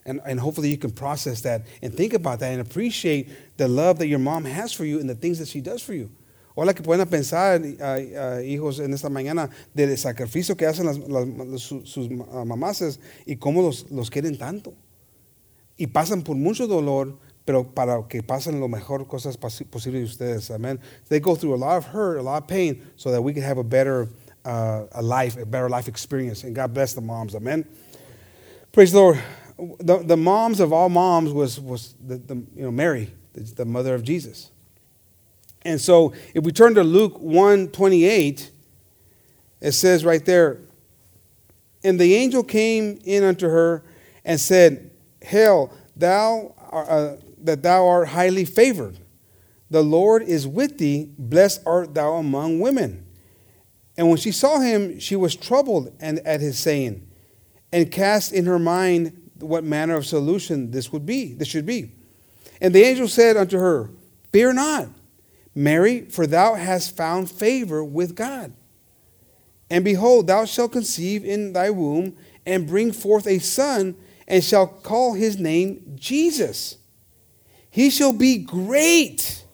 And, 0.06 0.20
and 0.26 0.40
hopefully 0.40 0.70
you 0.70 0.78
can 0.78 0.90
process 0.90 1.42
that 1.42 1.62
and 1.82 1.94
think 1.94 2.14
about 2.14 2.40
that 2.40 2.52
and 2.52 2.60
appreciate 2.60 3.28
the 3.56 3.68
love 3.68 3.98
that 3.98 4.08
your 4.08 4.18
mom 4.18 4.44
has 4.44 4.72
for 4.72 4.84
you 4.84 4.98
and 4.98 5.08
the 5.08 5.14
things 5.14 5.38
that 5.38 5.48
she 5.48 5.60
does 5.60 5.82
for 5.82 5.94
you. 5.94 6.10
Hola, 6.56 6.74
que 6.74 6.82
puedan 6.82 7.08
pensar, 7.08 7.60
uh, 7.60 7.84
uh, 7.84 8.40
hijos, 8.42 8.80
en 8.80 8.92
esta 8.92 9.08
mañana, 9.08 9.50
del 9.74 9.96
sacrificio 9.96 10.56
que 10.56 10.66
hacen 10.66 10.86
las, 10.86 10.98
las, 10.98 11.62
sus, 11.62 11.88
sus 11.88 12.08
uh, 12.08 12.44
mamases 12.44 12.98
y 13.26 13.36
cómo 13.36 13.62
los, 13.62 13.90
los 13.90 14.10
quieren 14.10 14.36
tanto. 14.36 14.74
Y 15.76 15.86
pasan 15.86 16.22
por 16.22 16.34
mucho 16.34 16.66
dolor, 16.66 17.16
pero 17.44 17.72
para 17.72 18.02
que 18.08 18.22
pasen 18.22 18.58
lo 18.58 18.68
mejor 18.68 19.06
cosas 19.06 19.36
posibles 19.36 20.02
de 20.02 20.04
ustedes. 20.04 20.50
Amen. 20.50 20.80
They 21.08 21.20
go 21.20 21.36
through 21.36 21.54
a 21.54 21.56
lot 21.56 21.78
of 21.78 21.86
hurt, 21.94 22.18
a 22.18 22.22
lot 22.22 22.42
of 22.42 22.48
pain, 22.48 22.82
so 22.96 23.10
that 23.12 23.22
we 23.22 23.32
can 23.32 23.44
have 23.44 23.58
a 23.58 23.64
better 23.64 24.08
uh, 24.44 24.84
a 24.92 25.02
life, 25.02 25.36
a 25.36 25.46
better 25.46 25.68
life 25.68 25.88
experience. 25.88 26.44
And 26.44 26.54
God 26.54 26.72
bless 26.74 26.94
the 26.94 27.00
moms. 27.00 27.34
Amen. 27.34 27.66
Praise 28.72 28.92
the 28.92 28.98
Lord. 28.98 29.22
The, 29.80 29.98
the 29.98 30.16
moms 30.16 30.60
of 30.60 30.72
all 30.72 30.88
moms 30.88 31.32
was, 31.32 31.60
was 31.60 31.94
the, 32.04 32.16
the 32.16 32.36
you 32.54 32.62
know, 32.62 32.70
Mary, 32.70 33.12
the, 33.34 33.40
the 33.42 33.64
mother 33.64 33.94
of 33.94 34.02
Jesus. 34.02 34.50
And 35.62 35.80
so 35.80 36.14
if 36.34 36.44
we 36.44 36.52
turn 36.52 36.74
to 36.76 36.82
Luke 36.82 37.18
1 37.18 37.68
28, 37.68 38.50
it 39.60 39.72
says 39.72 40.04
right 40.04 40.24
there, 40.24 40.60
And 41.84 42.00
the 42.00 42.14
angel 42.14 42.42
came 42.42 42.98
in 43.04 43.24
unto 43.24 43.48
her 43.48 43.84
and 44.24 44.40
said, 44.40 44.90
Hail, 45.20 45.74
thou 45.94 46.54
uh, 46.72 47.16
that 47.42 47.62
thou 47.62 47.86
art 47.86 48.08
highly 48.08 48.44
favored. 48.44 48.98
The 49.70 49.82
Lord 49.82 50.22
is 50.22 50.46
with 50.46 50.78
thee, 50.78 51.10
blessed 51.18 51.62
art 51.64 51.94
thou 51.94 52.14
among 52.14 52.60
women. 52.60 53.06
And 54.00 54.08
when 54.08 54.16
she 54.16 54.32
saw 54.32 54.60
him, 54.60 54.98
she 54.98 55.14
was 55.14 55.36
troubled 55.36 55.92
at 56.00 56.40
his 56.40 56.58
saying, 56.58 57.06
and 57.70 57.92
cast 57.92 58.32
in 58.32 58.46
her 58.46 58.58
mind 58.58 59.30
what 59.40 59.62
manner 59.62 59.94
of 59.94 60.06
solution 60.06 60.70
this 60.70 60.90
would 60.90 61.04
be, 61.04 61.34
this 61.34 61.48
should 61.48 61.66
be. 61.66 61.92
And 62.62 62.74
the 62.74 62.82
angel 62.82 63.08
said 63.08 63.36
unto 63.36 63.58
her, 63.58 63.90
Fear 64.32 64.54
not, 64.54 64.88
Mary, 65.54 66.06
for 66.06 66.26
thou 66.26 66.54
hast 66.54 66.96
found 66.96 67.30
favor 67.30 67.84
with 67.84 68.14
God. 68.14 68.54
And 69.68 69.84
behold, 69.84 70.28
thou 70.28 70.46
shalt 70.46 70.72
conceive 70.72 71.22
in 71.22 71.52
thy 71.52 71.68
womb 71.68 72.16
and 72.46 72.66
bring 72.66 72.92
forth 72.92 73.26
a 73.26 73.38
son, 73.38 73.96
and 74.26 74.42
shalt 74.42 74.82
call 74.82 75.12
his 75.12 75.38
name 75.38 75.92
Jesus. 75.96 76.78
He 77.68 77.90
shall 77.90 78.14
be 78.14 78.38
great, 78.38 79.44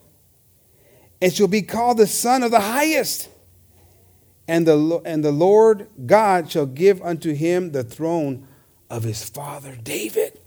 and 1.21 1.33
shall 1.33 1.49
be 1.49 1.63
called 1.63 1.97
the 1.97 2.07
Son 2.07 2.43
of 2.43 2.51
the 2.51 2.61
Highest 2.61 3.27
and 4.47 4.65
the, 4.65 5.01
and 5.05 5.23
the 5.23 5.31
Lord 5.31 5.89
God 6.05 6.49
shall 6.49 6.65
give 6.65 7.01
unto 7.01 7.33
him 7.33 7.71
the 7.71 7.83
throne 7.83 8.47
of 8.89 9.03
his 9.03 9.23
father 9.23 9.75
David. 9.75 10.39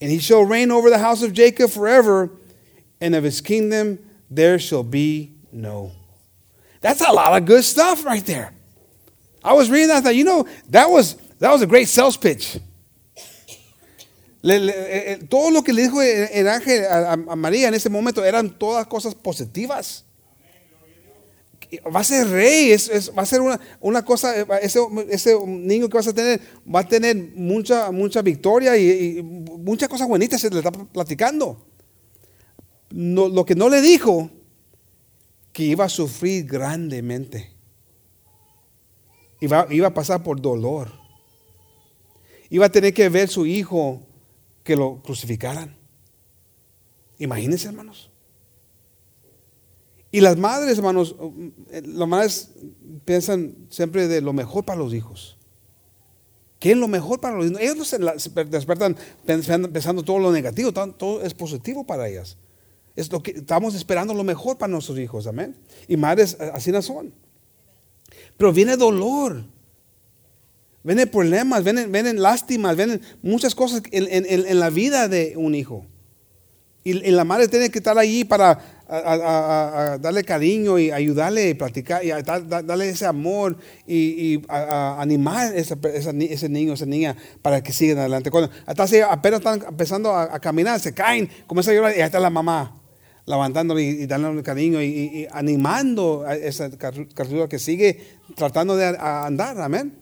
And 0.00 0.10
he 0.10 0.18
shall 0.18 0.42
reign 0.42 0.70
over 0.70 0.90
the 0.90 0.98
house 0.98 1.22
of 1.22 1.32
Jacob 1.32 1.70
forever, 1.70 2.30
and 3.00 3.14
of 3.14 3.24
his 3.24 3.40
kingdom 3.40 3.98
there 4.30 4.58
shall 4.58 4.82
be 4.82 5.34
no. 5.52 5.92
That's 6.80 7.00
a 7.00 7.12
lot 7.12 7.36
of 7.36 7.46
good 7.46 7.64
stuff 7.64 8.04
right 8.04 8.24
there. 8.24 8.52
I 9.42 9.54
was 9.54 9.70
reading 9.70 9.88
that, 9.88 9.98
I 9.98 10.00
thought, 10.00 10.16
you 10.16 10.24
know, 10.24 10.46
that 10.68 10.90
was, 10.90 11.14
that 11.38 11.50
was 11.50 11.62
a 11.62 11.66
great 11.66 11.88
sales 11.88 12.16
pitch. 12.16 12.58
Eh, 14.42 14.72
eh, 14.72 15.18
todo 15.28 15.50
lo 15.50 15.62
que 15.62 15.72
le 15.74 15.82
dijo 15.82 16.00
el 16.00 16.48
ángel 16.48 16.86
a 16.90 17.36
María 17.36 17.68
en 17.68 17.74
ese 17.74 17.90
momento 17.90 18.24
eran 18.24 18.48
todas 18.58 18.86
cosas 18.86 19.14
positivas 19.14 20.04
va 21.94 22.00
a 22.00 22.04
ser 22.04 22.28
rey, 22.28 22.74
va 23.16 23.22
a 23.22 23.26
ser 23.26 23.40
una, 23.80 24.04
cosa, 24.04 24.34
ese, 24.58 25.36
niño 25.46 25.88
que 25.88 25.96
vas 25.96 26.08
a 26.08 26.12
tener 26.12 26.40
va 26.72 26.80
a 26.80 26.88
tener 26.88 27.16
mucha, 27.34 27.90
mucha 27.92 28.22
victoria 28.22 28.76
y, 28.76 29.22
muchas 29.22 29.88
cosas 29.88 30.08
bonitas 30.08 30.40
se 30.40 30.50
le 30.50 30.58
está 30.58 30.72
platicando. 30.72 31.66
Lo 32.90 33.44
que 33.44 33.54
no 33.54 33.68
le 33.68 33.80
dijo, 33.80 34.30
que 35.52 35.64
iba 35.64 35.84
a 35.84 35.88
sufrir 35.88 36.44
grandemente. 36.44 37.52
Iba, 39.40 39.66
iba 39.70 39.88
a 39.88 39.94
pasar 39.94 40.22
por 40.22 40.40
dolor. 40.40 40.90
Iba 42.50 42.66
a 42.66 42.72
tener 42.72 42.92
que 42.92 43.08
ver 43.08 43.28
su 43.28 43.46
hijo 43.46 44.02
que 44.64 44.76
lo 44.76 45.00
crucificaran. 45.02 45.76
Imagínense, 47.18 47.68
hermanos. 47.68 48.09
Y 50.12 50.20
las 50.20 50.36
madres, 50.36 50.78
hermanos, 50.78 51.14
las 51.70 52.08
madres 52.08 52.50
piensan 53.04 53.54
siempre 53.68 54.08
de 54.08 54.20
lo 54.20 54.32
mejor 54.32 54.64
para 54.64 54.78
los 54.78 54.92
hijos. 54.92 55.36
¿Qué 56.58 56.72
es 56.72 56.76
lo 56.76 56.88
mejor 56.88 57.20
para 57.20 57.36
los 57.36 57.46
hijos? 57.46 57.60
Ellos 57.60 57.88
se 57.88 57.98
despertan 58.44 58.96
pensando 59.24 60.02
todo 60.02 60.18
lo 60.18 60.32
negativo, 60.32 60.72
todo 60.72 61.22
es 61.22 61.32
positivo 61.32 61.86
para 61.86 62.08
ellas. 62.08 62.36
Es 62.96 63.10
lo 63.10 63.22
que 63.22 63.30
estamos 63.30 63.74
esperando 63.74 64.12
lo 64.12 64.24
mejor 64.24 64.58
para 64.58 64.70
nuestros 64.70 64.98
hijos, 64.98 65.26
amén. 65.26 65.56
Y 65.88 65.96
madres 65.96 66.36
así 66.52 66.70
no 66.70 66.82
son. 66.82 67.14
Pero 68.36 68.52
viene 68.52 68.76
dolor, 68.76 69.44
vienen 70.82 71.08
problemas, 71.08 71.62
vienen, 71.64 72.20
lástimas, 72.20 72.76
vienen 72.76 73.00
muchas 73.22 73.54
cosas 73.54 73.82
en, 73.90 74.26
en, 74.26 74.60
la 74.60 74.70
vida 74.70 75.08
de 75.08 75.34
un 75.36 75.54
hijo. 75.54 75.86
Y, 76.82 76.90
y 76.90 77.10
la 77.10 77.24
madre 77.24 77.48
tiene 77.48 77.70
que 77.70 77.78
estar 77.78 77.96
allí 77.96 78.24
para 78.24 78.79
a, 78.90 79.98
darle 80.00 80.24
cariño 80.24 80.78
y 80.78 80.90
ayudarle 80.90 81.52
a 81.52 81.58
platicar 81.58 82.04
y 82.04 82.10
darle 82.10 82.88
ese 82.88 83.06
amor 83.06 83.56
y, 83.86 84.42
animar 84.48 85.52
a 85.52 85.56
ese 85.56 86.48
niño, 86.48 86.74
esa 86.74 86.86
niña 86.86 87.16
para 87.42 87.62
que 87.62 87.72
sigan 87.72 87.98
adelante. 87.98 88.30
Cuando 88.30 88.50
apenas 89.08 89.40
están 89.40 89.62
empezando 89.68 90.14
a, 90.14 90.38
caminar, 90.40 90.80
se 90.80 90.92
caen, 90.92 91.28
comienza 91.46 91.70
a 91.70 91.74
llorar 91.74 91.92
y 91.96 92.00
ahí 92.00 92.06
está 92.06 92.18
la 92.18 92.30
mamá 92.30 92.76
levantándole 93.26 93.82
y, 93.82 94.06
dándole 94.06 94.42
cariño 94.42 94.82
y, 94.82 95.26
animando 95.30 96.24
a 96.26 96.34
esa 96.34 96.70
criatura 96.70 97.48
que 97.48 97.58
sigue 97.58 98.18
tratando 98.34 98.76
de 98.76 98.86
andar, 98.98 99.60
amén. 99.60 99.99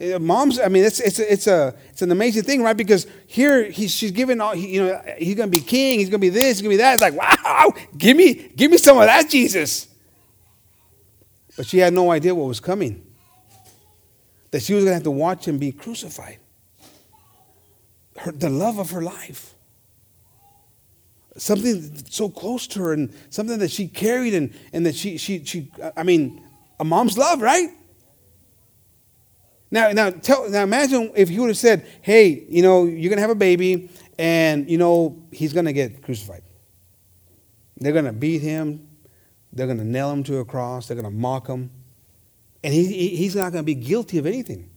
Uh, 0.00 0.18
moms, 0.18 0.58
I 0.58 0.68
mean, 0.68 0.84
it's, 0.84 1.00
it's, 1.00 1.18
it's, 1.18 1.46
a, 1.46 1.74
it's 1.90 2.02
an 2.02 2.10
amazing 2.10 2.44
thing, 2.44 2.62
right? 2.62 2.76
Because 2.76 3.06
here 3.26 3.64
he's, 3.64 3.90
she's 3.90 4.10
giving 4.10 4.40
all, 4.40 4.54
you 4.54 4.84
know, 4.84 5.02
he's 5.18 5.34
going 5.34 5.50
to 5.50 5.56
be 5.56 5.62
king, 5.62 5.98
he's 5.98 6.08
going 6.08 6.20
to 6.20 6.26
be 6.26 6.30
this, 6.30 6.58
he's 6.58 6.62
going 6.62 6.70
to 6.70 6.76
be 6.76 6.82
that. 6.82 6.94
It's 6.94 7.02
like, 7.02 7.14
wow, 7.14 7.72
give 7.96 8.16
me, 8.16 8.34
give 8.56 8.70
me 8.70 8.78
some 8.78 8.96
of 8.96 9.04
that, 9.04 9.28
Jesus. 9.28 9.88
But 11.56 11.66
she 11.66 11.78
had 11.78 11.92
no 11.92 12.10
idea 12.10 12.34
what 12.34 12.48
was 12.48 12.60
coming. 12.60 13.04
That 14.50 14.62
she 14.62 14.74
was 14.74 14.84
going 14.84 14.92
to 14.92 14.94
have 14.94 15.02
to 15.04 15.10
watch 15.10 15.46
him 15.46 15.58
be 15.58 15.72
crucified. 15.72 16.38
Her, 18.16 18.32
the 18.32 18.50
love 18.50 18.78
of 18.78 18.90
her 18.90 19.02
life. 19.02 19.54
Something 21.36 21.96
so 22.10 22.28
close 22.28 22.66
to 22.68 22.80
her 22.80 22.92
and 22.92 23.12
something 23.30 23.58
that 23.58 23.70
she 23.70 23.88
carried 23.88 24.34
and, 24.34 24.54
and 24.72 24.84
that 24.86 24.94
she, 24.94 25.16
she, 25.18 25.44
she, 25.44 25.70
I 25.96 26.02
mean, 26.02 26.42
a 26.80 26.84
mom's 26.84 27.16
love, 27.16 27.40
right? 27.40 27.70
Now, 29.72 29.90
now, 29.90 30.10
tell, 30.10 30.50
now 30.50 30.62
imagine 30.62 31.10
if 31.16 31.30
he 31.30 31.38
would 31.38 31.48
have 31.48 31.56
said, 31.56 31.86
hey, 32.02 32.44
you 32.46 32.62
know, 32.62 32.84
you're 32.84 33.08
going 33.08 33.16
to 33.16 33.22
have 33.22 33.30
a 33.30 33.34
baby 33.34 33.88
and, 34.18 34.70
you 34.70 34.76
know, 34.76 35.24
he's 35.32 35.54
going 35.54 35.64
to 35.64 35.72
get 35.72 36.02
crucified. 36.02 36.42
They're 37.78 37.94
going 37.94 38.04
to 38.04 38.12
beat 38.12 38.42
him. 38.42 38.86
They're 39.50 39.66
going 39.66 39.78
to 39.78 39.84
nail 39.84 40.10
him 40.10 40.24
to 40.24 40.38
a 40.38 40.44
cross. 40.44 40.86
They're 40.88 40.94
going 40.94 41.10
to 41.10 41.18
mock 41.18 41.46
him. 41.46 41.70
And 42.62 42.74
he, 42.74 43.16
he's 43.16 43.34
not 43.34 43.50
going 43.50 43.64
to 43.64 43.66
be 43.66 43.74
guilty 43.74 44.18
of 44.18 44.26
anything. 44.26 44.68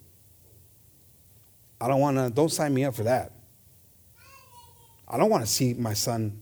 I 1.81 1.89
don't 1.89 1.99
want 1.99 2.15
to, 2.15 2.29
don't 2.29 2.49
sign 2.49 2.73
me 2.73 2.86
up 2.86 2.95
for 2.95 3.03
that. 3.03 3.34
I 5.10 5.17
don't 5.17 5.29
want 5.29 5.43
to 5.43 5.51
see 5.51 5.73
my 5.73 5.93
son 5.93 6.39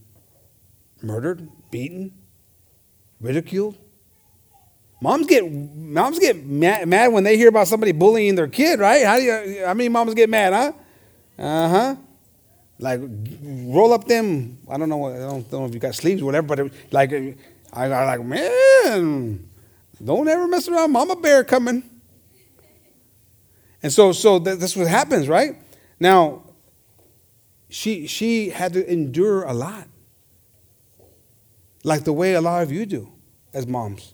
murdered, 1.01 1.49
beaten, 1.71 2.13
ridiculed. 3.19 3.79
Moms 5.03 5.27
get 5.27 5.51
moms 5.51 6.17
get 6.17 6.45
mad, 6.45 6.87
mad, 6.87 7.11
when 7.11 7.25
they 7.25 7.35
hear 7.35 7.49
about 7.49 7.67
somebody 7.67 7.91
bullying 7.91 8.35
their 8.35 8.47
kid, 8.47 8.79
right? 8.79 9.03
How 9.03 9.17
do 9.17 9.23
you? 9.23 9.65
How 9.65 9.73
many 9.73 9.89
moms 9.89 10.13
get 10.13 10.29
mad, 10.29 10.53
huh? 10.53 10.71
Uh 11.37 11.69
huh. 11.69 11.95
Like 12.79 13.01
roll 13.43 13.91
up 13.91 14.05
them. 14.05 14.59
I 14.69 14.77
don't 14.77 14.87
know. 14.87 15.13
I 15.13 15.17
don't, 15.17 15.51
know 15.51 15.65
if 15.65 15.73
you 15.73 15.81
got 15.81 15.93
sleeves 15.93 16.21
or 16.21 16.25
whatever, 16.25 16.47
but 16.47 16.71
like 16.91 17.11
I 17.73 17.89
got 17.89 18.05
like 18.05 18.23
man, 18.23 19.49
don't 20.01 20.29
ever 20.29 20.47
mess 20.47 20.69
around. 20.69 20.93
Mama 20.93 21.17
bear 21.17 21.43
coming. 21.43 21.83
And 23.81 23.91
so 23.91 24.13
so 24.13 24.39
that's 24.39 24.73
what 24.77 24.87
happens, 24.87 25.27
right? 25.27 25.57
Now. 25.99 26.43
She 27.69 28.05
she 28.05 28.51
had 28.51 28.73
to 28.73 28.89
endure 28.89 29.41
a 29.41 29.51
lot, 29.51 29.87
like 31.83 32.03
the 32.03 32.13
way 32.13 32.35
a 32.35 32.41
lot 32.41 32.61
of 32.61 32.71
you 32.71 32.85
do 32.85 33.11
as 33.51 33.65
moms. 33.65 34.13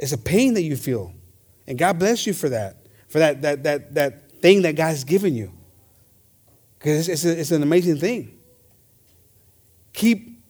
It's 0.00 0.12
a 0.12 0.18
pain 0.18 0.54
that 0.54 0.62
you 0.62 0.76
feel. 0.76 1.12
And 1.66 1.78
God 1.78 1.98
bless 1.98 2.26
you 2.26 2.32
for 2.32 2.48
that, 2.48 2.86
for 3.08 3.18
that, 3.18 3.42
that, 3.42 3.62
that, 3.64 3.94
that 3.94 4.40
thing 4.40 4.62
that 4.62 4.74
God's 4.74 5.04
given 5.04 5.34
you. 5.34 5.52
Because 6.78 7.06
it's, 7.06 7.22
it's, 7.22 7.38
it's, 7.38 7.50
an 7.50 7.62
amazing 7.62 7.98
thing. 7.98 8.38
Keep 9.92 10.42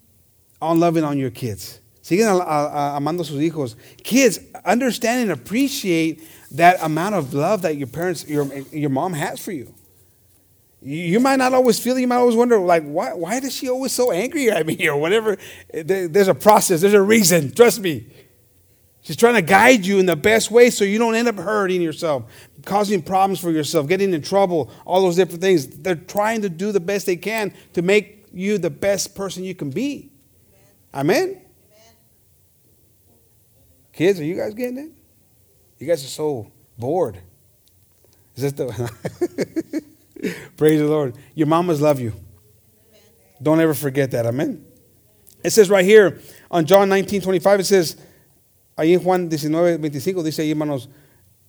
on 0.63 0.79
loving 0.79 1.03
on 1.03 1.19
your 1.19 1.31
kids. 1.31 1.81
Siguen 2.01 2.41
amando 2.47 3.25
sus 3.25 3.37
hijos. 3.37 3.75
Kids, 4.05 4.39
understand 4.65 5.23
and 5.23 5.33
appreciate 5.33 6.23
that 6.53 6.81
amount 6.81 7.17
of 7.17 7.35
love 7.35 7.63
that 7.63 7.77
your 7.77 7.89
parents, 7.89 8.29
your, 8.29 8.47
your 8.71 8.91
mom 8.91 9.15
has 9.15 9.41
for 9.41 9.51
you. 9.51 9.75
You 10.81 11.19
might 11.19 11.37
not 11.37 11.53
always 11.53 11.81
feel 11.81 11.97
it. 11.97 12.01
You 12.01 12.07
might 12.07 12.17
always 12.17 12.37
wonder, 12.37 12.59
like, 12.61 12.85
why, 12.85 13.15
why 13.15 13.39
is 13.39 13.53
she 13.55 13.69
always 13.69 13.91
so 13.91 14.13
angry 14.13 14.49
at 14.49 14.65
me 14.65 14.89
or 14.89 14.97
whatever? 14.97 15.39
There's 15.75 16.29
a 16.29 16.35
process, 16.35 16.83
there's 16.83 16.95
a 16.95 17.03
reason. 17.03 17.53
Trust 17.53 17.81
me. 17.81 18.07
She's 19.03 19.17
trying 19.17 19.35
to 19.35 19.43
guide 19.43 19.87
you 19.87 19.99
in 19.99 20.07
the 20.07 20.17
best 20.17 20.51
way 20.51 20.71
so 20.71 20.85
you 20.85 20.99
don't 20.99 21.15
end 21.15 21.27
up 21.27 21.37
hurting 21.37 21.81
yourself, 21.81 22.25
causing 22.65 23.03
problems 23.03 23.41
for 23.41 23.51
yourself, 23.51 23.89
getting 23.89 24.13
in 24.13 24.23
trouble, 24.23 24.71
all 24.85 25.01
those 25.03 25.17
different 25.17 25.41
things. 25.41 25.67
They're 25.67 25.95
trying 25.95 26.43
to 26.43 26.51
do 26.51 26.71
the 26.71 26.81
best 26.81 27.07
they 27.07 27.17
can 27.17 27.55
to 27.73 27.83
make 27.83 28.27
you 28.33 28.59
the 28.59 28.71
best 28.71 29.15
person 29.15 29.43
you 29.43 29.55
can 29.55 29.71
be. 29.71 30.11
Amen? 30.93 31.23
Amen? 31.23 31.43
Kids, 33.93 34.21
are 34.21 34.25
you 34.25 34.37
guys 34.37 34.55
getting 34.55 34.79
it? 34.79 34.91
You 35.79 35.87
guys 35.87 36.05
are 36.05 36.09
so 36.09 36.53
bored. 36.77 37.19
Is 38.37 38.43
this 38.43 38.53
the. 38.53 39.83
Praise 40.57 40.81
the 40.81 40.87
Lord. 40.87 41.17
Your 41.35 41.47
mamas 41.47 41.81
love 41.81 42.01
you. 42.01 42.13
Don't 43.43 43.61
ever 43.61 43.73
forget 43.75 44.11
that. 44.11 44.27
Amen. 44.27 44.65
It 45.43 45.51
says 45.51 45.71
right 45.71 45.85
here 45.85 46.21
on 46.51 46.67
John 46.67 46.89
19 46.91 47.23
25, 47.23 47.61
it 47.61 47.65
says, 47.65 47.97
Ahí 48.81 48.95
en 48.95 49.01
Juan 49.01 49.29
19, 49.29 49.77
25 49.77 50.23
dice 50.23 50.39
ahí, 50.39 50.49
hermanos, 50.49 50.89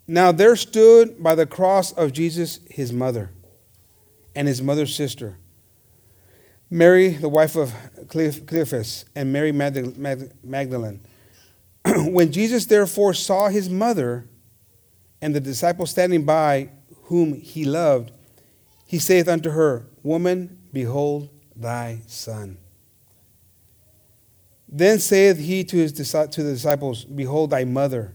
Now 0.06 0.34
there 0.34 0.58
stood 0.58 1.24
by 1.24 1.34
the 1.34 1.46
cross 1.46 1.94
of 1.94 2.12
Jesus 2.12 2.60
his 2.70 2.92
mother 2.92 3.32
and 4.36 4.50
his 4.50 4.62
mother's 4.62 4.94
sister, 4.94 5.38
Mary, 6.70 7.12
the 7.12 7.30
wife 7.30 7.56
of 7.56 7.74
Cleophas, 8.10 9.06
and 9.16 9.32
Mary 9.32 9.54
Magdalene. 9.54 11.00
when 11.86 12.34
Jesus 12.34 12.66
therefore 12.66 13.14
saw 13.14 13.48
his 13.48 13.70
mother 13.70 14.28
and 15.22 15.34
the 15.34 15.40
disciple 15.40 15.86
standing 15.86 16.26
by, 16.26 16.70
whom 17.04 17.34
he 17.36 17.64
loved, 17.64 18.12
he 18.86 19.00
saith 19.00 19.30
unto 19.30 19.52
her, 19.52 19.88
Woman, 20.04 20.60
behold 20.74 21.30
thy 21.56 22.02
son. 22.08 22.58
Then 24.72 25.00
saith 25.00 25.38
he 25.38 25.66
to, 25.66 25.78
his, 25.78 25.92
to 25.92 26.44
the 26.44 26.54
disciples, 26.54 27.04
Behold 27.04 27.50
thy 27.50 27.66
mother. 27.66 28.14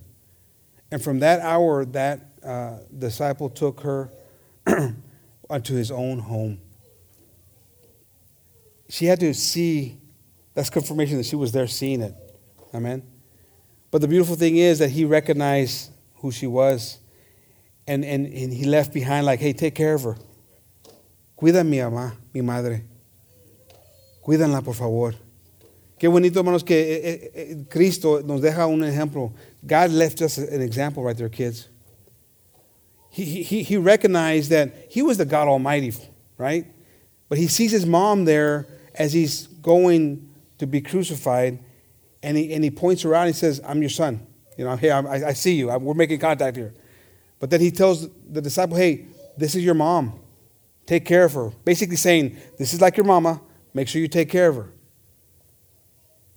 And 0.91 1.03
from 1.03 1.19
that 1.21 1.41
hour, 1.41 1.85
that 1.87 2.31
uh, 2.43 2.79
disciple 2.97 3.51
took 3.51 3.81
her 3.81 4.11
unto 5.51 5.75
his 5.75 5.91
own 5.91 6.21
home. 6.21 6.59
She 8.89 9.05
had 9.05 9.21
to 9.21 9.35
see, 9.35 9.99
that's 10.55 10.71
confirmation 10.71 11.19
that 11.19 11.27
she 11.27 11.37
was 11.37 11.53
there 11.53 11.67
seeing 11.67 12.01
it. 12.01 12.15
Amen. 12.73 13.03
But 13.91 14.01
the 14.01 14.09
beautiful 14.09 14.37
thing 14.37 14.57
is 14.57 14.79
that 14.79 14.91
he 14.91 15.05
recognized 15.05 15.91
who 16.17 16.31
she 16.31 16.47
was. 16.47 16.99
And, 17.87 18.05
and, 18.05 18.27
and 18.27 18.53
he 18.53 18.65
left 18.65 18.95
behind, 18.95 19.27
like, 19.27 19.41
hey, 19.41 19.53
take 19.53 19.75
care 19.75 19.95
of 19.95 20.03
her. 20.05 20.17
Cuida 21.39 21.67
mi 21.67 21.79
mamá, 21.79 22.17
mi 22.33 22.41
madre. 22.41 22.85
Cuídanla, 24.25 24.65
por 24.65 24.75
favor. 24.75 25.15
Qué 25.99 26.09
bonito, 26.09 26.41
hermanos, 26.41 26.63
que 26.63 26.75
eh, 26.75 27.01
eh, 27.05 27.31
eh, 27.35 27.57
Cristo 27.71 28.21
nos 28.21 28.43
deja 28.43 28.67
un 28.67 28.81
ejemplo. 28.81 29.33
God 29.67 29.91
left 29.91 30.21
us 30.21 30.37
an 30.37 30.61
example 30.61 31.03
right 31.03 31.17
there, 31.17 31.31
kids. 31.31 31.69
He, 33.09 33.43
he, 33.43 33.63
he 33.63 33.79
recognized 33.79 34.51
that 34.51 34.75
he 34.91 35.01
was 35.01 35.17
the 35.17 35.25
God 35.25 35.49
Almighty, 35.49 35.95
right? 36.37 36.67
But 37.31 37.39
he 37.39 37.47
sees 37.47 37.73
his 37.73 37.87
mom 37.87 38.27
there 38.27 38.67
as 38.95 39.15
he's 39.15 39.47
going 39.47 40.35
to 40.59 40.67
be 40.67 40.83
crucified, 40.83 41.59
and 42.23 42.37
he, 42.37 42.53
and 42.53 42.63
he 42.63 42.71
points 42.71 43.07
around 43.07 43.29
and 43.29 43.35
he 43.35 43.39
says, 43.39 43.63
I'm 43.65 43.81
your 43.81 43.91
son. 43.91 44.27
You 44.59 44.67
know, 44.67 44.77
hey, 44.77 44.91
I, 44.91 45.29
I 45.29 45.33
see 45.33 45.55
you. 45.55 45.71
I, 45.71 45.79
we're 45.79 45.95
making 45.95 46.19
contact 46.19 46.59
here. 46.59 46.75
But 47.39 47.49
then 47.49 47.61
he 47.61 47.71
tells 47.71 48.09
the 48.31 48.43
disciple, 48.43 48.77
hey, 48.77 49.07
this 49.37 49.55
is 49.55 49.65
your 49.65 49.75
mom. 49.75 50.21
Take 50.85 51.07
care 51.07 51.25
of 51.25 51.33
her. 51.33 51.51
Basically 51.65 51.97
saying, 51.97 52.37
this 52.59 52.75
is 52.75 52.81
like 52.83 52.97
your 52.99 53.07
mama. 53.07 53.41
Make 53.73 53.89
sure 53.89 54.01
you 54.01 54.09
take 54.09 54.31
care 54.31 54.49
of 54.49 54.57
her. 54.57 54.73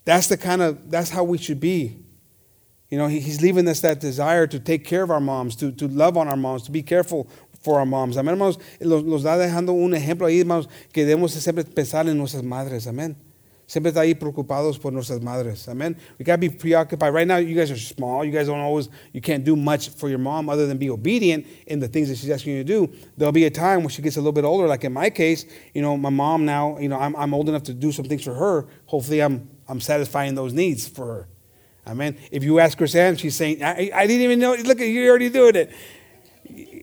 That's 0.09 0.25
the 0.25 0.37
kind 0.37 0.63
of, 0.63 0.89
that's 0.89 1.11
how 1.11 1.23
we 1.23 1.37
should 1.37 1.59
be. 1.59 2.03
You 2.89 2.97
know, 2.97 3.05
he's 3.05 3.43
leaving 3.43 3.67
us 3.67 3.81
that 3.81 3.99
desire 3.99 4.47
to 4.47 4.59
take 4.59 4.83
care 4.83 5.03
of 5.03 5.11
our 5.11 5.19
moms, 5.19 5.55
to, 5.57 5.71
to 5.73 5.87
love 5.87 6.17
on 6.17 6.27
our 6.27 6.35
moms, 6.35 6.63
to 6.63 6.71
be 6.71 6.81
careful 6.81 7.29
for 7.61 7.77
our 7.77 7.85
moms. 7.85 8.17
Amén, 8.17 8.29
hermanos. 8.31 8.57
Los, 8.81 9.03
los 9.03 9.21
da 9.21 9.37
dejando 9.37 9.71
un 9.71 9.93
ejemplo 9.93 10.25
ahí, 10.25 10.39
hermanos, 10.39 10.67
que 10.91 11.05
debemos 11.05 11.29
siempre 11.29 11.63
pensar 11.63 12.07
en 12.09 12.17
nuestras 12.17 12.41
madres. 12.41 12.87
Amén. 12.87 13.17
Siempre 13.67 13.91
está 13.91 14.01
ahí 14.01 14.15
preocupados 14.15 14.79
por 14.79 14.91
nuestras 14.91 15.21
madres. 15.21 15.69
Amen. 15.69 15.95
We 16.17 16.25
got 16.25 16.37
to 16.37 16.39
be 16.39 16.49
preoccupied. 16.49 17.13
Right 17.13 17.27
now, 17.27 17.37
you 17.37 17.55
guys 17.55 17.69
are 17.69 17.77
small. 17.77 18.25
You 18.25 18.31
guys 18.31 18.47
don't 18.47 18.57
always, 18.57 18.89
you 19.13 19.21
can't 19.21 19.43
do 19.43 19.55
much 19.55 19.89
for 19.89 20.09
your 20.09 20.17
mom 20.17 20.49
other 20.49 20.65
than 20.65 20.79
be 20.79 20.89
obedient 20.89 21.45
in 21.67 21.79
the 21.79 21.87
things 21.87 22.09
that 22.09 22.17
she's 22.17 22.31
asking 22.31 22.53
you 22.53 22.63
to 22.63 22.67
do. 22.67 22.91
There'll 23.15 23.31
be 23.31 23.45
a 23.45 23.51
time 23.51 23.81
when 23.81 23.89
she 23.89 24.01
gets 24.01 24.17
a 24.17 24.21
little 24.21 24.31
bit 24.31 24.43
older. 24.43 24.67
Like 24.67 24.85
in 24.85 24.93
my 24.93 25.11
case, 25.11 25.45
you 25.75 25.83
know, 25.83 25.95
my 25.97 26.09
mom 26.09 26.45
now, 26.45 26.79
you 26.79 26.89
know, 26.89 26.97
I'm, 26.97 27.15
I'm 27.15 27.31
old 27.31 27.47
enough 27.47 27.61
to 27.65 27.75
do 27.75 27.91
some 27.91 28.05
things 28.05 28.23
for 28.23 28.33
her. 28.33 28.65
Hopefully, 28.87 29.21
I'm 29.21 29.47
I'm 29.69 29.79
satisfying 29.79 30.35
those 30.35 30.51
needs 30.51 30.87
for 30.87 31.05
her. 31.05 31.27
Amen. 31.87 32.17
If 32.31 32.43
you 32.43 32.59
ask 32.59 32.77
Chrisanne, 32.77 33.17
she's 33.17 33.35
saying, 33.35 33.63
I, 33.63 33.91
I 33.93 34.07
didn't 34.07 34.23
even 34.23 34.39
know. 34.39 34.55
Look, 34.55 34.79
you're 34.79 35.09
already 35.09 35.29
doing 35.29 35.55
it. 35.55 35.71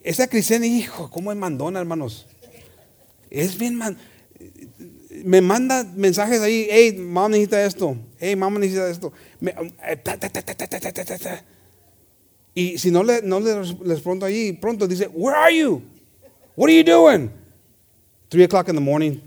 Esa 0.03 0.27
Cristiana, 0.27 0.65
hijo, 0.65 1.09
cómo 1.09 1.31
es 1.31 1.37
mandona, 1.37 1.79
hermanos. 1.79 2.25
Es 3.29 3.57
bien 3.57 3.75
man. 3.75 3.97
Me 5.23 5.41
manda 5.41 5.83
mensajes 5.83 6.41
ahí, 6.41 6.67
hey, 6.69 6.93
mamá 6.93 7.27
necesita 7.27 7.65
esto, 7.65 7.97
hey, 8.19 8.35
mamá 8.35 8.59
necesita 8.59 8.89
esto. 8.89 9.11
Me, 9.41 9.53
eh, 9.83 9.95
ta, 9.97 10.15
ta, 10.17 10.29
ta, 10.29 11.43
y 12.53 12.77
si 12.77 12.89
no 12.89 13.03
le, 13.03 13.21
no 13.21 13.39
le 13.39 13.61
respondo 13.83 14.25
ahí, 14.25 14.53
pronto 14.53 14.87
dice, 14.87 15.07
where 15.13 15.35
are 15.35 15.51
you? 15.51 15.81
What 16.55 16.69
are 16.69 16.75
you 16.75 16.83
doing? 16.83 17.31
Three 18.29 18.43
o'clock 18.43 18.67
in 18.69 18.75
the 18.75 18.81
morning. 18.81 19.21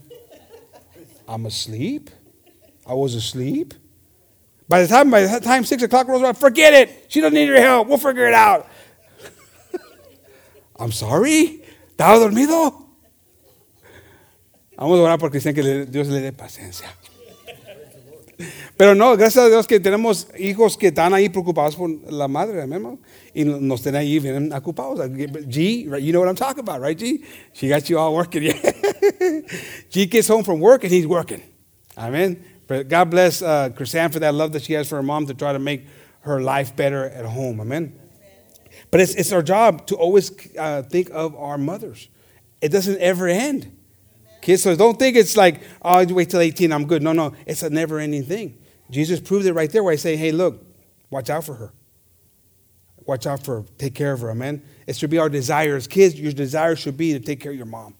I'm 1.28 1.46
asleep. 1.46 2.10
I 2.90 2.94
was 2.94 3.14
asleep. 3.14 3.72
By 4.68 4.82
the 4.82 4.88
time 4.88 5.12
by 5.12 5.22
the 5.22 5.38
time 5.38 5.64
six 5.64 5.80
o'clock 5.84 6.08
rolls 6.08 6.22
around, 6.22 6.34
forget 6.34 6.74
it. 6.74 7.06
She 7.06 7.20
doesn't 7.20 7.34
need 7.34 7.46
your 7.46 7.60
help. 7.60 7.86
We'll 7.86 7.98
figure 7.98 8.26
it 8.26 8.34
out. 8.34 8.66
I'm 10.76 10.90
sorry. 10.90 11.62
¿Estaba 11.96 12.18
dormido? 12.18 12.88
Vamos 14.76 14.98
a 14.98 15.02
orar 15.02 15.18
por 15.20 15.30
Cristian 15.30 15.54
que 15.54 15.86
Dios 15.86 16.08
le 16.08 16.20
dé 16.20 16.32
paciencia. 16.32 16.88
Pero 18.76 18.96
no, 18.96 19.16
gracias 19.16 19.44
a 19.44 19.48
Dios 19.48 19.68
que 19.68 19.78
tenemos 19.78 20.26
hijos 20.36 20.76
que 20.76 20.88
están 20.88 21.14
ahí 21.14 21.28
preocupados 21.28 21.76
por 21.76 21.90
la 22.10 22.26
madre, 22.26 22.58
hermano. 22.58 22.98
Y 23.34 23.44
nos 23.44 23.82
tienen 23.82 24.00
ahí 24.00 24.18
bien 24.18 24.52
ocupados. 24.52 24.98
G, 24.98 25.84
you 26.00 26.10
know 26.10 26.20
what 26.20 26.28
I'm 26.28 26.34
talking 26.34 26.66
about, 26.66 26.80
right, 26.80 26.98
G? 26.98 27.22
She 27.52 27.68
got 27.68 27.88
you 27.88 28.00
all 28.00 28.14
working. 28.16 28.42
G 29.90 30.06
gets 30.06 30.28
home 30.28 30.42
from 30.42 30.58
work 30.58 30.82
and 30.82 30.92
he's 30.92 31.06
working. 31.06 31.42
Amen. 31.96 32.49
God 32.70 33.10
bless 33.10 33.42
uh, 33.42 33.70
Chrisanne 33.70 34.12
for 34.12 34.20
that 34.20 34.34
love 34.34 34.52
that 34.52 34.62
she 34.62 34.74
has 34.74 34.88
for 34.88 34.96
her 34.96 35.02
mom 35.02 35.26
to 35.26 35.34
try 35.34 35.52
to 35.52 35.58
make 35.58 35.86
her 36.20 36.40
life 36.40 36.76
better 36.76 37.04
at 37.04 37.24
home. 37.24 37.60
Amen. 37.60 37.98
But 38.90 39.00
it's, 39.00 39.14
it's 39.14 39.32
our 39.32 39.42
job 39.42 39.86
to 39.88 39.96
always 39.96 40.32
uh, 40.56 40.82
think 40.82 41.10
of 41.10 41.34
our 41.36 41.58
mothers. 41.58 42.08
It 42.60 42.70
doesn't 42.70 43.00
ever 43.00 43.26
end. 43.26 43.76
Kids, 44.40 44.62
so 44.62 44.74
don't 44.76 44.98
think 44.98 45.16
it's 45.16 45.36
like, 45.36 45.62
oh, 45.82 45.98
I'll 45.98 46.06
wait 46.06 46.30
till 46.30 46.40
18, 46.40 46.72
I'm 46.72 46.86
good. 46.86 47.02
No, 47.02 47.12
no, 47.12 47.34
it's 47.46 47.62
a 47.62 47.70
never 47.70 47.98
ending 47.98 48.24
thing. 48.24 48.58
Jesus 48.90 49.20
proved 49.20 49.46
it 49.46 49.52
right 49.52 49.70
there 49.70 49.84
where 49.84 49.92
I 49.92 49.96
say, 49.96 50.16
hey, 50.16 50.32
look, 50.32 50.64
watch 51.10 51.28
out 51.28 51.44
for 51.44 51.54
her. 51.54 51.72
Watch 53.06 53.26
out 53.26 53.44
for 53.44 53.62
her. 53.62 53.66
Take 53.78 53.94
care 53.94 54.12
of 54.12 54.20
her. 54.20 54.30
Amen. 54.30 54.62
It 54.86 54.96
should 54.96 55.10
be 55.10 55.18
our 55.18 55.28
desire 55.28 55.76
as 55.76 55.86
kids. 55.86 56.18
Your 56.18 56.32
desire 56.32 56.76
should 56.76 56.96
be 56.96 57.12
to 57.12 57.20
take 57.20 57.40
care 57.40 57.52
of 57.52 57.56
your 57.56 57.66
mom. 57.66 57.94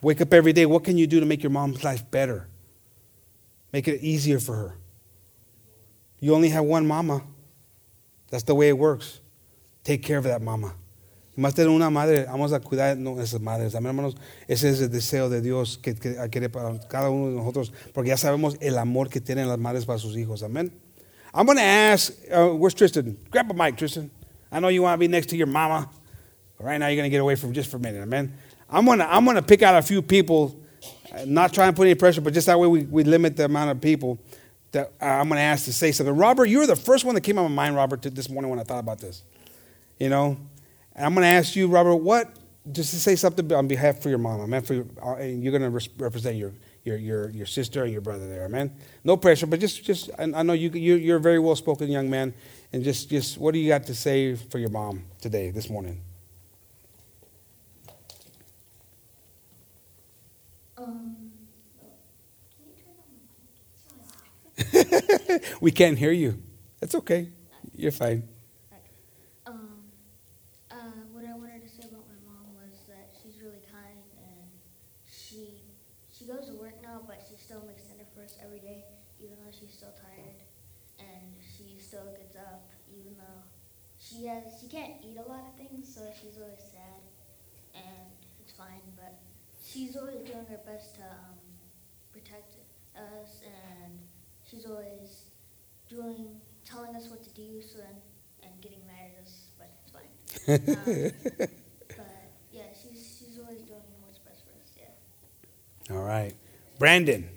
Wake 0.00 0.20
up 0.20 0.32
every 0.32 0.52
day. 0.52 0.66
What 0.66 0.84
can 0.84 0.98
you 0.98 1.06
do 1.06 1.20
to 1.20 1.26
make 1.26 1.42
your 1.42 1.50
mom's 1.50 1.84
life 1.84 2.10
better? 2.10 2.48
Make 3.74 3.88
it 3.88 4.04
easier 4.04 4.38
for 4.38 4.54
her. 4.54 4.76
You 6.20 6.32
only 6.32 6.48
have 6.50 6.62
one 6.62 6.86
mama. 6.86 7.24
That's 8.30 8.44
the 8.44 8.54
way 8.54 8.68
it 8.68 8.78
works. 8.78 9.20
Take 9.82 10.00
care 10.00 10.16
of 10.16 10.22
that 10.24 10.40
mama. 10.40 10.76
Más 11.36 11.54
tener 11.54 11.74
una 11.74 11.90
madre, 11.90 12.24
vamos 12.26 12.52
a 12.52 12.60
cuidar 12.60 12.96
esas 13.18 13.40
madres. 13.40 13.74
Amén, 13.74 13.86
hermanos. 13.86 14.14
Ese 14.46 14.68
es 14.68 14.80
el 14.80 14.90
deseo 14.90 15.28
de 15.28 15.40
Dios 15.40 15.76
que, 15.76 15.92
que 15.94 16.14
quiere 16.30 16.48
para 16.48 16.78
cada 16.88 17.10
uno 17.10 17.30
de 17.30 17.36
nosotros, 17.36 17.72
porque 17.92 18.10
ya 18.10 18.16
sabemos 18.16 18.56
el 18.60 18.78
amor 18.78 19.08
que 19.08 19.20
tienen 19.20 19.48
las 19.48 19.58
madres 19.58 19.84
para 19.84 19.98
sus 19.98 20.16
hijos. 20.16 20.44
Amén. 20.44 20.70
I'm 21.34 21.44
going 21.44 21.58
to 21.58 21.64
ask, 21.64 22.12
uh, 22.30 22.50
where's 22.50 22.74
Tristan? 22.74 23.18
Grab 23.28 23.50
a 23.50 23.54
mic, 23.54 23.76
Tristan. 23.76 24.08
I 24.52 24.60
know 24.60 24.68
you 24.68 24.82
want 24.82 24.94
to 24.94 24.98
be 25.00 25.08
next 25.08 25.30
to 25.30 25.36
your 25.36 25.48
mama, 25.48 25.90
but 26.56 26.64
right 26.64 26.78
now 26.78 26.86
you're 26.86 27.02
going 27.02 27.10
to 27.10 27.12
get 27.12 27.20
away 27.20 27.34
from 27.34 27.52
just 27.52 27.72
for 27.72 27.78
a 27.78 27.80
minute. 27.80 28.02
Amen. 28.02 28.34
I'm 28.70 28.84
going 28.84 29.00
to 29.00 29.12
I'm 29.12 29.24
going 29.24 29.34
to 29.34 29.42
pick 29.42 29.62
out 29.62 29.74
a 29.74 29.82
few 29.82 30.00
people 30.00 30.63
not 31.26 31.52
trying 31.52 31.72
to 31.72 31.76
put 31.76 31.84
any 31.84 31.94
pressure, 31.94 32.20
but 32.20 32.34
just 32.34 32.46
that 32.46 32.58
way 32.58 32.66
we, 32.66 32.84
we 32.84 33.04
limit 33.04 33.36
the 33.36 33.44
amount 33.44 33.70
of 33.70 33.80
people 33.80 34.18
that 34.72 34.92
uh, 35.00 35.04
I'm 35.04 35.28
going 35.28 35.38
to 35.38 35.42
ask 35.42 35.64
to 35.66 35.72
say 35.72 35.92
something. 35.92 36.14
Robert, 36.14 36.46
you 36.46 36.58
were 36.58 36.66
the 36.66 36.76
first 36.76 37.04
one 37.04 37.14
that 37.14 37.22
came 37.22 37.38
on 37.38 37.50
my 37.50 37.64
mind, 37.64 37.76
Robert, 37.76 38.02
this 38.02 38.28
morning 38.28 38.50
when 38.50 38.58
I 38.58 38.64
thought 38.64 38.80
about 38.80 38.98
this. 38.98 39.22
You 39.98 40.08
know, 40.08 40.36
and 40.94 41.06
I'm 41.06 41.14
going 41.14 41.22
to 41.22 41.28
ask 41.28 41.54
you, 41.54 41.68
Robert, 41.68 41.96
what, 41.96 42.30
just 42.72 42.90
to 42.90 43.00
say 43.00 43.14
something 43.16 43.52
on 43.52 43.68
behalf 43.68 44.02
for 44.02 44.08
your 44.08 44.18
mom, 44.18 44.48
man, 44.50 44.62
for 44.62 44.74
your, 44.74 44.86
uh, 45.02 45.14
and 45.14 45.42
you're 45.42 45.56
going 45.56 45.70
to 45.70 45.88
represent 45.98 46.36
your, 46.36 46.52
your, 46.82 46.96
your, 46.96 47.30
your 47.30 47.46
sister 47.46 47.84
and 47.84 47.92
your 47.92 48.00
brother 48.00 48.28
there, 48.28 48.48
man. 48.48 48.72
No 49.04 49.16
pressure, 49.16 49.46
but 49.46 49.60
just, 49.60 49.84
just 49.84 50.10
I, 50.18 50.24
I 50.34 50.42
know 50.42 50.52
you, 50.52 50.70
you're, 50.70 50.98
you're 50.98 51.16
a 51.18 51.20
very 51.20 51.38
well 51.38 51.56
spoken 51.56 51.90
young 51.90 52.10
man, 52.10 52.34
and 52.72 52.82
just, 52.82 53.08
just 53.08 53.38
what 53.38 53.54
do 53.54 53.60
you 53.60 53.68
got 53.68 53.84
to 53.84 53.94
say 53.94 54.34
for 54.34 54.58
your 54.58 54.70
mom 54.70 55.04
today, 55.20 55.50
this 55.50 55.70
morning? 55.70 56.00
we 65.60 65.70
can't 65.72 65.98
hear 65.98 66.12
you. 66.12 66.42
That's 66.80 66.94
okay. 66.94 67.30
You're 67.76 67.92
fine. 67.92 68.28
Her 90.54 90.72
best 90.72 90.94
to 90.96 91.02
um, 91.02 91.34
protect 92.12 92.54
us, 92.96 93.42
and 93.44 93.98
she's 94.48 94.66
always 94.66 95.30
doing 95.88 96.40
telling 96.64 96.94
us 96.96 97.08
what 97.08 97.22
to 97.22 97.30
do, 97.30 97.60
so 97.60 97.80
and, 97.80 97.98
and 98.42 98.60
getting 98.62 98.78
mad 98.86 99.10
at 99.18 99.22
us, 99.22 99.48
but 99.58 99.70
it's 99.82 99.92
fine. 99.92 100.04
Um, 100.46 101.96
but 101.96 102.32
yeah, 102.52 102.62
she's 102.72 103.16
she's 103.18 103.38
always 103.38 103.62
doing 103.62 103.80
what's 104.00 104.18
best 104.18 104.42
for 104.44 104.50
us. 104.60 104.72
Yeah. 104.76 105.96
All 105.96 106.02
right. 106.02 106.34
Brandon. 106.78 107.28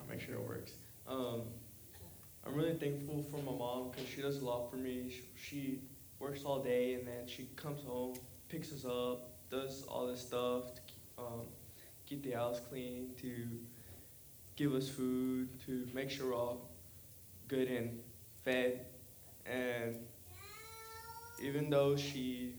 I'll 0.00 0.08
make 0.10 0.20
sure 0.20 0.34
it 0.34 0.48
works. 0.48 0.72
Um, 1.06 1.42
I'm 2.46 2.54
really 2.54 2.74
thankful 2.74 3.24
for 3.30 3.38
my 3.38 3.56
mom 3.56 3.90
because 3.90 4.08
she 4.08 4.20
does 4.20 4.40
a 4.40 4.44
lot 4.44 4.70
for 4.70 4.76
me. 4.76 5.10
She, 5.10 5.22
she 5.36 5.80
works 6.18 6.44
all 6.44 6.62
day 6.62 6.94
and 6.94 7.06
then 7.06 7.26
she 7.26 7.48
comes 7.56 7.82
home, 7.84 8.14
picks 8.48 8.72
us 8.72 8.84
up, 8.84 9.30
does 9.50 9.84
all 9.88 10.06
this 10.06 10.20
stuff 10.20 10.74
to 10.74 11.22
um, 11.22 11.46
keep 12.06 12.22
the 12.22 12.32
house 12.32 12.60
clean, 12.68 13.10
to 13.20 13.48
give 14.56 14.74
us 14.74 14.88
food, 14.88 15.48
to 15.66 15.86
make 15.94 16.10
sure 16.10 16.28
we're 16.28 16.36
all 16.36 16.70
good 17.48 17.68
and 17.68 17.98
fed. 18.44 18.86
And 19.46 19.96
even 21.42 21.70
though 21.70 21.96
she 21.96 22.54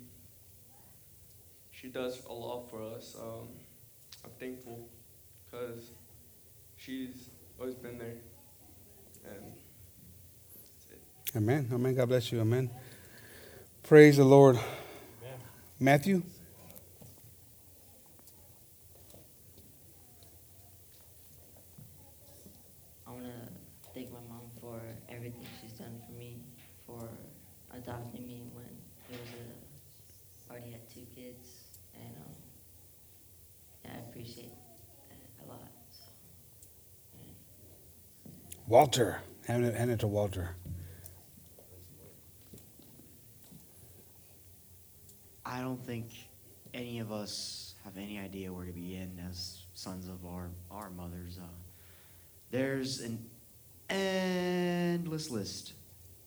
she 1.72 1.88
does 1.88 2.24
a 2.26 2.34
lot 2.34 2.70
for 2.70 2.82
us, 2.82 3.16
um, 3.20 3.48
I'm 4.24 4.32
thankful 4.40 4.88
because 5.46 5.92
she's 6.78 7.30
always 7.60 7.76
been 7.76 7.98
there. 7.98 8.16
And 9.26 9.54
that's 9.54 10.86
it. 10.92 11.02
Amen. 11.36 11.70
Amen. 11.72 11.96
God 11.96 12.10
bless 12.10 12.32
you. 12.32 12.42
Amen. 12.42 12.70
Praise 13.84 14.18
the 14.18 14.24
Lord. 14.24 14.60
Matthew. 15.80 16.24
I 23.06 23.12
want 23.12 23.26
to 23.26 23.32
thank 23.94 24.12
my 24.12 24.20
mom 24.30 24.42
for 24.62 24.80
everything 25.10 25.46
she's 25.62 25.74
done 25.74 26.00
for 26.06 26.14
me, 26.14 26.38
for 26.88 27.10
adopting 27.74 28.26
me 28.26 28.44
when 28.54 28.66
it 29.10 29.20
was 29.20 29.30
a, 29.30 30.52
already 30.52 30.72
had 30.72 30.88
two 30.90 31.06
kids, 31.16 31.66
and 31.94 32.16
um, 32.18 32.34
yeah, 33.84 33.92
I 33.96 34.10
appreciate 34.10 34.54
that 35.10 35.46
a 35.46 35.50
lot. 35.50 35.70
So, 35.92 36.06
yeah. 37.20 37.34
Walter. 38.74 39.22
Hand 39.46 39.66
it, 39.66 39.76
hand 39.76 39.92
it 39.92 40.00
to 40.00 40.08
Walter. 40.08 40.56
I 45.46 45.62
don't 45.62 45.86
think 45.86 46.08
any 46.74 46.98
of 46.98 47.12
us 47.12 47.76
have 47.84 47.96
any 47.98 48.18
idea 48.18 48.52
where 48.52 48.66
to 48.66 48.72
begin 48.72 49.24
as 49.30 49.68
sons 49.76 50.08
of 50.10 50.26
our, 50.26 50.50
our 50.72 50.90
mothers. 50.90 51.38
Uh, 51.40 51.46
there's 52.50 53.02
an 53.02 53.24
endless 53.92 55.30
list 55.30 55.74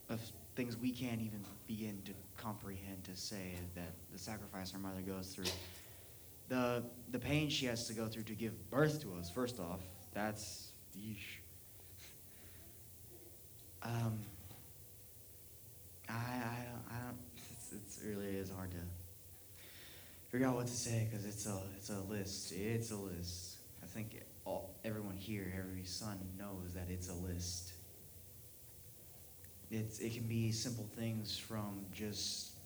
of 0.08 0.20
things 0.54 0.76
we 0.76 0.92
can't 0.92 1.20
even 1.20 1.44
begin 1.66 2.00
to 2.04 2.12
comprehend 2.36 3.02
to 3.06 3.16
say 3.16 3.56
that 3.74 3.90
the 4.12 4.18
sacrifice 4.20 4.72
our 4.72 4.78
mother 4.78 5.00
goes 5.00 5.34
through. 5.34 5.52
The, 6.48 6.84
the 7.10 7.18
pain 7.18 7.48
she 7.48 7.66
has 7.66 7.88
to 7.88 7.92
go 7.92 8.06
through 8.06 8.22
to 8.22 8.34
give 8.34 8.70
birth 8.70 9.02
to 9.02 9.14
us, 9.18 9.28
first 9.28 9.58
off, 9.58 9.80
that's 10.14 10.68
yeesh. 10.96 11.40
Um, 13.86 14.18
I, 16.08 16.12
I 16.12 16.64
don't, 16.64 16.84
I 16.90 17.06
don't, 17.06 17.18
it's, 17.36 17.72
it's 17.72 18.04
really 18.04 18.36
is 18.36 18.50
hard 18.50 18.72
to 18.72 18.76
figure 20.28 20.48
out 20.48 20.56
what 20.56 20.66
to 20.66 20.72
say 20.72 21.06
because 21.08 21.24
it's 21.24 21.46
a, 21.46 21.56
it's 21.76 21.90
a 21.90 22.00
list. 22.10 22.52
It's 22.52 22.90
a 22.90 22.96
list. 22.96 23.58
I 23.84 23.86
think 23.86 24.24
all, 24.44 24.74
everyone 24.84 25.16
here, 25.16 25.52
every 25.56 25.84
son 25.84 26.18
knows 26.36 26.74
that 26.74 26.88
it's 26.90 27.08
a 27.10 27.14
list. 27.14 27.74
It's, 29.70 30.00
it 30.00 30.14
can 30.14 30.24
be 30.24 30.50
simple 30.50 30.88
things 30.96 31.38
from 31.38 31.86
just, 31.92 32.56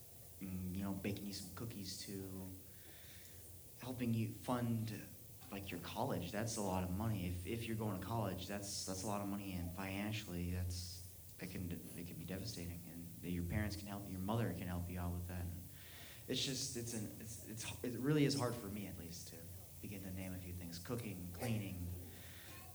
mm, 0.43 0.75
you 0.75 0.85
know, 0.85 0.93
baking 1.03 1.27
you 1.27 1.35
some 1.35 1.51
cookies 1.55 2.03
to 2.07 2.13
helping 3.83 4.15
you 4.15 4.29
fund 4.43 4.91
like 5.53 5.71
your 5.71 5.81
college. 5.81 6.33
That's 6.33 6.57
a 6.57 6.63
lot 6.63 6.83
of 6.83 6.97
money. 6.97 7.35
If, 7.37 7.61
if 7.61 7.67
you're 7.67 7.77
going 7.77 7.99
to 7.99 8.07
college, 8.07 8.47
that's, 8.47 8.87
that's 8.87 9.03
a 9.03 9.07
lot 9.07 9.21
of 9.21 9.29
money 9.29 9.59
and 9.59 9.71
financially 9.77 10.55
that's, 10.57 11.00
it 11.43 11.51
can, 11.51 11.79
it 11.97 12.07
can 12.07 12.17
be 12.17 12.25
devastating 12.25 12.81
and 13.23 13.33
your 13.33 13.45
parents 13.45 13.77
can 13.77 13.87
help, 13.87 14.03
your 14.11 14.21
mother 14.21 14.55
can 14.59 14.67
help 14.67 14.91
you 14.91 14.99
out 14.99 15.13
with 15.13 15.27
that. 15.29 15.45
It's 16.29 16.45
just, 16.45 16.77
it's 16.77 16.95
an, 16.95 17.11
it's, 17.21 17.39
it's, 17.49 17.67
it 17.83 17.99
really 18.01 18.25
is 18.25 18.39
hard 18.39 18.55
for 18.55 18.69
me 18.69 18.87
at 18.87 18.99
least 19.05 19.29
to 19.29 19.35
begin 19.83 20.01
to 20.03 20.15
name 20.15 20.33
a 20.35 20.39
few 20.39 20.53
things. 20.53 20.79
Cooking, 20.79 21.29
cleaning, 21.39 21.87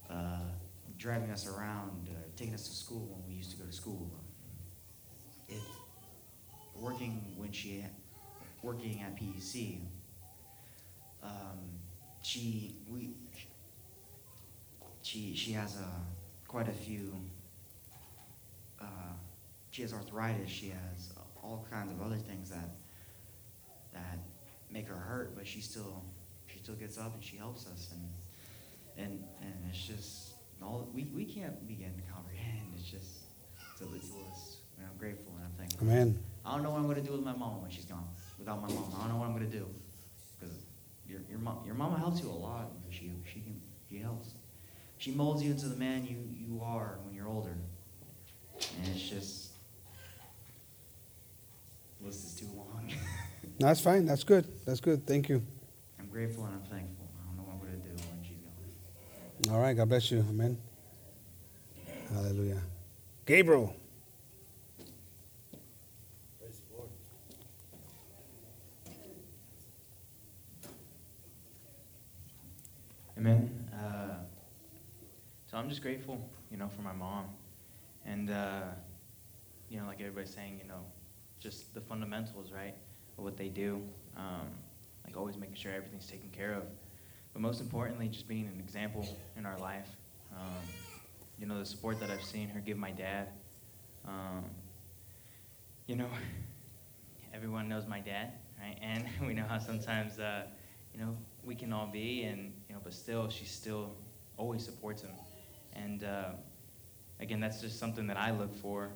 uh, 0.10 0.40
driving 0.98 1.32
us 1.32 1.48
around, 1.48 2.10
uh, 2.10 2.18
taking 2.36 2.54
us 2.54 2.68
to 2.68 2.76
school 2.76 3.08
when 3.12 3.28
we 3.28 3.34
used 3.34 3.52
to 3.52 3.58
go 3.58 3.66
to 3.66 3.72
school. 3.72 4.12
It, 5.48 5.62
working 6.76 7.34
when 7.38 7.52
she, 7.52 7.86
working 8.62 9.02
at 9.02 9.16
PEC, 9.16 9.80
um, 11.24 11.32
she, 12.22 12.76
we, 12.90 13.16
she, 15.02 15.34
she 15.36 15.52
has 15.54 15.78
a, 15.78 16.48
quite 16.48 16.68
a 16.68 16.74
few, 16.74 17.14
uh, 18.82 18.86
she 19.72 19.82
has 19.82 19.94
arthritis, 19.94 20.50
she 20.50 20.70
has 20.70 21.14
all 21.44 21.66
kinds 21.70 21.92
of 21.92 22.02
other 22.02 22.18
things 22.18 22.50
that, 22.50 22.70
that 23.94 24.20
make 24.72 24.88
her 24.88 24.96
hurt, 24.96 25.36
but 25.36 25.46
she 25.46 25.62
still, 25.62 26.04
she 26.48 26.60
still 26.60 26.76
gets 26.76 26.98
up 26.98 27.14
and 27.14 27.24
she 27.24 27.38
helps 27.38 27.68
us, 27.68 27.90
and, 27.92 29.06
and, 29.06 29.24
and 29.42 29.54
it's 29.70 29.86
just, 29.86 30.34
all, 30.62 30.90
we, 30.94 31.04
we 31.14 31.26
can't 31.26 31.68
begin 31.68 31.94
to 31.96 32.14
comprehend, 32.14 32.74
it's 32.78 32.90
just, 32.90 33.26
it's 33.74 33.82
a, 33.82 33.86
list, 33.86 34.58
and 34.78 34.88
I'm 34.90 34.98
grateful 34.98 35.34
and 35.36 35.46
I'm 35.46 35.52
thankful. 35.58 35.88
Amen. 35.88 36.18
I 36.46 36.54
don't 36.54 36.64
know 36.64 36.72
what 36.72 36.80
I'm 36.80 36.88
gonna 36.88 37.02
do 37.02 37.12
with 37.12 37.24
my 37.24 37.36
mom 37.36 37.62
when 37.62 37.72
she's 37.72 37.86
gone. 37.86 38.08
Without 38.38 38.62
my 38.62 38.68
mom, 38.68 38.94
I 38.96 39.02
don't 39.02 39.10
know 39.10 39.18
what 39.18 39.28
I'm 39.28 39.34
gonna 39.34 39.46
do. 39.46 39.66
Because 40.40 40.56
your 41.08 41.22
your 41.30 41.40
mom 41.40 41.60
your 41.66 41.76
mama 41.76 41.98
helps 41.98 42.22
you 42.22 42.30
a 42.30 42.32
lot. 42.32 42.72
She 42.90 43.12
she 43.26 43.40
can 43.42 43.60
she 43.90 43.98
helps. 43.98 44.30
She 44.98 45.12
molds 45.12 45.44
you 45.44 45.52
into 45.52 45.68
the 45.68 45.76
man 45.76 46.06
you 46.06 46.18
you 46.38 46.62
are 46.64 47.00
when 47.04 47.16
you're 47.16 47.28
older. 47.28 47.58
And 48.78 48.96
it's 48.96 49.10
just 49.10 49.52
the 52.00 52.08
list 52.08 52.26
is 52.26 52.36
too 52.36 52.48
long. 52.56 52.92
No, 53.60 53.68
that's 53.68 53.82
fine. 53.82 54.06
That's 54.06 54.24
good. 54.24 54.46
That's 54.66 54.80
good. 54.80 55.06
Thank 55.08 55.30
you. 55.30 55.44
I'm 56.00 56.08
grateful 56.08 56.46
and 56.46 56.56
I'm 56.56 56.62
thankful. 56.62 57.08
I 57.22 57.28
don't 57.28 57.38
know 57.38 57.44
what 57.44 57.54
I'm 57.54 57.60
gonna 57.60 57.84
do 57.84 57.90
when 57.90 58.24
she's 58.24 58.38
gone. 59.48 59.56
All 59.56 59.62
right. 59.62 59.74
God 59.76 59.90
bless 59.90 60.12
you. 60.12 60.20
Amen. 60.20 60.58
Hallelujah. 62.14 62.62
Gabriel. 63.26 63.76
Praise 66.40 66.62
the 66.70 66.78
Lord. 66.78 66.90
Amen. 73.18 73.70
Uh, 73.74 74.16
so 75.50 75.58
I'm 75.58 75.70
just 75.70 75.82
grateful, 75.82 76.20
you 76.52 76.58
know, 76.58 76.68
for 76.68 76.82
my 76.82 76.94
mom, 76.94 77.26
and 78.06 78.30
uh, 78.30 78.62
you 79.70 79.80
know, 79.80 79.88
like 79.88 80.00
everybody's 80.00 80.34
saying, 80.34 80.60
you 80.62 80.68
know, 80.68 80.82
just 81.40 81.74
the 81.74 81.82
fundamentals, 81.82 82.52
right, 82.52 82.76
of 83.18 83.24
what 83.24 83.38
they 83.38 83.50
do, 83.50 83.82
um, 84.18 84.48
like 85.06 85.18
always 85.18 85.38
making 85.38 85.56
sure 85.56 85.72
everything's 85.74 86.08
taken 86.08 86.30
care 86.30 86.54
of, 86.54 86.64
but 87.34 87.42
most 87.42 87.62
importantly, 87.62 88.08
just 88.08 88.28
being 88.28 88.48
an 88.48 88.60
example 88.60 89.08
in 89.38 89.46
our 89.46 89.58
life. 89.60 89.90
Um, 90.34 90.62
you 91.40 91.46
know, 91.46 91.60
the 91.60 91.66
support 91.66 92.00
that 92.00 92.10
I've 92.10 92.24
seen 92.24 92.50
her 92.50 92.60
give 92.60 92.78
my 92.78 92.92
dad. 92.92 93.28
Um, 94.08 94.46
you 95.88 95.96
know, 95.96 96.08
everyone 97.34 97.68
knows 97.68 97.86
my 97.88 98.00
dad, 98.00 98.34
right? 98.62 98.78
And 98.82 99.06
we 99.28 99.34
know 99.34 99.46
how 99.48 99.60
sometimes, 99.60 100.20
uh, 100.20 100.44
you 100.94 101.00
know, 101.00 101.16
we 101.44 101.56
can 101.56 101.74
all 101.74 101.88
be, 101.88 102.24
and 102.24 102.54
you 102.70 102.76
know, 102.76 102.82
but 102.84 102.94
still, 102.94 103.30
she 103.30 103.46
still 103.46 103.92
always 104.38 104.64
supports 104.64 105.02
him. 105.02 105.12
And 105.74 106.04
uh, 106.04 106.30
again, 107.20 107.40
that's 107.40 107.62
just 107.62 107.80
something 107.80 108.08
that 108.08 108.18
I 108.18 108.32
look 108.32 108.56
for 108.56 108.90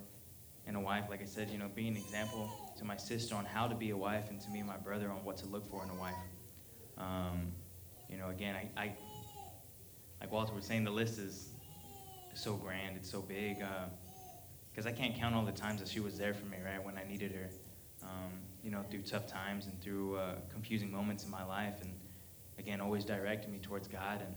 in 0.67 0.75
a 0.75 0.79
wife. 0.79 1.05
Like 1.09 1.21
I 1.21 1.25
said, 1.25 1.49
you 1.49 1.57
know, 1.57 1.69
being 1.73 1.95
an 1.95 1.97
example 1.97 2.49
to 2.77 2.85
my 2.85 2.97
sister 2.97 3.35
on 3.35 3.45
how 3.45 3.67
to 3.67 3.75
be 3.75 3.89
a 3.89 3.97
wife, 3.97 4.29
and 4.29 4.39
to 4.41 4.49
me 4.49 4.59
and 4.59 4.67
my 4.67 4.77
brother 4.77 5.09
on 5.09 5.23
what 5.23 5.37
to 5.37 5.45
look 5.45 5.69
for 5.69 5.83
in 5.83 5.89
a 5.89 5.95
wife. 5.95 6.13
Um, 6.97 7.51
you 8.09 8.17
know, 8.17 8.29
again, 8.29 8.55
I, 8.55 8.81
I, 8.81 8.95
like 10.21 10.31
Walter 10.31 10.53
was 10.53 10.65
saying, 10.65 10.83
the 10.83 10.91
list 10.91 11.17
is 11.19 11.49
so 12.33 12.55
grand, 12.55 12.97
it's 12.97 13.09
so 13.09 13.21
big, 13.21 13.57
because 14.71 14.85
uh, 14.85 14.89
I 14.89 14.91
can't 14.91 15.15
count 15.15 15.35
all 15.35 15.45
the 15.45 15.51
times 15.51 15.79
that 15.79 15.89
she 15.89 15.99
was 15.99 16.17
there 16.17 16.33
for 16.33 16.45
me, 16.45 16.57
right, 16.63 16.83
when 16.83 16.97
I 16.97 17.03
needed 17.07 17.31
her. 17.33 17.49
Um, 18.03 18.31
you 18.63 18.71
know, 18.71 18.83
through 18.89 19.01
tough 19.01 19.27
times 19.27 19.65
and 19.65 19.81
through 19.81 20.17
uh, 20.17 20.35
confusing 20.51 20.91
moments 20.91 21.23
in 21.23 21.29
my 21.29 21.43
life, 21.43 21.75
and 21.81 21.91
again, 22.57 22.81
always 22.81 23.05
directing 23.05 23.51
me 23.51 23.59
towards 23.59 23.87
God 23.87 24.21
and 24.21 24.35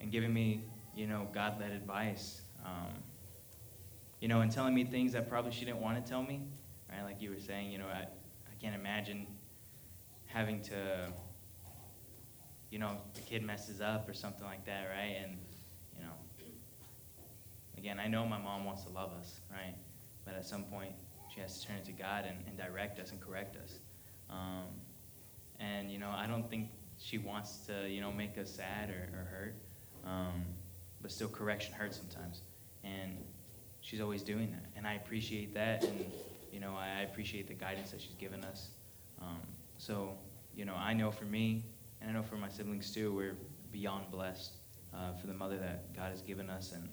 and 0.00 0.10
giving 0.12 0.32
me, 0.32 0.62
you 0.96 1.06
know, 1.06 1.28
God-led 1.32 1.70
advice. 1.70 2.40
Um, 2.64 2.94
you 4.20 4.28
know, 4.28 4.40
and 4.40 4.50
telling 4.50 4.74
me 4.74 4.84
things 4.84 5.12
that 5.12 5.28
probably 5.28 5.52
she 5.52 5.64
didn't 5.64 5.80
want 5.80 6.02
to 6.02 6.10
tell 6.10 6.22
me, 6.22 6.40
right? 6.90 7.04
Like 7.04 7.20
you 7.20 7.30
were 7.30 7.38
saying, 7.38 7.70
you 7.70 7.78
know, 7.78 7.86
I, 7.86 8.00
I 8.00 8.54
can't 8.60 8.74
imagine 8.74 9.26
having 10.24 10.62
to, 10.62 11.12
you 12.70 12.78
know, 12.78 12.96
the 13.14 13.20
kid 13.20 13.44
messes 13.44 13.80
up 13.80 14.08
or 14.08 14.14
something 14.14 14.44
like 14.44 14.64
that, 14.64 14.88
right? 14.88 15.16
And, 15.22 15.36
you 15.94 16.02
know, 16.02 16.12
again, 17.76 18.00
I 18.00 18.08
know 18.08 18.26
my 18.26 18.38
mom 18.38 18.64
wants 18.64 18.84
to 18.84 18.88
love 18.88 19.12
us, 19.20 19.40
right? 19.52 19.74
But 20.24 20.34
at 20.34 20.46
some 20.46 20.64
point, 20.64 20.92
she 21.32 21.40
has 21.40 21.60
to 21.60 21.68
turn 21.68 21.82
to 21.84 21.92
God 21.92 22.24
and, 22.26 22.38
and 22.46 22.56
direct 22.56 22.98
us 22.98 23.12
and 23.12 23.20
correct 23.20 23.56
us. 23.62 23.78
Um, 24.30 24.64
and, 25.60 25.90
you 25.90 25.98
know, 25.98 26.10
I 26.10 26.26
don't 26.26 26.48
think 26.48 26.70
she 26.98 27.18
wants 27.18 27.58
to, 27.66 27.86
you 27.88 28.00
know, 28.00 28.10
make 28.10 28.38
us 28.38 28.50
sad 28.50 28.88
or, 28.88 29.10
or 29.12 29.24
hurt. 29.24 29.54
Um, 30.04 30.44
but 31.02 31.10
still, 31.10 31.28
correction 31.28 31.72
hurts 31.74 31.96
sometimes. 31.96 32.42
And 32.84 33.16
she's 33.80 34.00
always 34.00 34.22
doing 34.22 34.50
that. 34.50 34.64
And 34.76 34.86
I 34.86 34.94
appreciate 34.94 35.54
that. 35.54 35.84
And, 35.84 36.04
you 36.52 36.60
know, 36.60 36.74
I 36.76 37.02
appreciate 37.02 37.48
the 37.48 37.54
guidance 37.54 37.90
that 37.90 38.00
she's 38.00 38.14
given 38.14 38.44
us. 38.44 38.68
Um, 39.20 39.40
so, 39.78 40.12
you 40.54 40.64
know, 40.64 40.74
I 40.74 40.92
know 40.92 41.10
for 41.10 41.24
me, 41.24 41.64
and 42.00 42.10
I 42.10 42.14
know 42.14 42.22
for 42.22 42.36
my 42.36 42.48
siblings 42.48 42.92
too, 42.92 43.14
we're 43.14 43.36
beyond 43.72 44.10
blessed 44.10 44.52
uh, 44.94 45.12
for 45.20 45.26
the 45.26 45.34
mother 45.34 45.56
that 45.58 45.94
God 45.94 46.10
has 46.10 46.22
given 46.22 46.48
us. 46.50 46.72
And, 46.72 46.88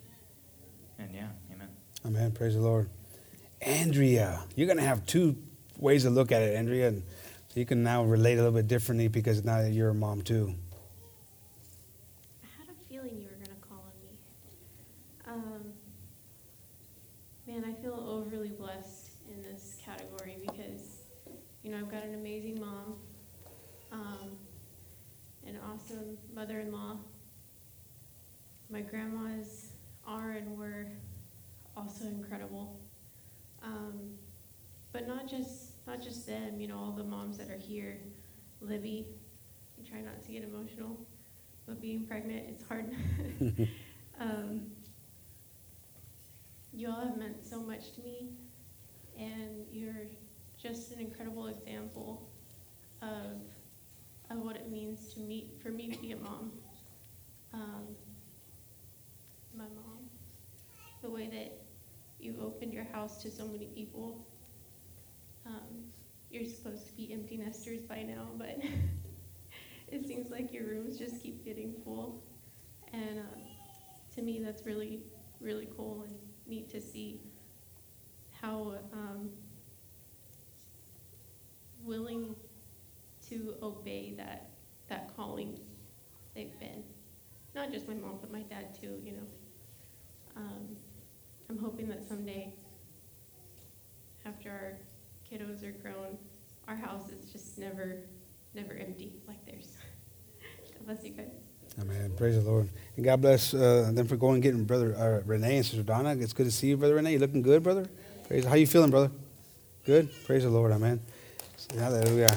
and 0.98 1.14
yeah, 1.14 1.28
amen. 1.52 1.68
Amen. 2.06 2.32
Praise 2.32 2.54
the 2.54 2.60
Lord. 2.60 2.90
Andrea, 3.62 4.44
you're 4.56 4.66
going 4.66 4.78
to 4.78 4.84
have 4.84 5.06
two 5.06 5.36
ways 5.78 6.02
to 6.02 6.10
look 6.10 6.32
at 6.32 6.42
it, 6.42 6.56
Andrea. 6.56 6.88
And 6.88 7.02
you 7.54 7.64
can 7.64 7.82
now 7.82 8.04
relate 8.04 8.34
a 8.34 8.36
little 8.36 8.52
bit 8.52 8.68
differently 8.68 9.08
because 9.08 9.44
now 9.44 9.62
that 9.62 9.70
you're 9.70 9.90
a 9.90 9.94
mom 9.94 10.22
too. 10.22 10.54
I 12.42 12.46
had 12.58 12.68
a 12.68 12.92
feeling 12.92 13.16
you 13.18 13.28
were 13.28 13.36
going 13.36 13.56
to 13.56 13.66
call 13.66 13.84
on 13.86 13.94
me. 14.02 14.18
Um, 15.46 15.72
man, 17.46 17.64
I 17.64 17.80
feel 17.80 18.04
overly 18.06 18.50
blessed 18.50 19.12
in 19.30 19.42
this 19.42 19.78
category 19.84 20.36
because, 20.40 21.04
you 21.62 21.63
know, 21.74 21.80
I've 21.80 21.90
got 21.90 22.04
an 22.04 22.14
amazing 22.14 22.60
mom, 22.60 22.96
um, 23.90 24.30
an 25.46 25.58
awesome 25.68 26.16
mother 26.34 26.60
in 26.60 26.72
law. 26.72 26.98
My 28.70 28.80
grandmas 28.80 29.72
are 30.06 30.32
and 30.32 30.56
were 30.56 30.86
also 31.76 32.04
incredible. 32.06 32.78
Um, 33.62 34.12
but 34.92 35.08
not 35.08 35.28
just 35.28 35.72
not 35.86 36.00
just 36.00 36.26
them, 36.26 36.60
you 36.60 36.68
know, 36.68 36.78
all 36.78 36.92
the 36.92 37.04
moms 37.04 37.38
that 37.38 37.50
are 37.50 37.58
here. 37.58 37.98
Libby, 38.60 39.06
I 39.78 39.88
try 39.88 40.00
not 40.00 40.22
to 40.24 40.32
get 40.32 40.44
emotional, 40.44 40.98
but 41.66 41.80
being 41.80 42.06
pregnant, 42.06 42.46
it's 42.48 42.66
hard. 42.66 42.94
um, 44.20 44.62
you 46.72 46.88
all 46.88 47.00
have 47.00 47.16
meant 47.16 47.44
so 47.44 47.60
much 47.60 47.92
to 47.94 48.02
me, 48.02 48.28
and 49.18 49.66
you're 49.72 50.06
just 50.64 50.92
an 50.92 51.00
incredible 51.00 51.48
example 51.48 52.26
of 53.02 53.42
of 54.30 54.38
what 54.38 54.56
it 54.56 54.70
means 54.70 55.12
to 55.12 55.20
meet 55.20 55.60
for 55.62 55.68
me 55.68 55.90
to 55.90 55.98
be 55.98 56.12
a 56.12 56.16
mom. 56.16 56.50
Um, 57.52 57.94
my 59.54 59.64
mom, 59.64 60.08
the 61.02 61.10
way 61.10 61.28
that 61.28 61.60
you've 62.18 62.40
opened 62.40 62.72
your 62.72 62.84
house 62.84 63.22
to 63.22 63.30
so 63.30 63.46
many 63.46 63.66
people. 63.66 64.26
Um, 65.46 65.84
you're 66.30 66.46
supposed 66.46 66.86
to 66.86 66.92
be 66.94 67.12
empty 67.12 67.36
nesters 67.36 67.82
by 67.82 68.02
now, 68.02 68.28
but 68.38 68.58
it 69.88 70.06
seems 70.06 70.30
like 70.30 70.50
your 70.52 70.64
rooms 70.64 70.98
just 70.98 71.22
keep 71.22 71.44
getting 71.44 71.74
full. 71.84 72.24
And 72.94 73.18
uh, 73.18 74.14
to 74.14 74.22
me, 74.22 74.40
that's 74.42 74.64
really, 74.64 75.02
really 75.38 75.68
cool 75.76 76.06
and 76.08 76.18
neat 76.46 76.70
to 76.70 76.80
see 76.80 77.20
how 78.40 78.78
um, 78.94 79.30
willing 81.84 82.34
to 83.28 83.54
obey 83.62 84.14
that 84.16 84.50
that 84.88 85.14
calling 85.16 85.58
they've 86.34 86.58
been. 86.60 86.82
Not 87.54 87.72
just 87.72 87.88
my 87.88 87.94
mom, 87.94 88.18
but 88.20 88.30
my 88.32 88.42
dad 88.42 88.78
too. 88.78 89.00
You 89.04 89.12
know. 89.12 89.26
Um, 90.36 90.76
I'm 91.48 91.58
hoping 91.58 91.88
that 91.88 92.06
someday, 92.08 92.52
after 94.26 94.50
our 94.50 94.72
kiddos 95.30 95.62
are 95.62 95.72
grown, 95.72 96.18
our 96.66 96.76
house 96.76 97.10
is 97.10 97.30
just 97.30 97.58
never, 97.58 97.98
never 98.54 98.74
empty 98.74 99.12
like 99.28 99.44
theirs. 99.46 99.76
God 100.72 100.86
bless 100.86 101.04
you 101.04 101.10
guys. 101.10 101.28
Amen. 101.80 102.12
Praise 102.16 102.42
the 102.42 102.48
Lord. 102.48 102.68
And 102.96 103.04
God 103.04 103.20
bless 103.20 103.52
uh, 103.52 103.90
them 103.92 104.06
for 104.06 104.16
going 104.16 104.34
and 104.34 104.42
getting 104.42 104.64
Brother 104.64 104.94
uh, 104.96 105.26
Renee 105.26 105.56
and 105.56 105.66
Sister 105.66 105.82
Donna. 105.82 106.16
It's 106.18 106.32
good 106.32 106.46
to 106.46 106.52
see 106.52 106.68
you, 106.68 106.76
Brother 106.76 106.94
Renee. 106.94 107.12
You 107.14 107.18
looking 107.18 107.42
good, 107.42 107.62
brother? 107.62 107.88
Praise. 108.28 108.44
How 108.44 108.54
you 108.54 108.66
feeling, 108.66 108.90
brother? 108.90 109.10
Good? 109.84 110.10
Praise 110.24 110.44
the 110.44 110.50
Lord. 110.50 110.72
Amen. 110.72 111.00
Hallelujah. 111.78 112.36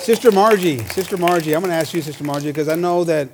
Sister 0.00 0.32
Margie, 0.32 0.78
Sister 0.86 1.16
Margie, 1.16 1.54
I'm 1.54 1.60
going 1.60 1.70
to 1.70 1.76
ask 1.76 1.94
you, 1.94 2.02
Sister 2.02 2.24
Margie, 2.24 2.48
because 2.48 2.68
I 2.68 2.74
know 2.74 3.04
that 3.04 3.28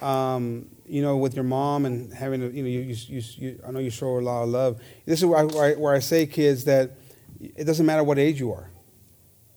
um, 0.00 0.66
you 0.86 1.00
know, 1.00 1.16
with 1.16 1.34
your 1.34 1.44
mom 1.44 1.86
and 1.86 2.12
having, 2.12 2.42
you 2.54 2.62
know, 2.62 2.68
you, 2.68 2.80
you, 2.80 3.22
you, 3.36 3.60
I 3.66 3.70
know 3.70 3.78
you 3.78 3.88
show 3.88 4.18
a 4.18 4.20
lot 4.20 4.42
of 4.42 4.50
love. 4.50 4.80
This 5.06 5.20
is 5.20 5.26
where 5.26 5.38
I, 5.38 5.72
where 5.74 5.94
I 5.94 6.00
say, 6.00 6.26
kids, 6.26 6.64
that 6.64 6.98
it 7.40 7.64
doesn't 7.64 7.86
matter 7.86 8.04
what 8.04 8.18
age 8.18 8.38
you 8.38 8.52
are. 8.52 8.70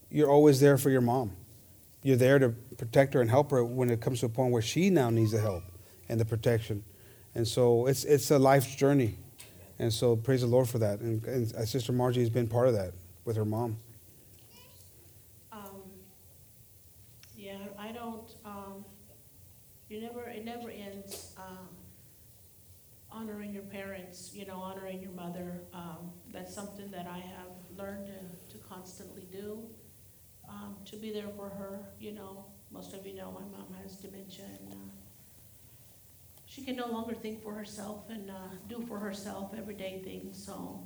You're 0.09 0.29
always 0.29 0.59
there 0.59 0.77
for 0.77 0.89
your 0.89 1.01
mom. 1.01 1.36
You're 2.03 2.15
there 2.15 2.39
to 2.39 2.49
protect 2.77 3.15
her 3.15 3.21
and 3.21 3.29
help 3.29 3.51
her 3.51 3.65
when 3.65 3.89
it 3.89 3.99
comes 3.99 4.21
to 4.21 4.27
a 4.27 4.29
point 4.29 4.53
where 4.53 4.61
she 4.61 4.89
now 4.89 5.09
needs 5.09 5.31
the 5.31 5.41
help 5.41 5.63
and 6.07 6.19
the 6.19 6.25
protection. 6.25 6.83
And 7.33 7.47
so 7.47 7.88
it's, 7.88 8.05
it's 8.05 8.31
a 8.31 8.39
life's 8.39 8.73
journey. 8.73 9.17
And 9.77 9.91
so 9.91 10.15
praise 10.15 10.41
the 10.41 10.47
Lord 10.47 10.69
for 10.69 10.77
that. 10.79 10.99
And, 11.01 11.21
and 11.25 11.67
Sister 11.67 11.91
Margie 11.91 12.21
has 12.21 12.29
been 12.29 12.47
part 12.47 12.67
of 12.69 12.75
that 12.75 12.93
with 13.25 13.36
her 13.36 13.43
mom. 13.43 13.77
Um, 15.51 15.81
yeah, 17.36 17.57
I 17.77 17.91
don't, 17.91 18.31
um, 18.45 18.86
you 19.89 19.99
never, 19.99 20.21
it 20.45 20.57
never 20.57 20.69
ends 20.69 21.33
um, 21.37 21.67
honoring 23.11 23.53
your 23.53 23.63
parents, 23.63 24.31
you 24.33 24.45
know, 24.45 24.57
honoring 24.57 25.01
your 25.01 25.11
mother. 25.11 25.61
Um, 25.73 26.11
that's 26.31 26.53
something 26.53 26.89
that 26.91 27.07
I 27.07 27.17
have 27.17 27.51
learned 27.77 28.07
to, 28.07 28.57
to 28.57 28.63
constantly 28.63 29.27
do, 29.31 29.63
um, 30.47 30.75
to 30.85 30.97
be 30.97 31.11
there 31.11 31.29
for 31.35 31.49
her. 31.49 31.79
You 31.99 32.13
know, 32.13 32.45
most 32.71 32.93
of 32.93 33.05
you 33.05 33.15
know 33.15 33.31
my 33.31 33.57
mom 33.57 33.73
has 33.81 33.95
dementia 33.95 34.45
and 34.45 34.73
uh, 34.73 34.75
she 36.45 36.61
can 36.61 36.75
no 36.75 36.87
longer 36.87 37.15
think 37.15 37.43
for 37.43 37.53
herself 37.53 38.09
and 38.09 38.29
uh, 38.29 38.33
do 38.69 38.85
for 38.87 38.99
herself 38.99 39.53
everyday 39.57 40.01
things. 40.03 40.41
So, 40.43 40.85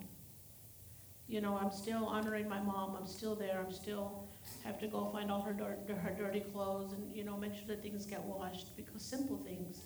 you 1.27 1.41
know, 1.41 1.57
I'm 1.61 1.71
still 1.71 2.05
honoring 2.05 2.47
my 2.47 2.61
mom. 2.61 2.95
I'm 2.95 3.07
still 3.07 3.35
there. 3.35 3.63
I'm 3.65 3.73
still 3.73 4.28
have 4.63 4.79
to 4.79 4.87
go 4.87 5.09
find 5.11 5.31
all 5.31 5.41
her, 5.41 5.53
dirt, 5.53 5.79
her 5.89 6.15
dirty 6.17 6.41
clothes 6.41 6.93
and, 6.93 7.15
you 7.15 7.23
know, 7.23 7.37
make 7.37 7.53
sure 7.53 7.67
that 7.67 7.81
things 7.81 8.05
get 8.05 8.21
washed 8.23 8.75
because 8.75 9.01
simple 9.01 9.37
things 9.37 9.81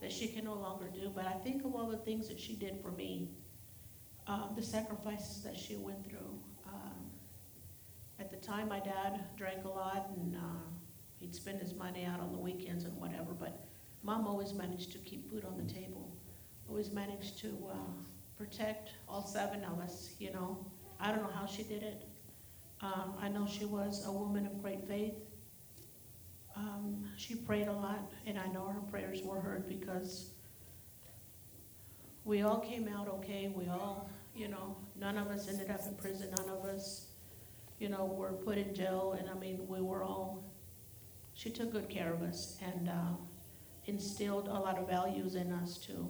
that 0.00 0.12
she 0.12 0.28
can 0.28 0.44
no 0.44 0.54
longer 0.54 0.86
do. 0.92 1.10
But 1.14 1.26
I 1.26 1.32
think 1.32 1.64
of 1.64 1.74
all 1.74 1.88
the 1.88 1.98
things 1.98 2.28
that 2.28 2.38
she 2.38 2.54
did 2.54 2.80
for 2.82 2.90
me, 2.90 3.30
um, 4.26 4.52
the 4.56 4.62
sacrifices 4.62 5.42
that 5.42 5.56
she 5.56 5.76
went 5.76 6.04
through. 6.08 6.38
Um, 6.66 7.10
at 8.18 8.30
the 8.30 8.36
time, 8.36 8.68
my 8.68 8.80
dad 8.80 9.24
drank 9.36 9.64
a 9.64 9.68
lot 9.68 10.10
and 10.16 10.36
uh, 10.36 10.40
he'd 11.18 11.34
spend 11.34 11.60
his 11.60 11.74
money 11.74 12.04
out 12.04 12.20
on 12.20 12.32
the 12.32 12.38
weekends 12.38 12.84
and 12.84 12.96
whatever, 12.98 13.32
but 13.32 13.66
mom 14.02 14.26
always 14.26 14.52
managed 14.52 14.92
to 14.92 14.98
keep 14.98 15.30
food 15.30 15.44
on 15.44 15.56
the 15.56 15.72
table, 15.72 16.12
always 16.68 16.92
managed 16.92 17.38
to 17.38 17.48
uh, 17.70 17.76
protect 18.36 18.90
all 19.08 19.26
seven 19.26 19.64
of 19.64 19.78
us, 19.80 20.14
you 20.18 20.32
know. 20.32 20.64
I 21.00 21.10
don't 21.10 21.22
know 21.22 21.34
how 21.34 21.46
she 21.46 21.62
did 21.62 21.82
it. 21.82 22.08
Um, 22.80 23.14
I 23.20 23.28
know 23.28 23.46
she 23.46 23.64
was 23.64 24.06
a 24.06 24.12
woman 24.12 24.46
of 24.46 24.60
great 24.62 24.86
faith. 24.86 25.14
Um, 26.56 27.04
she 27.16 27.34
prayed 27.34 27.68
a 27.68 27.72
lot, 27.72 28.12
and 28.26 28.38
I 28.38 28.46
know 28.46 28.66
her 28.66 28.80
prayers 28.90 29.22
were 29.22 29.40
heard 29.40 29.68
because 29.68 30.30
we 32.24 32.42
all 32.42 32.58
came 32.58 32.88
out 32.88 33.08
okay. 33.08 33.52
We 33.54 33.68
all, 33.68 34.08
you 34.34 34.48
know, 34.48 34.76
none 34.96 35.18
of 35.18 35.28
us 35.28 35.48
ended 35.48 35.70
up 35.70 35.80
in 35.86 35.94
prison. 35.94 36.30
None 36.38 36.48
of 36.48 36.64
us, 36.64 37.08
you 37.78 37.88
know, 37.88 38.04
were 38.04 38.32
put 38.32 38.56
in 38.58 38.74
jail. 38.74 39.16
And 39.18 39.28
I 39.28 39.34
mean, 39.34 39.66
we 39.68 39.80
were 39.80 40.02
all, 40.02 40.44
she 41.34 41.50
took 41.50 41.72
good 41.72 41.88
care 41.88 42.12
of 42.12 42.22
us 42.22 42.56
and 42.62 42.88
uh, 42.88 43.16
instilled 43.86 44.48
a 44.48 44.58
lot 44.58 44.78
of 44.78 44.88
values 44.88 45.34
in 45.34 45.52
us 45.52 45.76
to, 45.78 46.08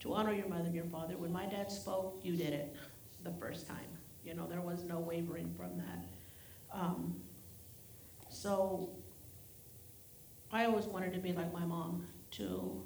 to 0.00 0.12
honor 0.12 0.32
your 0.34 0.48
mother 0.48 0.66
and 0.66 0.74
your 0.74 0.84
father. 0.84 1.16
When 1.16 1.32
my 1.32 1.46
dad 1.46 1.70
spoke, 1.70 2.20
you 2.22 2.36
did 2.36 2.52
it 2.52 2.76
the 3.22 3.32
first 3.32 3.66
time. 3.66 3.93
You 4.24 4.34
know, 4.34 4.46
there 4.46 4.60
was 4.60 4.84
no 4.84 4.98
wavering 4.98 5.52
from 5.56 5.76
that. 5.78 6.04
Um, 6.72 7.16
so 8.28 8.90
I 10.50 10.64
always 10.64 10.86
wanted 10.86 11.12
to 11.14 11.20
be 11.20 11.32
like 11.32 11.52
my 11.52 11.64
mom, 11.64 12.06
to, 12.32 12.82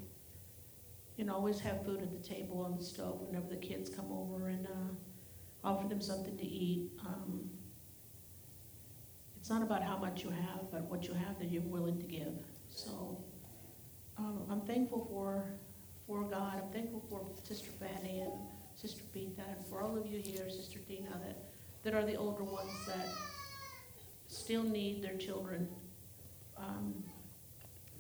you 1.17 1.25
know, 1.25 1.35
always 1.35 1.61
have 1.61 1.85
food 1.85 2.03
at 2.03 2.11
the 2.11 2.29
table 2.29 2.61
on 2.61 2.77
the 2.77 2.85
stove 2.85 3.21
whenever 3.21 3.49
the 3.49 3.57
kids 3.57 3.89
come 3.89 4.13
over 4.13 4.49
and 4.49 4.67
uh, 4.67 5.65
offer 5.65 5.89
them 5.89 6.01
something 6.01 6.37
to 6.37 6.45
eat. 6.45 6.91
Um, 7.07 7.49
it's 9.39 9.49
not 9.49 9.63
about 9.63 9.83
how 9.83 9.97
much 9.97 10.25
you 10.25 10.31
have, 10.31 10.71
but 10.71 10.83
what 10.83 11.07
you 11.07 11.15
have 11.15 11.39
that 11.39 11.51
you're 11.51 11.63
willing 11.63 11.99
to 11.99 12.07
give. 12.07 12.35
So 12.69 13.25
um, 14.19 14.43
I'm 14.51 14.61
thankful 14.63 15.07
for 15.11 15.55
for 16.07 16.23
God. 16.25 16.63
I'm 16.63 16.71
thankful 16.73 17.05
for 17.09 17.27
Sister 17.45 17.71
Fanny 17.79 18.21
and 18.21 18.33
Sister 18.81 19.03
Pita 19.13 19.43
and 19.57 19.67
for 19.67 19.83
all 19.83 19.97
of 19.97 20.07
you 20.07 20.21
here, 20.21 20.49
Sister 20.49 20.79
Dina, 20.87 21.11
that, 21.25 21.51
that 21.83 21.95
are 21.95 22.07
the 22.07 22.15
older 22.15 22.45
ones 22.45 22.71
that 22.87 23.09
still 24.29 24.63
need 24.63 25.03
their 25.03 25.17
children 25.17 25.69
um, 26.57 27.03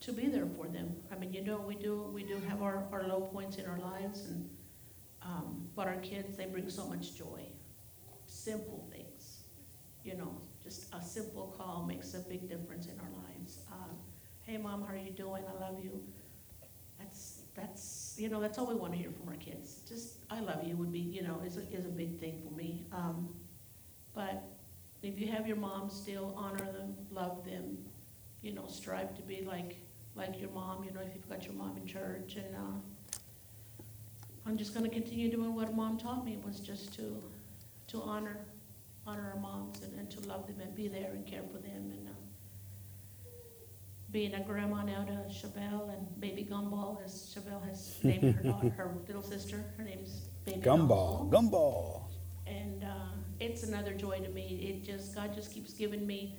to 0.00 0.12
be 0.12 0.28
there 0.28 0.46
for 0.46 0.68
them. 0.68 0.94
I 1.10 1.16
mean, 1.16 1.32
you 1.32 1.42
know, 1.42 1.58
we 1.58 1.74
do 1.74 2.08
we 2.14 2.22
do 2.22 2.40
have 2.48 2.62
our, 2.62 2.84
our 2.92 3.08
low 3.08 3.22
points 3.22 3.56
in 3.56 3.66
our 3.66 3.80
lives, 3.80 4.26
and 4.26 4.48
um, 5.22 5.66
but 5.74 5.88
our 5.88 5.96
kids 5.96 6.36
they 6.36 6.46
bring 6.46 6.70
so 6.70 6.86
much 6.86 7.16
joy. 7.16 7.42
Simple 8.26 8.88
things, 8.92 9.38
you 10.04 10.16
know, 10.16 10.40
just 10.62 10.94
a 10.94 11.02
simple 11.02 11.52
call 11.58 11.86
makes 11.86 12.14
a 12.14 12.20
big 12.20 12.48
difference 12.48 12.86
in 12.86 13.00
our 13.00 13.10
lives. 13.24 13.62
Um, 13.72 13.96
hey, 14.42 14.58
mom, 14.58 14.84
how 14.86 14.94
are 14.94 14.96
you 14.96 15.10
doing? 15.10 15.42
I 15.48 15.60
love 15.60 15.82
you. 15.82 16.00
That's 17.00 17.42
that's 17.56 17.82
you 18.18 18.28
know 18.28 18.40
that's 18.40 18.58
all 18.58 18.66
we 18.66 18.74
want 18.74 18.92
to 18.92 18.98
hear 18.98 19.10
from 19.10 19.28
our 19.28 19.36
kids. 19.36 19.82
Just 19.88 20.18
I 20.30 20.40
love 20.40 20.64
you 20.64 20.76
would 20.76 20.92
be 20.92 20.98
you 20.98 21.22
know 21.22 21.40
is 21.44 21.56
a, 21.56 21.62
is 21.72 21.86
a 21.86 21.90
big 21.90 22.18
thing 22.18 22.40
for 22.44 22.54
me. 22.54 22.86
Um, 22.92 23.28
but 24.14 24.42
if 25.02 25.18
you 25.20 25.28
have 25.28 25.46
your 25.46 25.56
mom, 25.56 25.90
still 25.90 26.34
honor 26.36 26.64
them, 26.72 26.94
love 27.10 27.44
them, 27.44 27.78
you 28.42 28.52
know, 28.52 28.66
strive 28.66 29.14
to 29.16 29.22
be 29.22 29.44
like 29.46 29.76
like 30.14 30.40
your 30.40 30.50
mom. 30.50 30.84
You 30.84 30.92
know, 30.92 31.00
if 31.00 31.14
you've 31.14 31.28
got 31.28 31.44
your 31.44 31.54
mom 31.54 31.76
in 31.76 31.86
church, 31.86 32.36
and 32.36 32.56
uh, 32.56 33.16
I'm 34.46 34.56
just 34.56 34.74
going 34.74 34.88
to 34.88 34.94
continue 34.94 35.30
doing 35.30 35.54
what 35.54 35.74
mom 35.74 35.98
taught 35.98 36.24
me 36.24 36.38
was 36.44 36.60
just 36.60 36.94
to 36.94 37.22
to 37.88 38.02
honor 38.02 38.38
honor 39.06 39.32
our 39.34 39.40
moms 39.40 39.82
and, 39.82 39.98
and 39.98 40.10
to 40.10 40.20
love 40.28 40.46
them 40.46 40.60
and 40.60 40.74
be 40.74 40.88
there 40.88 41.12
and 41.12 41.26
care 41.26 41.42
for 41.52 41.58
them 41.58 41.92
and. 41.92 42.07
Being 44.10 44.34
a 44.34 44.40
grandma 44.42 44.82
now 44.84 45.04
to 45.04 45.12
Chevelle 45.28 45.92
and 45.92 46.20
baby 46.20 46.46
Gumball, 46.50 47.04
as 47.04 47.34
Chevelle 47.34 47.62
has 47.68 47.98
named 48.02 48.34
her 48.36 48.42
daughter, 48.42 48.70
her 48.70 48.94
little 49.06 49.22
sister. 49.22 49.64
Her 49.76 49.84
name's 49.84 50.28
baby 50.46 50.60
Gumball, 50.60 51.30
Gumball. 51.30 52.04
And 52.46 52.84
uh, 52.84 53.12
it's 53.38 53.64
another 53.64 53.92
joy 53.92 54.20
to 54.20 54.28
me. 54.30 54.60
It 54.62 54.84
just 54.84 55.14
God 55.14 55.34
just 55.34 55.52
keeps 55.52 55.74
giving 55.74 56.06
me 56.06 56.38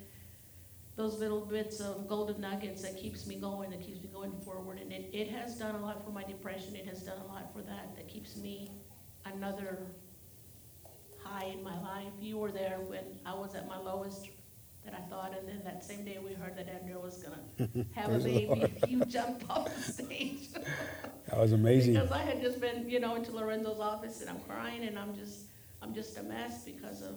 those 0.95 1.19
little 1.19 1.45
bits 1.45 1.79
of 1.79 2.09
golden 2.09 2.41
nuggets 2.41 2.81
that 2.81 2.97
keeps 2.97 3.25
me 3.25 3.35
going, 3.35 3.69
that 3.69 3.81
keeps 3.81 4.01
me 4.01 4.09
going 4.11 4.33
forward. 4.43 4.79
And 4.79 4.91
it, 4.91 5.09
it 5.13 5.29
has 5.29 5.55
done 5.55 5.75
a 5.75 5.81
lot 5.81 6.03
for 6.03 6.09
my 6.09 6.23
depression. 6.23 6.75
It 6.75 6.87
has 6.87 7.03
done 7.03 7.19
a 7.19 7.27
lot 7.31 7.53
for 7.53 7.61
that. 7.61 7.95
That 7.95 8.07
keeps 8.07 8.35
me 8.35 8.71
another 9.25 9.79
high 11.23 11.45
in 11.45 11.63
my 11.63 11.79
life. 11.81 12.11
You 12.19 12.37
were 12.37 12.51
there 12.51 12.79
when 12.85 13.03
I 13.25 13.33
was 13.33 13.55
at 13.55 13.67
my 13.67 13.77
lowest 13.77 14.27
that 14.85 14.93
I 14.93 15.01
thought, 15.09 15.37
and 15.37 15.47
then 15.47 15.61
that 15.65 15.83
same 15.83 16.05
day 16.05 16.17
we 16.23 16.33
heard 16.33 16.57
that 16.57 16.69
Andrea 16.69 16.99
was 16.99 17.23
gonna 17.23 17.85
have 17.95 18.11
a 18.11 18.19
baby. 18.19 18.73
You 18.87 19.05
jumped 19.05 19.49
off 19.49 19.73
the 19.75 19.91
stage. 19.91 20.51
That 21.27 21.37
was 21.37 21.51
amazing. 21.51 21.93
Because 21.93 22.11
I 22.11 22.23
had 22.23 22.41
just 22.41 22.59
been, 22.59 22.89
you 22.89 22.99
know, 22.99 23.15
into 23.15 23.31
Lorenzo's 23.31 23.79
office 23.79 24.21
and 24.21 24.29
I'm 24.29 24.39
crying 24.41 24.83
and 24.83 24.97
I'm 24.97 25.15
just, 25.15 25.47
I'm 25.81 25.93
just 25.93 26.17
a 26.17 26.23
mess 26.23 26.63
because 26.63 27.01
of 27.01 27.15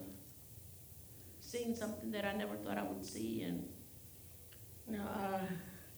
seeing 1.39 1.75
something 1.75 2.11
that 2.11 2.25
I 2.25 2.33
never 2.33 2.55
thought 2.55 2.77
I 2.77 2.83
would 2.83 3.05
see 3.05 3.43
and, 3.43 3.67
uh, 4.99 5.39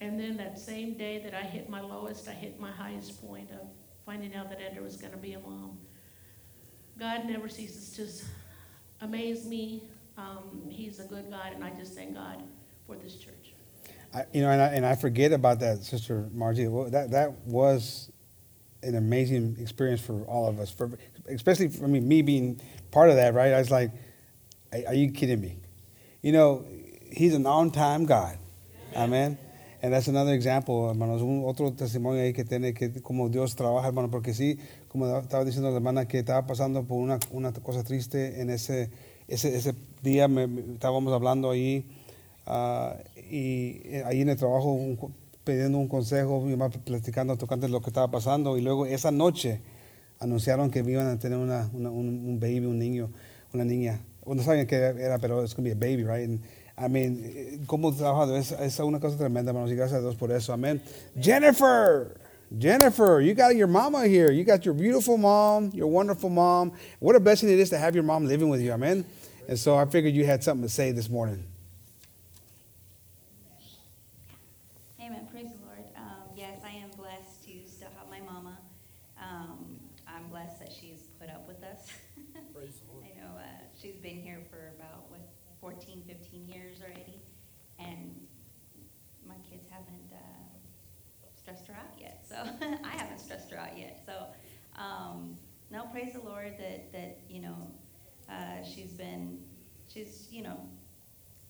and 0.01 0.19
then 0.19 0.37
that 0.37 0.59
same 0.59 0.93
day 0.93 1.19
that 1.19 1.33
I 1.33 1.41
hit 1.41 1.69
my 1.69 1.81
lowest, 1.81 2.27
I 2.27 2.33
hit 2.33 2.59
my 2.59 2.71
highest 2.71 3.25
point 3.25 3.49
of 3.51 3.67
finding 4.05 4.35
out 4.35 4.49
that 4.49 4.61
Andrea 4.61 4.83
was 4.83 4.97
gonna 4.97 5.17
be 5.17 5.33
a 5.33 5.39
mom. 5.39 5.79
God 6.97 7.25
never 7.25 7.49
ceases 7.49 7.91
to 7.97 9.05
amaze 9.05 9.45
me. 9.45 9.83
Um, 10.17 10.69
he's 10.69 10.99
a 10.99 11.03
good 11.03 11.29
God 11.29 11.53
and 11.53 11.63
I 11.63 11.71
just 11.71 11.93
thank 11.93 12.13
God 12.15 12.41
for 12.87 12.95
this 12.95 13.15
church. 13.15 13.53
I, 14.13 14.23
you 14.31 14.41
know, 14.41 14.49
and 14.49 14.61
I, 14.61 14.67
and 14.67 14.85
I 14.85 14.95
forget 14.95 15.33
about 15.33 15.59
that, 15.59 15.83
Sister 15.83 16.29
Margie. 16.33 16.67
Well, 16.67 16.89
That 16.89 17.11
that 17.11 17.33
was 17.45 18.11
an 18.81 18.95
amazing 18.95 19.57
experience 19.59 19.99
for 19.99 20.23
all 20.23 20.47
of 20.47 20.59
us, 20.59 20.71
for 20.71 20.89
especially 21.27 21.67
for 21.67 21.87
me, 21.87 21.99
me 21.99 22.21
being 22.21 22.61
part 22.91 23.09
of 23.09 23.17
that. 23.17 23.33
Right? 23.33 23.51
I 23.51 23.59
was 23.59 23.71
like, 23.71 23.91
"Are 24.71 24.79
are 24.87 24.93
you 24.93 25.11
kidding 25.11 25.41
me?" 25.41 25.57
You 26.21 26.31
know, 26.31 26.65
He's 27.11 27.33
an 27.33 27.45
on-time 27.45 28.05
God. 28.05 28.37
Amen. 28.95 29.37
And 29.81 29.93
that's 29.93 30.07
another 30.07 30.33
example, 30.33 30.87
hermanos. 30.87 31.21
Un 31.21 31.43
otro 31.45 31.71
testimonio 31.71 32.21
ahí 32.21 32.33
que 32.33 32.45
tiene 32.45 32.73
que 32.73 33.01
como 33.01 33.27
Dios 33.27 33.55
trabaja, 33.55 33.87
hermano, 33.87 34.09
porque 34.09 34.33
sí, 34.33 34.57
como 34.87 35.05
estaba 35.19 35.43
diciendo 35.43 35.69
la 35.71 35.75
hermana 35.75 36.07
que 36.07 36.19
estaba 36.19 36.47
pasando 36.47 36.83
por 36.87 36.99
una, 36.99 37.19
una 37.31 37.51
cosa 37.51 37.83
triste 37.83 38.39
en 38.39 38.49
ese 38.49 38.89
ese, 39.27 39.55
ese 39.55 39.73
día, 40.05 40.29
me- 40.29 40.47
me- 40.47 40.73
estábamos 40.75 41.11
hablando 41.13 41.51
ahí. 41.51 41.85
Ah, 42.45 42.95
y 43.29 43.81
eh, 43.85 44.03
ahí 44.05 44.21
en 44.21 44.29
el 44.29 44.37
trabajo 44.37 44.71
un 44.71 44.97
pidiendo 45.43 45.77
un 45.77 45.87
consejo, 45.89 46.41
mi 46.41 46.55
mamá 46.55 46.69
platicando, 46.71 47.35
tocando 47.37 47.67
lo 47.67 47.81
que 47.81 47.89
estaba 47.89 48.09
pasando 48.09 48.57
y 48.57 48.61
luego 48.61 48.85
esa 48.87 49.11
noche 49.11 49.61
anunciaron 50.19 50.71
que 50.71 50.79
iban 50.79 51.07
a 51.07 51.19
tener 51.19 51.37
una, 51.37 51.69
una- 51.73 51.89
un, 51.91 52.07
un 52.07 52.39
baby, 52.39 52.65
un 52.65 52.79
niño, 52.79 53.09
una 53.53 53.65
niña. 53.65 53.99
No 54.25 54.41
sabían 54.41 54.65
qué 54.65 54.75
era, 54.77 55.19
pero 55.19 55.43
es 55.43 55.53
to 55.53 55.61
be 55.61 55.71
a 55.71 55.75
baby, 55.75 56.03
right? 56.03 56.27
And, 56.27 56.39
I 56.77 56.89
mean, 56.89 57.21
eh, 57.23 57.59
cómo 57.67 57.93
trabajado, 57.93 58.35
es, 58.37 58.51
es 58.53 58.79
una 58.79 58.99
cosa 58.99 59.17
tremenda, 59.17 59.51
hermanos, 59.51 59.71
y 59.71 59.75
gracias 59.75 59.99
a 59.99 60.01
Dios 60.01 60.15
por 60.15 60.31
eso, 60.31 60.51
amén. 60.51 60.81
Jennifer, 61.21 62.17
Jennifer, 62.59 63.21
you 63.21 63.33
got 63.35 63.55
your 63.55 63.67
mama 63.67 64.05
here. 64.07 64.31
You 64.31 64.43
got 64.43 64.65
your 64.65 64.73
beautiful 64.75 65.17
mom, 65.17 65.69
your 65.73 65.87
wonderful 65.87 66.29
mom. 66.29 66.71
What 66.99 67.15
a 67.15 67.19
blessing 67.19 67.49
it 67.49 67.59
is 67.59 67.69
to 67.69 67.77
have 67.77 67.93
your 67.95 68.03
mom 68.03 68.25
living 68.25 68.49
with 68.49 68.61
you, 68.61 68.71
amen. 68.73 69.05
And 69.47 69.59
so 69.59 69.75
I 69.75 69.85
figured 69.85 70.13
you 70.13 70.25
had 70.25 70.43
something 70.43 70.67
to 70.67 70.73
say 70.73 70.91
this 70.91 71.09
morning. 71.09 71.43
Amen. 74.99 75.27
Praise 75.31 75.51
the 75.51 75.65
Lord. 75.65 75.85
Um, 75.95 76.23
yes, 76.35 76.59
I 76.65 76.71
am 76.77 76.89
blessed 76.97 77.43
to 77.45 77.51
still 77.69 77.89
have 77.97 78.09
my 78.09 78.19
mama. 78.21 78.57
Um, 79.21 79.79
I'm 80.07 80.27
blessed 80.29 80.59
that 80.59 80.71
she's 80.71 81.03
put 81.19 81.29
up 81.29 81.47
with 81.47 81.63
us. 81.63 81.91
Praise 82.53 82.79
the 82.87 82.93
Lord. 82.93 83.05
I 83.05 83.21
know 83.21 83.37
uh, 83.37 83.43
she's 83.79 83.95
been 83.95 84.19
here 84.19 84.39
for 84.49 84.73
about, 84.79 85.09
what, 85.09 85.21
14, 85.61 86.03
15 86.07 86.47
years 86.47 86.79
already. 86.81 87.21
And 87.77 88.15
my 89.27 89.35
kids 89.49 89.65
haven't 89.69 90.11
uh, 90.11 90.45
stressed 91.37 91.67
her 91.67 91.75
out 91.75 91.99
yet. 91.99 92.25
So 92.27 92.35
I 92.83 92.97
haven't 92.97 93.19
stressed 93.19 93.51
her 93.51 93.59
out 93.59 93.77
yet. 93.77 94.01
So, 94.05 94.27
um, 94.81 95.37
no, 95.69 95.85
praise 95.91 96.13
the 96.13 96.21
Lord 96.21 96.53
that, 96.57 96.91
that 96.93 97.19
you 97.29 97.41
know, 97.41 97.55
uh, 98.29 98.63
she's 98.63 98.91
been, 98.93 99.39
she's, 99.87 100.27
you 100.31 100.43
know, 100.43 100.59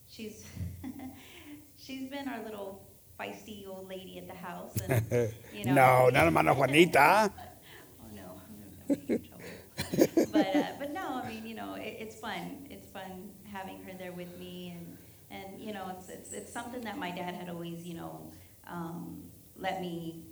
she's 0.07 0.45
she's 1.77 2.09
been 2.09 2.27
our 2.27 2.43
little 2.43 2.81
feisty 3.19 3.67
old 3.67 3.87
lady 3.87 4.17
at 4.17 4.27
the 4.27 4.33
house 4.33 4.75
and 4.87 5.05
you 5.53 5.65
know. 5.65 5.73
No, 5.73 6.09
not 6.09 6.25
hermana 6.25 6.53
Juanita. 6.53 7.31
oh 7.39 8.15
no 8.15 8.41
i'm 8.47 8.95
gonna 8.95 9.01
get 9.07 9.09
in 9.09 9.27
trouble. 9.27 10.29
But 10.31 10.55
uh, 10.55 10.63
but 10.79 10.93
no 10.93 11.21
i 11.23 11.29
mean 11.29 11.45
you 11.45 11.55
know 11.55 11.75
it, 11.75 11.97
it's 11.99 12.15
fun. 12.15 12.67
It's 12.69 12.87
fun 12.89 13.31
having 13.51 13.81
her 13.83 13.93
there 13.97 14.11
with 14.11 14.37
me 14.39 14.75
and 14.75 14.97
and 15.31 15.61
you 15.61 15.73
know 15.73 15.91
it's 15.97 16.09
it's, 16.09 16.33
it's 16.33 16.53
something 16.53 16.81
that 16.81 16.97
my 16.97 17.11
dad 17.11 17.33
had 17.35 17.49
always 17.49 17.85
you 17.85 17.93
know 17.95 18.31
um, 18.67 19.23
let 19.57 19.81
me 19.81 20.23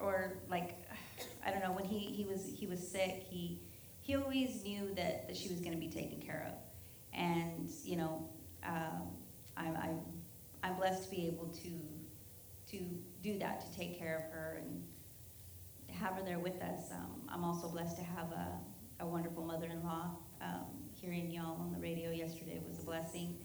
or 0.00 0.38
like 0.50 0.76
i 1.44 1.50
don't 1.50 1.62
know 1.62 1.72
when 1.72 1.84
he 1.84 1.98
he 1.98 2.24
was 2.24 2.50
he 2.54 2.66
was 2.66 2.86
sick 2.86 3.24
he 3.28 3.60
he 4.02 4.14
always 4.16 4.62
knew 4.64 4.92
that, 4.94 5.26
that 5.26 5.36
she 5.36 5.48
was 5.48 5.60
going 5.60 5.72
to 5.72 5.78
be 5.78 5.88
taken 5.88 6.20
care 6.20 6.52
of 6.52 7.18
and 7.18 7.70
you 7.84 7.96
know 7.96 8.28
um, 8.64 9.08
I'm, 9.56 9.76
I'm 9.76 10.00
i'm 10.62 10.76
blessed 10.76 11.04
to 11.04 11.10
be 11.10 11.26
able 11.26 11.46
to 11.46 11.70
to 12.70 12.78
do 13.22 13.38
that 13.38 13.60
to 13.60 13.78
take 13.78 13.98
care 13.98 14.16
of 14.16 14.22
her 14.32 14.62
and 14.62 14.82
have 15.92 16.14
her 16.14 16.22
there 16.22 16.38
with 16.38 16.60
us. 16.62 16.90
Um, 16.90 17.22
I'm 17.28 17.44
also 17.44 17.68
blessed 17.68 17.96
to 17.98 18.02
have 18.02 18.32
a, 18.32 18.48
a 19.00 19.06
wonderful 19.06 19.44
mother-in-law. 19.44 20.10
Um, 20.40 20.66
hearing 20.94 21.30
y'all 21.30 21.60
on 21.60 21.72
the 21.72 21.78
radio 21.78 22.10
yesterday 22.10 22.60
was 22.66 22.78
a 22.78 22.84
blessing. 22.84 23.36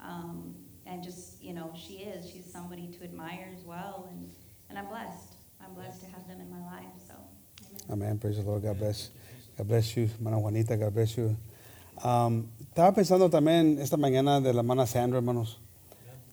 Um, 0.00 0.54
and 0.86 1.02
just, 1.02 1.42
you 1.42 1.52
know, 1.52 1.72
she 1.76 1.98
is. 1.98 2.28
She's 2.28 2.50
somebody 2.50 2.88
to 2.88 3.04
admire 3.04 3.52
as 3.56 3.64
well. 3.64 4.08
And, 4.10 4.30
and 4.68 4.78
I'm 4.78 4.86
blessed. 4.86 5.34
I'm 5.62 5.74
blessed 5.74 6.00
to 6.00 6.06
have 6.06 6.26
them 6.26 6.40
in 6.40 6.50
my 6.50 6.64
life. 6.64 6.86
So, 7.06 7.14
amen. 7.68 7.82
Amen. 7.90 8.18
Praise 8.18 8.38
the 8.38 8.42
Lord. 8.42 8.62
God 8.62 8.78
bless. 8.78 9.10
God 9.60 9.68
bless 9.68 9.94
you, 9.94 10.08
hermana 10.08 10.38
Juanita. 10.38 10.74
God 10.78 10.94
bless 10.94 11.16
you. 11.18 11.36
Um, 12.02 12.46
estaba 12.62 12.94
pensando 12.94 13.28
también 13.28 13.78
esta 13.78 13.98
mañana 13.98 14.40
de 14.40 14.54
la 14.54 14.60
hermana 14.60 14.86
Sandra, 14.86 15.18
hermanos. 15.18 15.60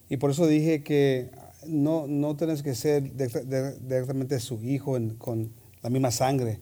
Y 0.09 0.15
por 0.15 0.31
eso 0.31 0.47
dije 0.47 0.81
que 0.81 1.29
no, 1.65 2.07
no 2.07 2.37
tienes 2.37 2.63
que 2.63 2.73
ser 2.73 3.03
directamente 3.17 4.39
su 4.39 4.63
hijo 4.63 4.95
en- 4.95 5.15
con 5.15 5.51
la 5.83 5.89
misma 5.89 6.11
sangre. 6.11 6.59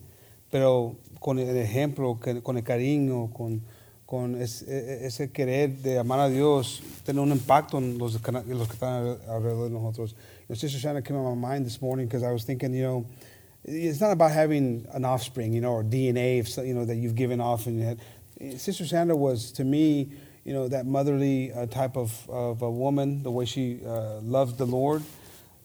pero 0.50 0.96
con 1.20 1.38
el 1.38 1.56
ejemplo, 1.56 2.18
con 2.42 2.56
el 2.56 2.64
cariño, 2.64 3.30
con, 3.32 3.62
con 4.06 4.40
es- 4.40 4.62
e- 4.62 5.06
ese 5.06 5.30
querer 5.30 5.76
de 5.82 5.98
amar 6.00 6.18
a 6.18 6.28
Dios, 6.28 6.82
tener 7.04 7.20
un 7.22 7.30
impacto 7.30 7.78
en 7.78 7.96
los, 7.98 8.16
en 8.16 8.58
los 8.58 8.66
que 8.68 8.74
están 8.74 9.04
alre- 9.04 9.18
alrededor 9.28 9.68
de 9.68 9.70
nosotros. 9.70 10.16
You 10.48 10.56
Sister 10.56 10.80
Shanna 10.80 11.02
came 11.02 11.16
on 11.18 11.38
my 11.38 11.48
mind 11.48 11.64
this 11.64 11.80
morning 11.80 12.06
because 12.08 12.24
I 12.24 12.32
was 12.32 12.44
thinking, 12.44 12.72
you 12.74 12.82
know, 12.82 13.04
it's 13.66 14.00
not 14.00 14.12
about 14.12 14.30
having 14.30 14.86
an 14.92 15.04
offspring, 15.04 15.52
you 15.52 15.60
know, 15.60 15.72
or 15.72 15.82
DNA, 15.82 16.66
you 16.66 16.74
know, 16.74 16.84
that 16.84 16.96
you've 16.96 17.16
given 17.16 17.40
off. 17.40 17.66
And 17.66 17.82
had. 17.82 18.00
Sister 18.60 18.86
Sandra 18.86 19.16
was, 19.16 19.50
to 19.52 19.64
me, 19.64 20.12
you 20.44 20.52
know, 20.52 20.68
that 20.68 20.86
motherly 20.86 21.52
uh, 21.52 21.66
type 21.66 21.96
of, 21.96 22.28
of 22.30 22.62
a 22.62 22.70
woman, 22.70 23.22
the 23.22 23.30
way 23.30 23.44
she 23.44 23.80
uh, 23.84 24.20
loved 24.20 24.58
the 24.58 24.66
Lord, 24.66 25.02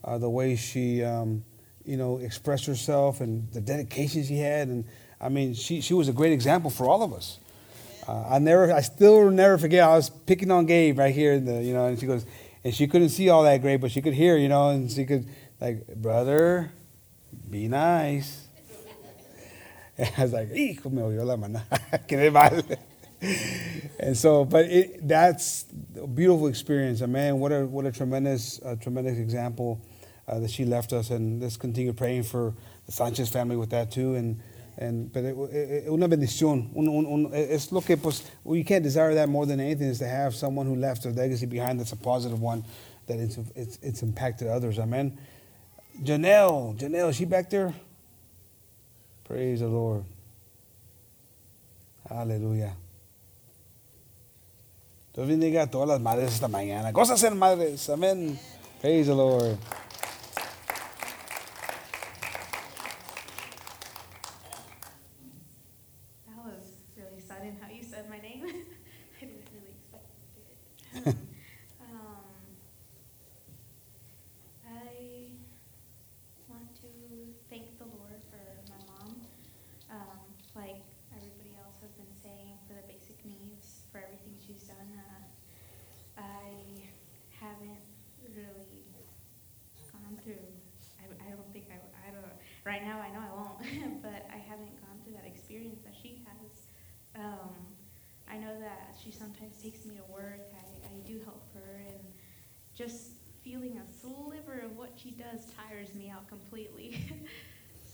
uh, 0.02 0.18
the 0.18 0.28
way 0.28 0.56
she, 0.56 1.04
um, 1.04 1.44
you 1.84 1.96
know, 1.96 2.18
expressed 2.18 2.66
herself 2.66 3.20
and 3.20 3.50
the 3.52 3.60
dedication 3.60 4.24
she 4.24 4.38
had. 4.38 4.66
And 4.68 4.84
I 5.20 5.28
mean, 5.28 5.54
she, 5.54 5.80
she 5.80 5.94
was 5.94 6.08
a 6.08 6.12
great 6.12 6.32
example 6.32 6.70
for 6.70 6.88
all 6.88 7.02
of 7.02 7.12
us. 7.12 7.38
Uh, 8.08 8.24
I 8.30 8.38
never, 8.40 8.72
I 8.72 8.80
still 8.80 9.30
never 9.30 9.58
forget. 9.58 9.84
I 9.84 9.94
was 9.94 10.10
picking 10.10 10.50
on 10.50 10.66
Gabe 10.66 10.98
right 10.98 11.14
here, 11.14 11.38
the, 11.38 11.62
you 11.62 11.72
know, 11.72 11.86
and 11.86 12.00
she 12.00 12.06
goes, 12.06 12.26
and 12.64 12.74
she 12.74 12.88
couldn't 12.88 13.10
see 13.10 13.28
all 13.28 13.44
that 13.44 13.60
great, 13.60 13.76
but 13.76 13.92
she 13.92 14.02
could 14.02 14.14
hear, 14.14 14.36
you 14.36 14.48
know, 14.48 14.70
and 14.70 14.90
she 14.90 15.04
could, 15.04 15.28
like, 15.60 15.86
brother, 15.94 16.72
be 17.50 17.68
nice. 17.68 18.46
And 19.98 20.10
I 20.18 20.22
was 20.22 20.32
like, 20.32 20.48
hijo, 20.50 20.90
me 20.90 21.02
oyó 21.02 21.24
la 21.24 21.36
mano. 21.36 21.62
Quedé 22.08 22.32
mal. 22.32 22.62
and 24.00 24.16
so, 24.16 24.44
but 24.44 24.64
it, 24.66 25.06
that's 25.06 25.66
a 26.00 26.06
beautiful 26.06 26.48
experience. 26.48 27.00
And 27.00 27.12
man, 27.12 27.38
what 27.38 27.52
a, 27.52 27.66
what 27.66 27.86
a 27.86 27.92
tremendous, 27.92 28.60
uh, 28.62 28.76
tremendous 28.80 29.18
example 29.18 29.80
uh, 30.26 30.40
that 30.40 30.50
she 30.50 30.64
left 30.64 30.92
us. 30.92 31.10
And 31.10 31.40
let's 31.40 31.56
continue 31.56 31.92
praying 31.92 32.24
for 32.24 32.54
the 32.86 32.92
Sanchez 32.92 33.28
family 33.28 33.56
with 33.56 33.70
that 33.70 33.90
too. 33.90 34.14
And, 34.14 34.40
and 34.78 35.12
but 35.12 35.24
it, 35.24 35.36
it, 35.36 35.88
una 35.88 36.08
bendición. 36.08 36.74
Un, 36.74 36.88
un, 36.88 37.06
un, 37.06 37.30
es 37.34 37.70
lo 37.70 37.80
que, 37.80 37.96
pues, 37.96 38.28
we 38.42 38.64
can't 38.64 38.82
desire 38.82 39.14
that 39.14 39.28
more 39.28 39.46
than 39.46 39.60
anything 39.60 39.88
is 39.88 39.98
to 39.98 40.08
have 40.08 40.34
someone 40.34 40.66
who 40.66 40.74
left 40.74 41.04
a 41.04 41.10
legacy 41.10 41.46
behind 41.46 41.78
that's 41.78 41.92
a 41.92 41.96
positive 41.96 42.40
one, 42.40 42.64
that 43.06 43.18
it's, 43.18 43.38
it's, 43.54 43.78
it's 43.82 44.02
impacted 44.02 44.48
others. 44.48 44.78
Amen. 44.78 45.18
Janelle, 46.00 46.76
Janelle, 46.78 47.10
is 47.10 47.16
she 47.16 47.24
back 47.24 47.50
there? 47.50 47.74
Praise 49.24 49.60
the 49.60 49.66
Lord. 49.68 50.04
Aleluya. 52.10 52.74
Dios 55.14 55.28
bendiga 55.28 55.62
a 55.62 55.66
todas 55.70 55.88
las 55.88 56.00
madres 56.00 56.32
esta 56.32 56.48
mañana. 56.48 56.92
Cosas 56.92 57.20
ser 57.20 57.34
madres. 57.34 57.88
Amén. 57.90 58.38
Praise 58.80 59.06
the 59.06 59.14
Lord. 59.14 59.58
That 66.26 66.44
was 66.44 66.64
really 66.96 67.20
sudden 67.20 67.56
how 67.60 67.68
you 67.70 67.82
said 67.82 68.08
my 68.08 68.18
name. 68.20 68.42
I 68.46 69.20
didn't 69.20 69.46
really 69.52 69.74
expect 69.76 70.08
it. 71.06 71.16
um, 71.80 72.24
I 74.66 75.28
want 76.48 76.74
to 76.80 76.88
thank 77.50 77.78
the 77.78 77.84
Lord 77.84 78.20
for 78.30 78.40
my 78.68 78.80
mom. 78.92 79.16
Um, 79.90 80.18
like 80.56 80.80
everybody 81.14 81.54
else 81.62 81.76
has 81.82 81.92
been 81.92 82.12
saying, 82.22 82.56
for 82.66 82.74
the 82.74 82.82
basic 82.88 83.18
needs, 83.24 83.82
for 83.92 83.98
everything 83.98 84.34
she's 84.46 84.62
done. 84.64 84.90
Uh, 84.96 86.20
I 86.20 86.88
haven't 87.40 87.84
really 88.36 88.84
gone 89.92 90.16
through. 90.22 90.46
I, 91.00 91.04
I 91.26 91.30
don't 91.30 91.50
think 91.52 91.66
I, 91.70 91.78
I 92.08 92.10
don't. 92.12 92.24
Right 92.64 92.82
now, 92.84 93.00
I 93.00 93.10
know 93.10 93.20
I 93.20 93.32
won't, 93.34 94.02
but 94.02 94.26
I 94.32 94.38
haven't 94.38 94.74
gone 94.80 94.98
through 95.04 95.14
that 95.14 95.26
experience 95.26 95.80
that 95.84 95.94
she 96.00 96.22
has. 96.26 97.22
Um, 97.24 97.50
I 98.30 98.38
know 98.38 98.58
that 98.60 98.94
she 99.02 99.10
sometimes 99.10 99.56
takes 99.62 99.84
me 99.84 99.96
to 99.96 100.12
work. 100.12 100.40
I, 100.54 100.86
I 100.86 101.00
do 101.06 101.20
help 101.24 101.42
her, 101.54 101.82
and 101.86 102.00
just 102.74 103.12
feeling 103.44 103.78
a 103.78 103.86
sliver 104.00 104.60
of 104.64 104.76
what 104.76 104.92
she 104.96 105.10
does 105.10 105.46
tires 105.58 105.94
me 105.94 106.08
out 106.08 106.28
completely. 106.28 107.02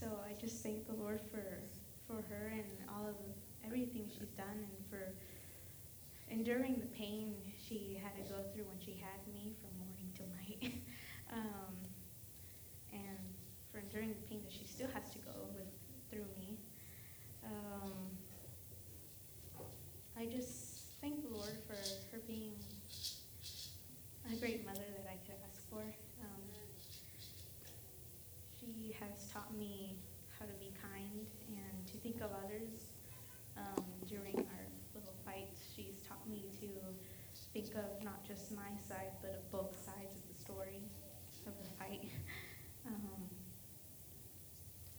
so 0.00 0.06
I 0.28 0.38
just 0.40 0.62
thank 0.62 0.86
the 0.86 0.94
Lord 0.94 1.20
for 1.32 1.44
for 2.06 2.22
her 2.30 2.52
and 2.52 2.64
all 2.88 3.06
of 3.06 3.16
everything 3.64 4.08
she's 4.08 4.28
done, 4.36 4.46
and 4.56 4.86
for 4.88 5.12
enduring 6.38 6.76
the 6.78 6.86
pain 6.94 7.34
she 7.58 8.00
had 8.00 8.14
to 8.14 8.22
go 8.32 8.38
through 8.54 8.62
when 8.62 8.78
she 8.78 8.94
had 9.02 9.18
me 9.34 9.56
from 9.60 9.74
morning 9.82 10.06
till 10.14 10.30
night. 10.38 10.72
um, 11.32 11.74
and 12.92 13.18
for 13.72 13.78
enduring 13.78 14.10
the 14.10 14.22
pain 14.28 14.40
that 14.44 14.52
she 14.52 14.64
still 14.64 14.86
has 14.94 15.10
to 15.10 15.18
go 15.18 15.34
with 15.56 15.66
through 16.08 16.30
me. 16.38 16.56
Um, 17.44 17.92
I 20.16 20.26
just 20.26 20.94
thank 21.00 21.28
the 21.28 21.34
Lord 21.34 21.58
for 21.66 21.74
her 22.12 22.22
being 22.28 22.54
a 24.32 24.36
great 24.36 24.64
mother 24.64 24.86
that 24.94 25.10
I 25.10 25.18
could 25.26 25.42
ask 25.50 25.68
for. 25.68 25.82
Um, 26.22 26.42
she 28.60 28.94
has 29.00 29.26
taught 29.32 29.52
me 29.58 29.96
how 30.38 30.46
to 30.46 30.52
be 30.60 30.72
kind 30.80 31.26
and 31.48 31.86
to 31.88 31.96
think 31.98 32.20
of 32.22 32.30
others. 32.44 32.94
Um, 33.56 33.84
during 34.06 34.38
our 34.38 34.68
little 34.94 35.14
fights, 35.24 35.60
she's 35.74 35.96
taught 36.08 36.26
me 36.28 36.44
to 36.60 36.68
think 37.52 37.74
of 37.74 38.02
not 38.04 38.26
just 38.26 38.52
my 38.52 38.70
side, 38.88 39.12
but 39.22 39.30
of 39.30 39.50
both 39.50 39.74
sides 39.84 40.14
of 40.14 40.22
the 40.28 40.38
story 40.40 40.82
of 41.46 41.52
the 41.58 41.68
fight. 41.78 42.10
Um, 42.86 43.28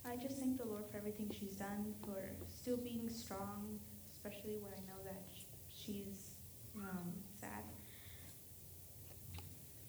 I 0.05 0.09
just 0.20 0.38
thank 0.38 0.57
the 0.57 0.65
Lord 0.65 0.84
for 0.91 0.97
everything 0.97 1.32
she's 1.32 1.55
done, 1.55 1.93
for 2.03 2.32
still 2.47 2.78
being 2.78 3.09
strong, 3.09 3.80
especially 4.11 4.57
when 4.59 4.74
I 4.74 4.82
know 4.88 4.99
that 5.05 5.24
she's 5.70 6.36
um, 6.76 7.13
sad. 7.39 7.63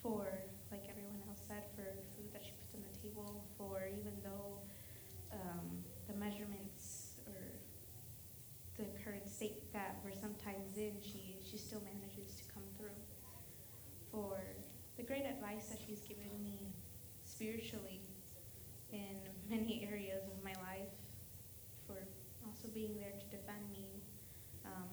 For, 0.02 0.26
like 0.70 0.84
everyone 0.88 1.20
else 1.28 1.40
said, 1.48 1.64
for 1.74 1.82
food 2.14 2.32
that 2.32 2.44
she 2.44 2.52
puts 2.52 2.74
on 2.74 2.82
the 2.86 3.08
table, 3.08 3.44
for 3.58 3.82
even 3.86 4.12
though 4.22 4.58
um, 5.32 5.82
the 6.06 6.14
measurements 6.14 7.18
or 7.26 7.34
the 8.78 8.86
current 9.04 9.28
state 9.28 9.72
that 9.72 9.98
we're 10.04 10.14
sometimes 10.14 10.76
in, 10.76 10.94
she, 11.02 11.36
she 11.44 11.58
still 11.58 11.82
manages 11.82 12.36
to 12.36 12.44
come 12.54 12.62
through. 12.78 12.96
For 14.12 14.40
the 14.96 15.02
great 15.02 15.26
advice 15.26 15.66
that 15.66 15.78
she's 15.86 16.00
given 16.00 16.30
me 16.42 16.72
spiritually 17.24 18.00
many 19.50 19.86
areas 19.90 20.22
of 20.30 20.42
my 20.44 20.54
life, 20.62 20.94
for 21.86 21.98
also 22.46 22.68
being 22.72 22.96
there 22.96 23.12
to 23.18 23.26
defend 23.36 23.66
me 23.72 24.00
um, 24.64 24.88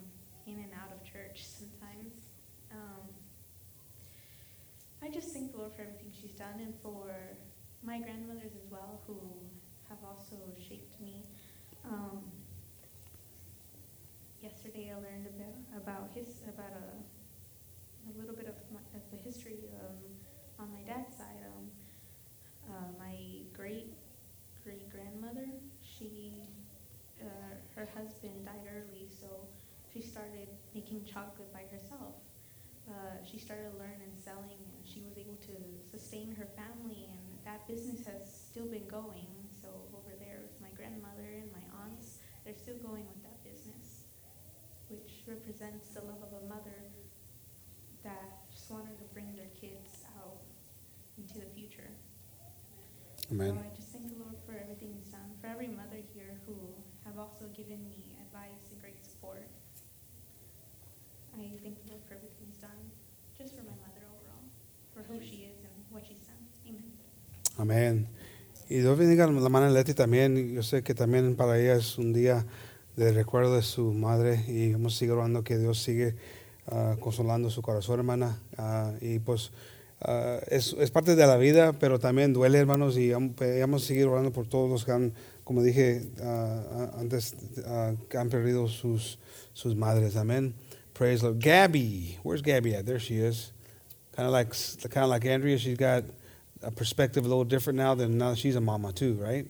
in 0.47 0.55
and 0.55 0.73
out 0.73 0.91
of 0.91 1.03
church 1.05 1.45
sometimes. 1.45 2.13
Um, 2.71 3.05
I 5.01 5.09
just 5.09 5.31
thank 5.31 5.51
the 5.51 5.59
Lord 5.59 5.73
for 5.73 5.83
everything 5.83 6.11
she's 6.11 6.33
done 6.33 6.57
and 6.59 6.73
for 6.81 7.13
my 7.83 7.99
grandmothers 7.99 8.53
as 8.57 8.69
well, 8.71 8.99
who 9.05 9.21
have 9.89 9.99
also 10.03 10.35
shaped 10.57 10.99
me. 10.99 11.21
Um, 11.85 12.19
yesterday, 14.41 14.91
I 14.91 14.95
learned 14.95 15.27
about 15.27 15.83
about 15.83 16.09
his 16.15 16.41
about 16.49 16.73
a 16.73 16.97
a 18.09 18.19
little 18.19 18.35
bit 18.35 18.47
of, 18.47 18.55
my, 18.71 18.79
of 18.95 19.03
the 19.11 19.17
history 19.17 19.69
um, 19.81 19.95
on 20.59 20.71
my 20.73 20.81
dad's 20.81 21.15
side. 21.15 21.43
Um, 21.45 21.69
uh, 22.69 22.89
my 22.99 23.15
great 23.53 23.93
great 24.63 24.89
grandmother, 24.91 25.47
she 25.81 26.33
uh, 27.21 27.55
her 27.77 27.87
husband 27.93 28.33
died 28.43 28.65
early, 28.73 29.05
so 29.05 29.45
she 29.93 30.01
started 30.01 30.49
making 30.73 31.05
chocolate 31.05 31.53
by 31.53 31.69
herself. 31.69 32.17
Uh, 32.89 33.21
she 33.21 33.37
started 33.37 33.69
learning 33.77 34.17
selling, 34.17 34.57
and 34.57 34.81
she 34.81 35.05
was 35.05 35.13
able 35.17 35.37
to 35.45 35.53
sustain 35.85 36.33
her 36.33 36.49
family, 36.57 37.05
and 37.13 37.21
that 37.45 37.67
business 37.67 38.01
has 38.07 38.25
still 38.25 38.65
been 38.65 38.87
going. 38.87 39.29
So 39.61 39.69
over 39.93 40.17
there 40.17 40.41
with 40.41 40.57
my 40.57 40.73
grandmother 40.73 41.37
and 41.37 41.51
my 41.53 41.61
aunts, 41.85 42.17
they're 42.43 42.57
still 42.57 42.81
going 42.81 43.05
with 43.05 43.21
that 43.21 43.37
business, 43.45 44.09
which 44.89 45.21
represents 45.27 45.93
the 45.93 46.01
love 46.01 46.23
of 46.25 46.33
a 46.41 46.43
mother 46.49 46.81
that 48.03 48.49
just 48.49 48.71
wanted 48.71 48.97
to 48.97 49.05
bring 49.13 49.35
their 49.35 49.51
kids 49.53 50.01
out 50.17 50.41
into 51.17 51.37
the 51.37 51.49
future. 51.53 51.91
Amen. 53.31 53.53
So 53.53 53.59
have 57.17 57.25
also 57.25 57.45
given 57.55 57.79
me 57.89 57.97
advice 58.21 58.61
and 58.71 58.81
great 58.81 59.01
support. 59.03 59.41
I 61.35 61.49
thank 61.63 61.75
the 61.83 61.91
Lord 61.91 62.01
for 62.07 62.13
everything 62.13 62.45
He's 62.47 62.61
done, 62.61 62.91
just 63.37 63.55
for 63.55 63.63
my 63.63 63.73
mother 63.81 64.05
overall, 64.05 64.45
for 64.93 65.01
who 65.09 65.19
she 65.19 65.47
is 65.49 65.57
and 65.65 65.73
what 65.89 66.03
she's 66.05 66.25
done. 66.25 66.43
Amen. 66.67 66.93
Amén. 67.57 68.07
Y 68.69 68.79
Dios 68.79 68.97
bendiga 68.97 69.23
a 69.25 69.27
la 69.27 69.41
hermana 69.41 69.69
Leti 69.69 69.93
también. 69.93 70.53
Yo 70.53 70.61
sé 70.61 70.83
que 70.83 70.93
también 70.93 71.35
para 71.35 71.57
ella 71.59 71.75
es 71.75 71.97
un 71.97 72.13
día 72.13 72.45
de 72.95 73.11
recuerdo 73.13 73.55
de 73.55 73.61
su 73.61 73.93
madre 73.93 74.43
y 74.47 74.73
vamos 74.73 74.95
a 74.95 74.97
seguir 74.99 75.13
orando 75.13 75.43
que 75.43 75.57
Dios 75.57 75.81
sigue 75.81 76.15
ah, 76.67 76.97
consolando 76.99 77.49
su 77.49 77.61
corazón, 77.61 77.99
hermana. 77.99 78.39
Ah, 78.57 78.91
y 79.01 79.19
pues 79.19 79.51
ah, 80.01 80.39
es, 80.49 80.73
es 80.79 80.91
parte 80.91 81.15
de 81.15 81.25
la 81.25 81.37
vida, 81.37 81.73
pero 81.73 81.99
también 81.99 82.33
duele, 82.33 82.59
hermanos, 82.59 82.97
y 82.97 83.09
vam- 83.09 83.33
vamos 83.61 83.83
a 83.83 83.87
seguir 83.87 84.05
orando 84.07 84.31
por 84.31 84.47
todos 84.47 84.69
los 84.69 84.83
que 84.83 84.91
han, 84.91 85.13
como 85.47 85.61
dije 85.61 86.01
ah, 86.21 86.99
antes, 86.99 87.33
ah, 87.65 87.93
que 88.09 88.17
han 88.17 88.29
perdido 88.29 88.67
sus, 88.67 89.17
sus 89.53 89.75
madres. 89.75 90.17
Amén. 90.17 90.53
Praise 90.93 91.23
Lord. 91.23 91.39
Gabby, 91.39 92.19
where's 92.21 92.41
Gabby 92.41 92.75
at? 92.75 92.85
There 92.85 92.99
she 92.99 93.15
is. 93.15 93.53
Kind 94.11 94.27
of 94.27 94.33
like, 94.33 94.51
kind 94.91 95.05
of 95.05 95.09
like 95.09 95.23
Andrea, 95.25 95.57
she's 95.57 95.77
got 95.77 96.03
a 96.61 96.69
perspective 96.69 97.23
a 97.23 97.29
little 97.29 97.45
different 97.45 97.77
now 97.77 97.95
than 97.95 98.17
now 98.17 98.33
she's 98.33 98.57
a 98.57 98.61
mama 98.61 98.91
too, 98.91 99.13
right? 99.13 99.47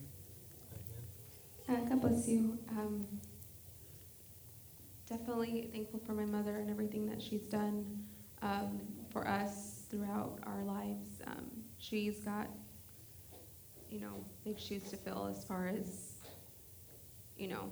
Uh, 1.68 1.80
God 1.88 2.00
bless. 2.00 2.28
Um, 2.28 3.04
definitely 5.08 5.68
thankful 5.72 6.00
for 6.06 6.12
my 6.12 6.26
mother 6.26 6.58
and 6.58 6.70
everything 6.70 7.08
that 7.08 7.20
she's 7.20 7.48
done 7.48 8.04
um, 8.40 8.80
for 9.10 9.26
us 9.26 9.82
throughout 9.90 10.38
our 10.46 10.62
lives. 10.62 11.08
Um, 11.26 11.50
she's 11.78 12.20
got, 12.20 12.46
you 13.90 14.00
know, 14.00 14.24
big 14.44 14.58
shoes 14.58 14.84
to 14.90 14.96
fill 14.96 15.28
as 15.30 15.44
far 15.44 15.68
as, 15.68 16.14
you 17.36 17.48
know, 17.48 17.70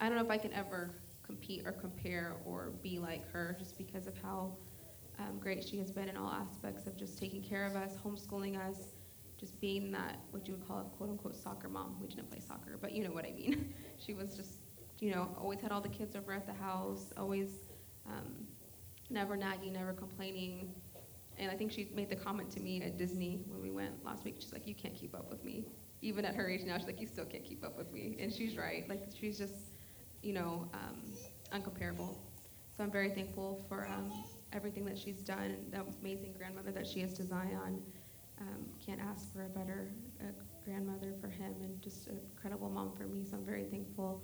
I 0.00 0.08
don't 0.08 0.16
know 0.16 0.24
if 0.24 0.30
I 0.30 0.38
can 0.38 0.52
ever 0.52 0.90
compete 1.22 1.62
or 1.66 1.72
compare 1.72 2.36
or 2.44 2.72
be 2.82 2.98
like 2.98 3.30
her 3.32 3.56
just 3.58 3.78
because 3.78 4.06
of 4.06 4.14
how 4.22 4.56
um, 5.18 5.38
great 5.38 5.66
she 5.66 5.78
has 5.78 5.90
been 5.90 6.08
in 6.08 6.16
all 6.16 6.30
aspects 6.30 6.86
of 6.86 6.96
just 6.96 7.18
taking 7.18 7.42
care 7.42 7.66
of 7.66 7.76
us, 7.76 7.92
homeschooling 8.04 8.58
us, 8.58 8.94
just 9.38 9.60
being 9.60 9.90
that 9.92 10.18
what 10.30 10.46
you 10.46 10.54
would 10.54 10.66
call 10.66 10.80
a 10.80 10.96
quote 10.96 11.10
unquote 11.10 11.36
soccer 11.36 11.68
mom. 11.68 11.96
We 12.00 12.08
didn't 12.08 12.30
play 12.30 12.40
soccer, 12.40 12.78
but 12.80 12.92
you 12.92 13.04
know 13.04 13.12
what 13.12 13.24
I 13.24 13.32
mean. 13.32 13.74
she 13.98 14.14
was 14.14 14.36
just, 14.36 14.52
you 15.00 15.10
know, 15.10 15.28
always 15.40 15.60
had 15.60 15.72
all 15.72 15.80
the 15.80 15.88
kids 15.88 16.16
over 16.16 16.32
at 16.32 16.46
the 16.46 16.52
house, 16.52 17.12
always 17.16 17.48
um, 18.06 18.46
never 19.10 19.36
nagging, 19.36 19.72
never 19.74 19.92
complaining. 19.92 20.72
And 21.38 21.50
I 21.50 21.54
think 21.56 21.72
she 21.72 21.90
made 21.94 22.10
the 22.10 22.16
comment 22.16 22.50
to 22.52 22.60
me 22.60 22.82
at 22.82 22.98
Disney 22.98 23.42
when 23.48 23.62
we 23.62 23.70
went 23.70 24.04
last 24.04 24.24
week. 24.24 24.36
She's 24.38 24.52
like, 24.52 24.66
"You 24.66 24.74
can't 24.74 24.94
keep 24.94 25.14
up 25.14 25.30
with 25.30 25.44
me." 25.44 25.64
Even 26.02 26.24
at 26.24 26.34
her 26.34 26.48
age 26.48 26.62
now, 26.64 26.76
she's 26.78 26.86
like, 26.86 27.00
"You 27.00 27.06
still 27.06 27.24
can't 27.24 27.44
keep 27.44 27.64
up 27.64 27.76
with 27.76 27.92
me," 27.92 28.16
and 28.20 28.32
she's 28.32 28.56
right. 28.56 28.88
Like 28.88 29.04
she's 29.18 29.38
just, 29.38 29.72
you 30.22 30.32
know, 30.32 30.68
um, 30.74 31.02
uncomparable. 31.52 32.16
So 32.76 32.82
I'm 32.84 32.90
very 32.90 33.10
thankful 33.10 33.64
for 33.68 33.86
um, 33.86 34.10
everything 34.52 34.84
that 34.86 34.98
she's 34.98 35.22
done, 35.22 35.56
the 35.70 35.84
amazing 36.00 36.34
grandmother 36.36 36.72
that 36.72 36.86
she 36.86 37.00
is 37.00 37.12
to 37.14 37.24
Zion. 37.24 37.82
Um, 38.40 38.66
can't 38.84 39.00
ask 39.00 39.32
for 39.32 39.44
a 39.44 39.48
better 39.48 39.92
uh, 40.20 40.24
grandmother 40.64 41.14
for 41.20 41.28
him, 41.28 41.54
and 41.60 41.80
just 41.80 42.08
an 42.08 42.18
incredible 42.32 42.68
mom 42.70 42.92
for 42.96 43.04
me. 43.06 43.24
So 43.24 43.36
I'm 43.36 43.44
very 43.44 43.64
thankful. 43.64 44.22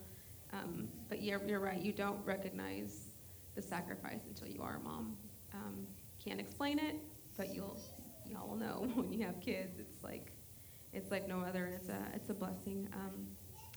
Um, 0.53 0.89
but 1.09 1.23
you're, 1.23 1.43
you're 1.47 1.61
right. 1.61 1.81
You 1.81 1.93
don't 1.93 2.25
recognize 2.25 3.15
the 3.55 3.63
sacrifice 3.63 4.23
until 4.27 4.49
you 4.49 4.63
are 4.63 4.77
a 4.77 4.81
mom. 4.81 5.17
Um, 5.53 5.87
can't 6.29 6.41
explain 6.41 6.79
it, 6.79 6.97
but 7.37 7.55
you'll 7.55 7.81
y'all 8.27 8.49
will 8.49 8.57
know 8.57 8.87
when 8.95 9.13
you 9.13 9.25
have 9.25 9.41
kids. 9.41 9.79
It's 9.79 10.05
like 10.05 10.31
it's 10.93 11.11
like 11.11 11.27
no 11.27 11.41
other. 11.41 11.67
It's 11.67 11.89
a 11.89 11.99
it's 12.15 12.29
a 12.29 12.35
blessing. 12.35 12.89
Um, 12.93 13.27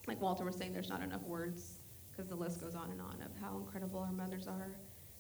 like 0.08 0.20
Walter 0.20 0.44
was 0.44 0.56
saying, 0.56 0.74
there's 0.74 0.90
not 0.90 1.02
enough 1.02 1.22
words 1.24 1.80
because 2.12 2.28
the 2.28 2.36
list 2.36 2.60
goes 2.60 2.76
on 2.76 2.90
and 2.92 3.00
on 3.00 3.22
of 3.22 3.32
how 3.40 3.56
incredible 3.58 4.00
our 4.00 4.12
mothers 4.12 4.48
are. 4.48 4.76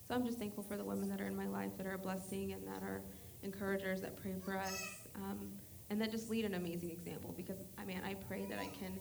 So 0.07 0.15
I'm 0.15 0.25
just 0.25 0.39
thankful 0.39 0.63
for 0.63 0.75
the 0.75 0.83
women 0.83 1.07
that 1.09 1.21
are 1.21 1.27
in 1.27 1.35
my 1.35 1.47
life 1.47 1.71
that 1.77 1.85
are 1.85 1.93
a 1.93 1.97
blessing 1.97 2.51
and 2.51 2.67
that 2.67 2.83
are 2.83 3.01
encouragers 3.43 4.01
that 4.01 4.17
pray 4.17 4.33
for 4.43 4.57
us 4.57 4.83
um, 5.15 5.51
and 5.89 6.01
that 6.01 6.11
just 6.11 6.29
lead 6.29 6.43
an 6.43 6.55
amazing 6.55 6.89
example. 6.89 7.33
Because 7.37 7.57
I 7.77 7.85
mean, 7.85 8.01
I 8.05 8.15
pray 8.15 8.45
that 8.49 8.59
I 8.59 8.67
can 8.67 8.99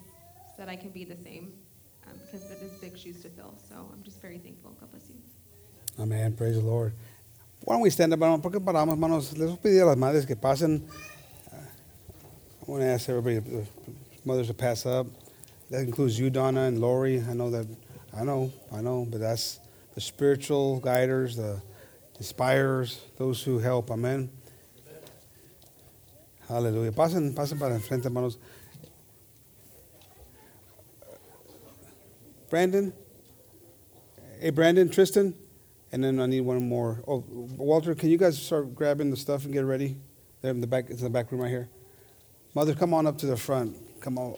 that 0.57 0.69
I 0.69 0.77
can 0.77 0.91
be 0.91 1.05
the 1.05 1.17
same 1.17 1.53
um, 2.07 2.19
because 2.25 2.49
it 2.51 2.63
is 2.63 2.73
big 2.75 2.97
shoes 2.97 3.23
to 3.23 3.31
fill. 3.31 3.55
So 3.69 3.75
I'm 3.93 4.03
just 4.05 4.21
very 4.21 4.39
thankful. 4.39 4.77
God 4.79 4.91
bless 4.93 5.09
you. 5.09 5.17
Amén, 5.99 6.37
praise 6.37 6.55
the 6.55 6.63
Lord. 6.63 6.93
Why 7.65 7.75
don't 7.75 7.83
we 7.83 7.91
stand 7.91 8.13
up, 8.13 8.21
hermano? 8.21 8.41
¿Por 8.41 8.51
qué 8.53 8.59
paramos, 8.59 8.95
hermanos? 8.95 9.37
Les 9.37 9.51
voy 9.51 9.79
a 9.79 9.85
las 9.85 9.97
madres 9.97 10.27
que 10.27 10.35
pasen. 10.35 10.83
Uh, 11.53 11.57
I 11.57 12.71
want 12.71 12.83
to 12.83 12.87
ask 12.87 13.09
everybody, 13.09 13.39
the 13.39 13.67
mothers 14.25 14.47
to 14.47 14.55
pass 14.55 14.87
up. 14.87 15.07
That 15.71 15.83
includes 15.83 16.19
you, 16.19 16.31
Donna, 16.31 16.63
and 16.63 16.81
Lori. 16.81 17.21
I 17.21 17.35
know 17.35 17.51
that, 17.51 17.67
I 18.17 18.25
know, 18.25 18.51
I 18.73 18.81
know, 18.81 19.07
but 19.09 19.21
that's 19.21 19.61
the 19.95 20.01
spiritual 20.01 20.81
guiders, 20.81 21.37
the 21.37 21.61
inspirers, 22.17 22.99
those 23.19 23.43
who 23.43 23.59
help. 23.59 23.91
Amen. 23.91 24.31
Hallelujah. 26.49 26.93
Pasen, 26.93 27.35
pasen 27.35 27.59
para 27.59 27.75
enfrente, 27.79 28.07
hermanos. 28.07 28.39
Brandon? 32.49 32.93
Hey, 34.41 34.51
Brandon, 34.51 34.89
Tristan? 34.89 35.35
And 35.93 36.05
then 36.05 36.21
I 36.21 36.27
need 36.27 36.43
one 36.43 36.69
more. 36.69 37.03
Oh, 37.07 37.25
Walter, 37.57 37.95
can 37.95 38.11
you 38.11 38.17
guys 38.17 38.41
start 38.41 38.75
grabbing 38.75 39.11
the 39.11 39.17
stuff 39.17 39.45
and 39.45 39.53
get 39.53 39.65
ready? 39.65 39.97
There 40.41 40.51
in 40.51 40.61
the 40.61 40.67
back, 40.67 40.87
it's 40.89 41.01
in 41.01 41.05
the 41.05 41.11
back 41.11 41.33
room 41.33 41.41
right 41.41 41.51
here. 41.51 41.69
Mother, 42.55 42.75
come 42.75 42.95
on 42.95 43.07
up 43.07 43.19
to 43.19 43.27
the 43.27 43.37
front. 43.37 43.77
Come 44.01 44.19
on. 44.19 44.37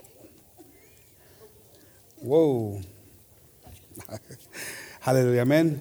Whoa. 2.16 2.80
Hallelujah. 5.00 5.42
Amen. 5.42 5.80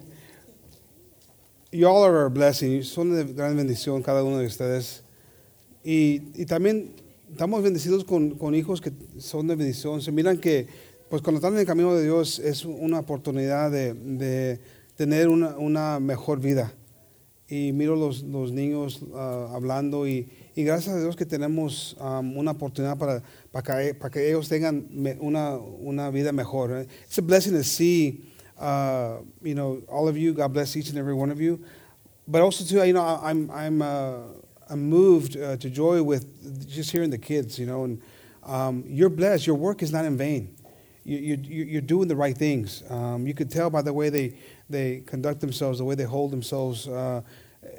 Y'all 1.71 2.03
are 2.03 2.25
a 2.25 2.29
blessing. 2.29 2.83
Son 2.83 3.15
de 3.15 3.23
gran 3.33 3.55
bendición 3.55 4.03
cada 4.03 4.23
uno 4.23 4.37
de 4.39 4.45
ustedes. 4.45 5.01
Y, 5.83 6.21
y 6.35 6.45
también 6.45 6.93
estamos 7.31 7.63
bendecidos 7.63 8.03
con, 8.03 8.31
con 8.31 8.53
hijos 8.53 8.81
que 8.81 8.91
son 9.19 9.47
de 9.47 9.55
bendición. 9.55 10.01
Se 10.01 10.11
miran 10.11 10.37
que, 10.37 10.67
pues 11.09 11.21
cuando 11.21 11.37
están 11.37 11.53
en 11.53 11.59
el 11.59 11.65
camino 11.65 11.95
de 11.95 12.03
Dios, 12.03 12.39
es 12.39 12.65
una 12.65 12.99
oportunidad 12.99 13.71
de, 13.71 13.93
de 13.93 14.59
tener 15.01 15.29
una, 15.29 15.57
una 15.57 15.99
mejor 15.99 16.39
vida. 16.39 16.71
Y 17.49 17.71
miro 17.73 17.95
los, 17.95 18.21
los 18.21 18.51
niños 18.51 19.01
ah, 19.15 19.49
hablando 19.53 20.07
y, 20.07 20.29
y 20.55 20.63
gracias 20.63 20.95
a 20.95 20.99
Dios 20.99 21.15
que 21.15 21.25
tenemos 21.25 21.97
um, 21.99 22.37
una 22.37 22.51
oportunidad 22.51 22.97
para, 22.99 23.23
para, 23.51 23.63
que, 23.83 23.93
para 23.95 24.09
que 24.11 24.29
ellos 24.29 24.47
tengan 24.47 24.85
me- 24.91 25.17
una, 25.19 25.57
una 25.57 26.11
vida 26.11 26.31
mejor. 26.31 26.71
eh. 26.71 26.87
It's 27.07 27.17
a 27.17 27.21
blessing 27.23 27.53
to 27.53 27.63
see, 27.63 28.31
uh, 28.59 29.17
you 29.41 29.55
know, 29.55 29.81
all 29.89 30.07
of 30.07 30.15
you. 30.17 30.33
God 30.33 30.53
bless 30.53 30.75
each 30.77 30.89
and 30.89 30.97
every 30.99 31.15
one 31.15 31.31
of 31.31 31.41
you. 31.41 31.59
But 32.27 32.41
also 32.43 32.63
too, 32.63 32.85
you 32.85 32.93
know, 32.93 33.19
I'm 33.21 33.49
I'm 33.49 33.81
uh, 33.81 34.19
I'm 34.69 34.87
moved 34.87 35.35
uh, 35.35 35.57
to 35.57 35.69
joy 35.69 36.03
with 36.03 36.23
just 36.69 36.91
hearing 36.91 37.09
the 37.09 37.17
kids. 37.17 37.57
You 37.59 37.65
know, 37.65 37.83
and 37.85 37.99
um, 38.45 38.83
you're 38.87 39.09
blessed. 39.09 39.47
Your 39.47 39.57
work 39.57 39.81
is 39.81 39.91
not 39.91 40.05
in 40.05 40.15
vain. 40.15 40.55
You, 41.03 41.17
you- 41.17 41.65
you're 41.65 41.81
doing 41.81 42.07
the 42.07 42.15
right 42.15 42.37
things. 42.37 42.83
Um, 42.89 43.25
you 43.27 43.33
could 43.33 43.49
tell 43.49 43.69
by 43.71 43.81
the 43.81 43.91
way 43.91 44.09
they, 44.11 44.35
they 44.71 45.01
conduct 45.05 45.41
themselves, 45.41 45.77
the 45.79 45.85
way 45.85 45.95
they 45.95 46.03
hold 46.05 46.31
themselves, 46.31 46.87
uh, 46.87 47.21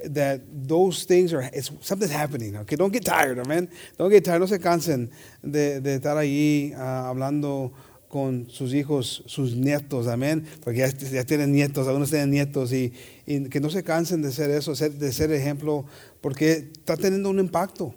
that 0.05 0.41
those 0.67 1.03
things 1.03 1.33
are, 1.33 1.41
it's, 1.53 1.71
something's 1.81 2.11
happening. 2.11 2.55
Okay, 2.57 2.75
don't 2.75 2.93
get 2.93 3.03
tired, 3.03 3.39
amen. 3.39 3.69
Don't 3.97 4.09
get 4.09 4.23
tired. 4.23 4.39
No 4.39 4.45
se 4.45 4.57
cansen 4.57 5.09
de, 5.41 5.79
de 5.81 5.99
estar 5.99 6.17
allí 6.17 6.73
uh, 6.73 7.11
hablando 7.11 7.73
con 8.07 8.47
sus 8.49 8.73
hijos, 8.73 9.23
sus 9.25 9.55
nietos, 9.55 10.07
amén. 10.07 10.45
Porque 10.63 10.77
ya, 10.77 10.87
ya 10.89 11.23
tienen 11.23 11.51
nietos, 11.51 11.87
algunos 11.87 12.11
tienen 12.11 12.29
nietos 12.29 12.71
y, 12.71 12.93
y 13.25 13.49
que 13.49 13.59
no 13.59 13.69
se 13.69 13.83
cansen 13.83 14.21
de 14.21 14.31
ser 14.31 14.51
eso, 14.51 14.73
de 14.73 15.11
ser 15.11 15.31
ejemplo, 15.31 15.85
porque 16.21 16.69
está 16.73 16.95
teniendo 16.95 17.29
un 17.29 17.39
impacto. 17.39 17.95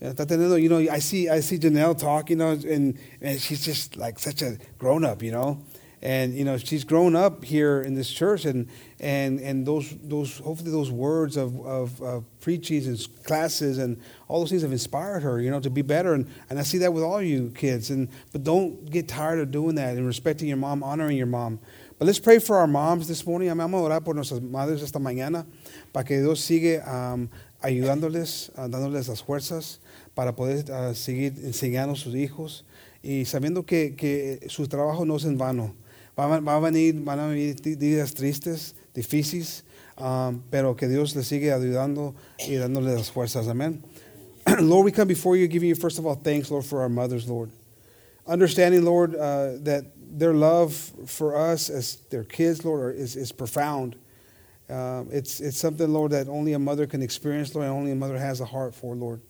Está 0.00 0.26
teniendo, 0.26 0.58
you 0.58 0.68
know, 0.68 0.78
I 0.78 1.00
see, 1.00 1.28
I 1.28 1.40
see 1.40 1.58
Janelle 1.58 1.96
talk, 1.96 2.30
you 2.30 2.36
know, 2.36 2.50
and, 2.50 2.96
and 3.20 3.40
she's 3.40 3.64
just 3.64 3.96
like 3.96 4.18
such 4.18 4.42
a 4.42 4.56
grown 4.78 5.04
up, 5.04 5.22
you 5.22 5.32
know, 5.32 5.58
and 6.02 6.34
you 6.34 6.44
know 6.44 6.56
she's 6.56 6.84
grown 6.84 7.16
up 7.16 7.44
here 7.44 7.82
in 7.82 7.94
this 7.94 8.10
church, 8.10 8.44
and 8.44 8.68
and 9.00 9.40
and 9.40 9.66
those 9.66 9.96
those 10.02 10.38
hopefully 10.38 10.70
those 10.70 10.90
words 10.90 11.36
of 11.36 11.58
of, 11.66 12.00
of 12.02 12.24
preachings 12.40 12.86
and 12.86 13.24
classes 13.24 13.78
and 13.78 14.00
all 14.28 14.40
those 14.40 14.50
things 14.50 14.62
have 14.62 14.72
inspired 14.72 15.22
her, 15.22 15.40
you 15.40 15.50
know, 15.50 15.60
to 15.60 15.70
be 15.70 15.82
better, 15.82 16.14
and 16.14 16.28
and 16.50 16.58
I 16.58 16.62
see 16.62 16.78
that 16.78 16.92
with 16.92 17.02
all 17.02 17.20
you 17.22 17.50
kids, 17.54 17.90
and 17.90 18.08
but 18.32 18.44
don't 18.44 18.90
get 18.90 19.08
tired 19.08 19.40
of 19.40 19.50
doing 19.50 19.74
that 19.76 19.96
and 19.96 20.06
respecting 20.06 20.48
your 20.48 20.56
mom, 20.56 20.82
honoring 20.82 21.16
your 21.16 21.26
mom. 21.26 21.58
But 21.98 22.06
let's 22.06 22.20
pray 22.20 22.38
for 22.38 22.56
our 22.58 22.68
moms 22.68 23.08
this 23.08 23.26
morning. 23.26 23.48
Orar 23.48 24.04
por 24.04 24.14
nuestras 24.14 24.40
madres 24.40 24.82
esta 24.82 25.00
mañana, 25.00 25.46
para 25.92 26.04
que 26.04 26.20
Dios 26.20 26.48
um, 26.86 27.28
ayudándoles, 27.60 28.50
uh, 28.56 28.68
dándoles 28.68 29.08
las 29.08 29.20
fuerzas 29.20 29.80
para 30.14 30.36
poder 30.36 30.70
uh, 30.70 30.94
seguir 30.94 31.34
enseñando 31.42 31.94
a 31.94 31.96
sus 31.96 32.14
hijos 32.14 32.64
y 33.02 33.24
sabiendo 33.24 33.66
que, 33.66 33.96
que 33.96 34.46
su 34.48 34.68
trabajo 34.68 35.04
no 35.04 35.16
es 35.16 35.24
en 35.24 35.38
vano. 35.38 35.74
Va, 36.18 36.56
a- 36.56 36.60
venir, 36.60 36.94
van 37.04 37.20
a 37.20 37.28
venir 37.28 37.54
días 37.78 38.12
tristes, 38.12 38.74
difíciles, 38.92 39.62
um, 39.96 40.42
pero 40.50 40.74
que 40.74 40.88
Dios 40.88 41.14
les 41.14 41.28
sigue 41.28 41.52
ayudando 41.52 42.12
y 42.40 42.54
dándoles 42.56 42.96
las 42.96 43.10
fuerzas. 43.10 43.46
Amén. 43.46 43.84
Lord, 44.60 44.84
we 44.84 44.90
come 44.90 45.06
before 45.06 45.36
you, 45.36 45.46
giving 45.46 45.68
you 45.68 45.76
first 45.76 45.98
of 46.00 46.06
all 46.06 46.16
thanks, 46.16 46.50
Lord, 46.50 46.64
for 46.64 46.80
our 46.80 46.88
mothers, 46.88 47.28
Lord. 47.28 47.50
Understanding, 48.26 48.84
Lord, 48.84 49.14
uh, 49.14 49.58
that 49.62 49.84
their 49.96 50.34
love 50.34 50.74
for 51.06 51.36
us 51.36 51.70
as 51.70 51.98
their 52.10 52.24
kids, 52.24 52.64
Lord, 52.64 52.96
is, 52.96 53.14
is 53.14 53.30
profound. 53.30 53.94
Um, 54.68 55.08
it's, 55.12 55.40
it's 55.40 55.56
something, 55.56 55.90
Lord, 55.92 56.10
that 56.10 56.28
only 56.28 56.52
a 56.52 56.58
mother 56.58 56.86
can 56.86 57.00
experience, 57.00 57.54
Lord, 57.54 57.68
and 57.68 57.76
only 57.76 57.92
a 57.92 57.94
mother 57.94 58.18
has 58.18 58.40
a 58.40 58.44
heart 58.44 58.74
for, 58.74 58.96
Lord. 58.96 59.20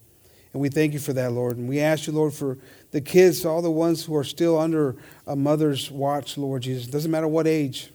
And 0.53 0.63
we 0.63 0.69
thank 0.69 0.93
you 0.93 0.99
for 0.99 1.13
that, 1.13 1.33
Lord. 1.33 1.57
And 1.57 1.69
we 1.69 1.81
ask 1.81 2.07
you, 2.07 2.13
Lord, 2.13 2.33
for 2.33 2.59
the 2.91 3.01
kids, 3.01 3.45
all 3.45 3.63
the 3.63 3.71
ones 3.71 4.05
who 4.05 4.17
are 4.17 4.25
still 4.25 4.59
under 4.59 4.97
a 5.27 5.37
mother's 5.37 5.91
watch, 5.91 6.39
Lord 6.39 6.63
Jesus. 6.63 6.87
Doesn't 6.87 7.11
matter 7.11 7.29
what 7.29 7.47
age, 7.47 7.91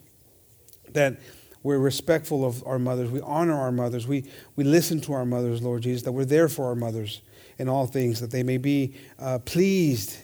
that 0.92 1.20
we're 1.64 1.80
respectful 1.80 2.46
of 2.46 2.66
our 2.68 2.78
mothers. 2.78 3.10
We 3.10 3.22
honor 3.22 3.60
our 3.60 3.72
mothers. 3.72 4.06
We, 4.06 4.26
we 4.56 4.64
listen 4.66 5.02
to 5.02 5.14
our 5.14 5.26
mothers, 5.26 5.62
Lord 5.62 5.82
Jesus, 5.82 6.04
that 6.04 6.12
we're 6.12 6.26
there 6.26 6.50
for 6.50 6.66
our 6.66 6.76
mothers 6.76 7.22
in 7.58 7.70
all 7.70 7.88
things, 7.88 8.20
that 8.20 8.32
they 8.32 8.44
may 8.44 8.58
be 8.58 8.96
uh, 9.18 9.40
pleased 9.40 10.18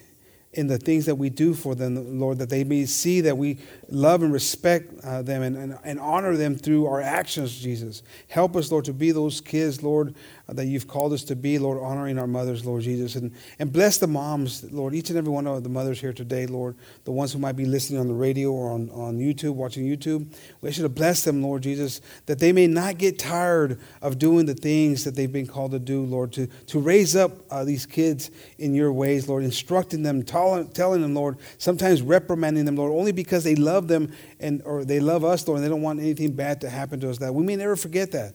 in 0.53 0.67
the 0.67 0.77
things 0.77 1.05
that 1.05 1.15
we 1.15 1.30
do 1.30 1.53
for 1.53 1.75
them, 1.75 2.19
Lord, 2.19 2.39
that 2.39 2.49
they 2.49 2.63
may 2.63 2.86
see 2.86 3.21
that 3.21 3.38
we 3.38 3.59
love 3.88 4.23
and 4.23 4.34
respect 4.34 4.91
uh, 5.03 5.21
them 5.21 5.43
and, 5.43 5.55
and, 5.55 5.77
and 5.84 5.99
honor 5.99 6.36
them 6.36 6.55
through 6.55 6.88
our 6.88 7.01
actions, 7.01 7.57
Jesus. 7.59 8.01
Help 8.27 8.55
us, 8.55 8.71
Lord, 8.71 8.86
to 8.86 8.93
be 8.93 9.11
those 9.11 9.41
kids, 9.41 9.84
Lord, 9.84 10.15
that 10.54 10.66
you've 10.66 10.88
called 10.88 11.14
us 11.14 11.24
to 11.26 11.36
be, 11.36 11.60
Lord, 11.60 11.82
honoring 11.82 12.18
our 12.18 12.28
mothers, 12.28 12.66
Lord 12.66 12.84
Jesus. 12.84 13.16
And, 13.16 13.32
and 13.60 13.72
bless 13.72 13.97
the 13.97 14.08
moms, 14.08 14.64
Lord, 14.72 14.95
each 14.95 15.10
and 15.10 15.18
every 15.18 15.32
one 15.32 15.47
of 15.47 15.64
the 15.64 15.70
mothers 15.70 16.00
here 16.00 16.14
today, 16.14 16.47
Lord, 16.47 16.76
the 17.04 17.12
ones 17.12 17.34
who 17.34 17.39
might 17.39 17.56
be 17.56 17.66
listening 17.66 18.00
on 18.00 18.08
the 18.08 18.14
radio 18.14 18.52
or 18.52 18.72
on, 18.72 18.89
on 18.91 19.20
YouTube, 19.20 19.54
watching 19.54 19.86
YouTube. 19.86 20.34
We 20.62 20.72
should 20.72 20.84
have 20.84 20.95
blessed 20.95 21.26
them, 21.26 21.43
Lord 21.43 21.64
Jesus, 21.64 22.02
that 22.26 22.39
they 22.39 22.52
may 22.52 22.68
not 22.68 22.97
get 22.97 23.20
tired 23.20 23.80
of 24.02 24.18
doing 24.18 24.45
the 24.45 24.54
things 24.54 25.04
that 25.04 25.16
they've 25.16 25.32
been 25.32 25.47
called 25.47 25.72
to 25.72 25.80
do, 25.80 26.04
Lord, 26.04 26.32
to, 26.34 26.47
to 26.68 26.80
raise 26.80 27.16
up 27.16 27.32
uh, 27.52 27.64
these 27.64 27.86
kids 27.86 28.32
in 28.58 28.74
your 28.74 28.91
ways, 28.91 29.28
Lord, 29.30 29.43
instructing 29.43 30.04
them, 30.04 30.24
telling, 30.24 30.68
telling 30.70 31.02
them, 31.02 31.14
Lord, 31.14 31.38
sometimes 31.58 32.02
reprimanding 32.02 32.66
them, 32.66 32.76
Lord, 32.76 32.91
only 32.91 33.12
because 33.12 33.43
they 33.43 33.56
love 33.56 33.88
them 33.88 34.12
and 34.39 34.62
or 34.64 34.86
they 34.86 35.00
love 35.00 35.24
us, 35.24 35.47
Lord, 35.47 35.58
and 35.58 35.66
they 35.66 35.70
don't 35.70 35.82
want 35.82 36.00
anything 36.00 36.32
bad 36.32 36.62
to 36.62 36.70
happen 36.70 37.00
to 37.02 37.10
us. 37.10 37.18
That 37.18 37.34
we 37.34 37.43
may 37.43 37.56
never 37.56 37.76
forget 37.76 38.12
that. 38.12 38.34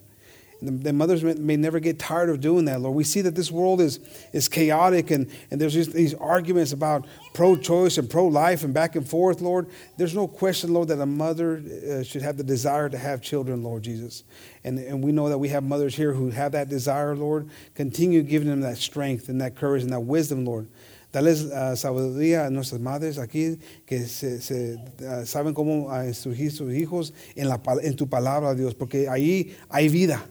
The, 0.62 0.70
the 0.70 0.92
mothers 0.92 1.22
may, 1.22 1.56
never 1.56 1.80
get 1.80 1.98
tired 1.98 2.30
of 2.30 2.40
doing 2.40 2.64
that, 2.66 2.80
Lord. 2.80 2.94
We 2.94 3.04
see 3.04 3.20
that 3.22 3.34
this 3.34 3.50
world 3.50 3.80
is, 3.80 4.00
is 4.32 4.48
chaotic 4.48 5.10
and, 5.10 5.30
and 5.50 5.60
there's 5.60 5.74
just 5.74 5.92
these 5.92 6.14
arguments 6.14 6.72
about 6.72 7.06
pro 7.34 7.56
choice 7.56 7.98
and 7.98 8.08
pro 8.08 8.26
life 8.26 8.64
and 8.64 8.72
back 8.72 8.96
and 8.96 9.06
forth, 9.08 9.40
Lord. 9.40 9.68
There's 9.96 10.14
no 10.14 10.26
question, 10.26 10.72
Lord, 10.72 10.88
that 10.88 11.00
a 11.00 11.06
mother 11.06 11.56
uh, 11.58 12.02
should 12.02 12.22
have 12.22 12.36
the 12.36 12.44
desire 12.44 12.88
to 12.88 12.98
have 12.98 13.20
children, 13.20 13.62
Lord 13.62 13.82
Jesus. 13.82 14.24
And, 14.64 14.78
and 14.78 15.02
we 15.02 15.12
know 15.12 15.28
that 15.28 15.38
we 15.38 15.48
have 15.50 15.64
mothers 15.64 15.94
here 15.94 16.12
who 16.12 16.30
have 16.30 16.52
that 16.52 16.68
desire, 16.68 17.14
Lord. 17.14 17.50
Continue 17.74 18.22
giving 18.22 18.48
them 18.48 18.60
that 18.62 18.78
strength 18.78 19.28
and 19.28 19.40
that 19.40 19.56
courage 19.56 19.82
and 19.82 19.92
that 19.92 20.00
wisdom, 20.00 20.44
Lord. 20.44 20.68
Dales 21.14 21.44
uh, 21.44 21.76
sabiduría 21.76 22.46
a 22.46 22.50
nuestras 22.50 22.80
madres 22.80 23.18
aquí 23.18 23.60
que 23.86 24.04
se, 24.08 24.40
se 24.40 24.76
uh, 25.00 25.24
saben 25.24 25.54
cómo 25.54 25.88
uh, 25.88 26.02
instruir 26.04 26.50
sus 26.50 26.74
hijos 26.74 27.12
en, 27.36 27.48
la, 27.48 27.60
en 27.84 27.94
tu 27.94 28.08
palabra, 28.08 28.52
Dios, 28.56 28.74
porque 28.74 29.08
ahí 29.08 29.54
hay 29.70 29.88
vida. 29.88 30.26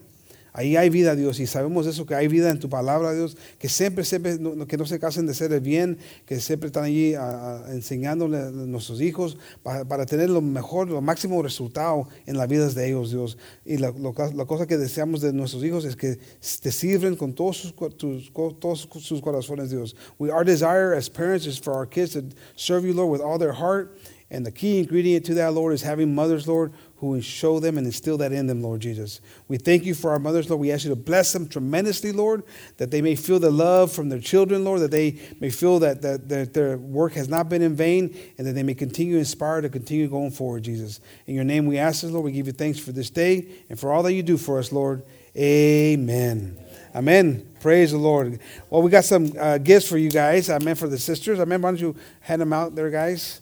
Ahí 0.54 0.78
hay 0.78 0.90
vida, 0.92 1.16
Dios, 1.16 1.40
y 1.40 1.48
sabemos 1.48 1.88
eso, 1.88 2.06
que 2.06 2.14
hay 2.14 2.28
vida 2.28 2.52
en 2.52 2.60
tu 2.60 2.70
palabra, 2.70 3.12
Dios, 3.12 3.36
que 3.58 3.68
siempre, 3.68 4.06
siempre, 4.06 4.38
que 4.68 4.78
no 4.78 4.86
se 4.86 5.00
casen 5.00 5.26
de 5.26 5.32
hacer 5.32 5.52
el 5.52 5.62
bien, 5.62 5.98
que 6.28 6.40
siempre 6.40 6.68
están 6.68 6.84
allí 6.84 7.16
a, 7.16 7.66
a 7.66 7.74
enseñándole 7.74 8.38
a 8.38 8.52
nuestros 8.52 9.02
hijos 9.02 9.38
para, 9.64 10.06
tener 10.06 10.30
lo 10.30 10.42
mejor, 10.42 10.90
lo 10.90 11.02
máximo 11.02 11.42
resultado 11.42 12.08
en 12.28 12.38
las 12.38 12.48
vidas 12.48 12.76
de 12.76 12.88
ellos, 12.88 13.10
Dios. 13.10 13.38
Y 13.66 13.78
la, 13.78 13.90
lo, 13.90 14.14
cosa 14.14 14.68
que 14.68 14.78
deseamos 14.78 15.22
de 15.22 15.34
nuestros 15.34 15.64
hijos 15.64 15.86
es 15.86 15.96
que 15.96 16.20
te 16.62 16.72
sirven 16.72 17.16
con 17.16 17.34
todos 17.34 17.58
sus, 17.58 17.74
tus, 17.98 18.32
todos 18.32 18.88
corazones, 19.24 19.72
Dios. 19.72 19.96
We, 20.20 20.30
our 20.30 20.46
desire 20.46 20.94
as 20.94 21.10
parents 21.10 21.48
is 21.48 21.60
for 21.60 21.74
our 21.74 21.88
kids 21.88 22.14
to 22.14 22.24
serve 22.56 22.86
you, 22.86 22.94
Lord, 22.94 23.10
with 23.10 23.22
all 23.22 23.40
their 23.40 23.54
heart. 23.54 23.98
And 24.34 24.44
the 24.44 24.52
key 24.52 24.80
ingredient 24.80 25.28
to 25.28 25.36
that, 25.36 25.54
Lord, 25.54 25.76
is 25.76 25.84
having 25.84 26.16
mothers, 26.16 26.48
Lord, 26.48 26.74
who 26.98 27.10
will 27.10 27.22
show 27.22 27.60
them 27.60 27.78
and 27.78 27.86
instill 27.86 28.18
that 28.18 28.32
in 28.32 28.48
them, 28.48 28.64
Lord 28.64 28.82
Jesus. 28.82 29.22
We 29.48 29.58
thank 29.58 29.86
you 29.86 29.94
for 29.94 30.10
our 30.10 30.18
mothers, 30.18 30.50
Lord. 30.50 30.60
We 30.60 30.72
ask 30.72 30.86
you 30.86 30.90
to 30.90 30.96
bless 30.96 31.34
them 31.34 31.48
tremendously, 31.48 32.12
Lord, 32.12 32.42
that 32.78 32.90
they 32.90 33.00
may 33.00 33.16
feel 33.16 33.38
the 33.38 33.52
love 33.52 33.92
from 33.92 34.10
their 34.10 34.20
children, 34.20 34.64
Lord, 34.66 34.80
that 34.80 34.90
they 34.90 35.20
may 35.40 35.52
feel 35.52 35.78
that, 35.80 36.02
that, 36.02 36.30
that 36.30 36.52
their 36.56 36.80
work 36.80 37.14
has 37.14 37.30
not 37.30 37.48
been 37.48 37.62
in 37.62 37.76
vain, 37.76 38.18
and 38.40 38.48
that 38.48 38.54
they 38.54 38.64
may 38.64 38.74
continue 38.74 39.20
inspired 39.20 39.62
to 39.62 39.70
continue 39.70 40.08
going 40.08 40.32
forward, 40.32 40.64
Jesus. 40.64 41.00
In 41.28 41.36
your 41.36 41.44
name 41.44 41.68
we 41.68 41.78
ask 41.78 42.02
this, 42.02 42.10
Lord. 42.10 42.26
We 42.26 42.32
give 42.32 42.48
you 42.48 42.54
thanks 42.54 42.80
for 42.80 42.92
this 42.92 43.12
day 43.12 43.48
and 43.70 43.80
for 43.80 43.94
all 43.94 44.02
that 44.02 44.14
you 44.14 44.24
do 44.24 44.38
for 44.38 44.58
us, 44.58 44.72
Lord. 44.72 45.04
Amen. 45.38 46.58
Amen. 46.96 47.54
Praise 47.60 47.92
the 47.92 48.00
Lord. 48.00 48.40
Well, 48.72 48.82
we 48.82 48.90
got 48.90 49.06
some 49.06 49.32
uh, 49.40 49.60
gifts 49.60 49.88
for 49.88 50.00
you 50.00 50.10
guys. 50.10 50.50
I 50.50 50.58
meant 50.58 50.80
for 50.80 50.88
the 50.88 50.98
sisters. 50.98 51.40
I 51.40 51.46
meant, 51.46 51.62
why 51.62 51.70
don't 51.70 51.80
you 51.80 51.96
hand 52.22 52.42
them 52.42 52.52
out 52.52 52.74
there, 52.74 52.90
guys? 52.90 53.42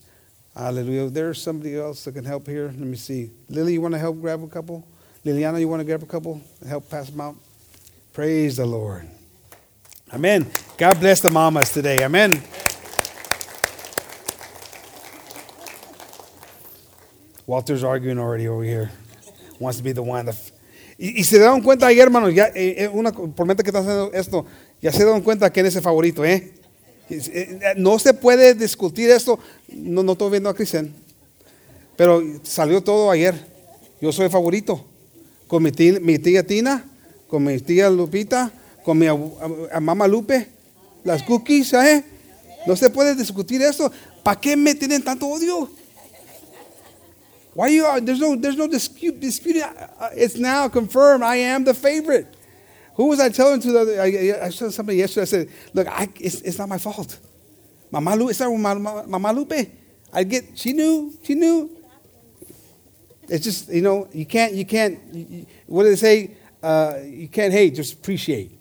Hallelujah. 0.56 1.10
There's 1.10 1.42
somebody 1.42 1.78
else 1.78 2.04
that 2.04 2.14
can 2.14 2.26
help 2.26 2.46
here. 2.46 2.66
Let 2.66 2.80
me 2.80 2.98
see. 2.98 3.32
Lily, 3.50 3.74
you 3.74 3.82
want 3.82 3.94
to 3.94 4.00
help 4.00 4.20
grab 4.20 4.44
a 4.44 4.48
couple? 4.48 4.86
Liliana, 5.26 5.60
you 5.60 5.68
want 5.68 5.80
to 5.80 5.86
grab 5.86 6.04
a 6.04 6.06
couple 6.06 6.42
and 6.60 6.70
help 6.70 6.90
pass 6.90 7.10
them 7.10 7.22
out? 7.22 7.36
Praise 8.12 8.58
the 8.58 8.66
Lord. 8.66 9.08
Amen. 10.14 10.46
God 10.78 11.00
bless 11.00 11.22
the 11.22 11.30
mamas 11.30 11.72
today. 11.72 12.04
Amen. 12.04 12.42
Walter's 17.48 17.84
arguing 17.84 18.20
already 18.20 18.48
over 18.48 18.64
here. 18.64 18.92
Wants 19.60 19.78
to 19.78 19.84
be 19.84 19.94
the 19.94 20.04
one. 20.04 20.30
y, 20.98 21.24
se 21.24 21.40
dan 21.40 21.62
cuenta 21.62 21.88
ahí, 21.88 22.00
hermanos, 22.00 22.34
ya, 22.34 22.48
eh, 22.54 22.76
eh 22.78 22.88
una, 22.88 23.12
por 23.12 23.46
mente 23.46 23.64
que 23.64 23.70
están 23.70 23.84
haciendo 23.84 24.12
esto, 24.14 24.46
ya 24.82 24.92
se 24.92 25.04
dan 25.04 25.22
cuenta 25.22 25.50
quién 25.50 25.66
es 25.66 25.76
el 25.76 25.82
favorito, 25.82 26.24
¿eh? 26.24 26.54
Eh, 27.10 27.74
no 27.78 28.00
se 28.00 28.14
puede 28.14 28.54
discutir 28.54 29.10
esto. 29.10 29.40
No, 29.68 30.04
no 30.04 30.14
estoy 30.14 30.32
viendo 30.32 30.50
a 30.50 30.54
Cristian. 30.54 30.94
Pero 31.96 32.24
salió 32.44 32.82
todo 32.82 33.12
ayer. 33.12 33.36
Yo 34.00 34.12
soy 34.12 34.30
favorito. 34.30 34.86
Con 35.48 35.64
mi 35.64 35.72
tía, 35.72 36.46
Tina, 36.46 36.86
con 37.28 37.44
mi 37.44 37.60
tía 37.60 37.90
Lupita, 37.90 38.52
con 38.84 38.98
mi 38.98 39.08
mamá 39.82 40.08
Lupe, 40.08 40.48
las 41.04 41.24
cookies, 41.24 41.74
¿eh? 41.74 42.04
No 42.66 42.76
se 42.76 42.90
puede 42.90 43.16
discutir 43.16 43.62
esto. 43.62 43.92
¿Para 44.24 44.40
qué 44.40 44.56
me 44.56 44.76
tienen 44.76 45.04
tanto 45.04 45.28
odio? 45.28 45.70
Why 47.54 47.76
you 47.76 47.84
there's 48.06 48.20
no 48.20 48.40
there's 48.40 48.56
no 48.56 48.68
dispute 48.68 49.20
dispute. 49.20 49.62
It's 50.16 50.38
now 50.38 50.70
confirmed 50.70 51.24
I 51.24 51.38
am 51.38 51.66
the 51.66 51.74
favorite. 51.74 52.28
Who 52.96 53.08
was 53.08 53.20
I 53.20 53.30
telling 53.30 53.60
to 53.62 53.72
the 53.72 53.80
other? 53.80 54.02
I, 54.02 54.46
I 54.46 54.50
said 54.50 54.74
somebody 54.74 54.98
yesterday. 54.98 55.22
I 55.22 55.26
said, 55.26 55.50
"Look, 55.74 55.88
I, 55.88 56.10
it's, 56.20 56.42
it's 56.42 56.58
not 56.58 56.70
my 56.70 56.78
fault. 56.78 57.20
Mama 57.92 58.16
Lupe, 58.16 58.32
it's 58.32 58.40
not 58.40 58.56
Mama, 58.56 59.06
Mama 59.08 59.34
Lupe. 59.34 59.54
I 60.14 60.24
get. 60.24 60.58
She 60.58 60.74
knew. 60.74 61.14
She 61.24 61.36
knew. 61.36 61.78
It's 63.28 63.44
just 63.44 63.70
you 63.70 63.82
know 63.82 64.08
you 64.12 64.26
can't 64.26 64.54
you 64.54 64.66
can't. 64.66 65.00
You, 65.14 65.46
what 65.68 65.84
do 65.84 65.90
they 65.90 65.96
say? 65.96 66.32
Uh, 66.62 67.00
you 67.04 67.28
can't 67.28 67.52
hate, 67.52 67.76
just 67.76 67.94
appreciate. 67.94 68.52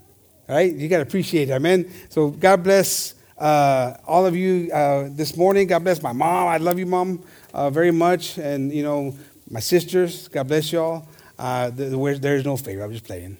Right? 0.49 0.73
You 0.73 0.89
got 0.89 0.97
to 0.99 1.03
appreciate. 1.03 1.51
Amen. 1.51 1.91
So 2.09 2.31
God 2.31 2.63
bless 2.65 3.15
uh, 3.37 3.95
all 4.07 4.27
of 4.27 4.35
you 4.35 4.71
uh, 4.73 5.09
this 5.11 5.37
morning. 5.37 5.67
God 5.67 5.85
bless 5.85 6.03
my 6.03 6.13
mom. 6.13 6.49
I 6.49 6.57
love 6.57 6.79
you, 6.79 6.87
mom, 6.87 7.25
uh, 7.53 7.71
very 7.71 7.91
much, 7.91 8.39
and 8.39 8.73
you 8.73 8.83
know 8.83 9.15
my 9.51 9.61
sisters. 9.61 10.29
God 10.29 10.49
bless 10.49 10.73
y'all. 10.73 11.07
Uh, 11.39 11.71
there's 11.73 12.45
no 12.45 12.57
favor. 12.57 12.83
I'm 12.83 12.93
just 12.93 13.05
playing. 13.05 13.37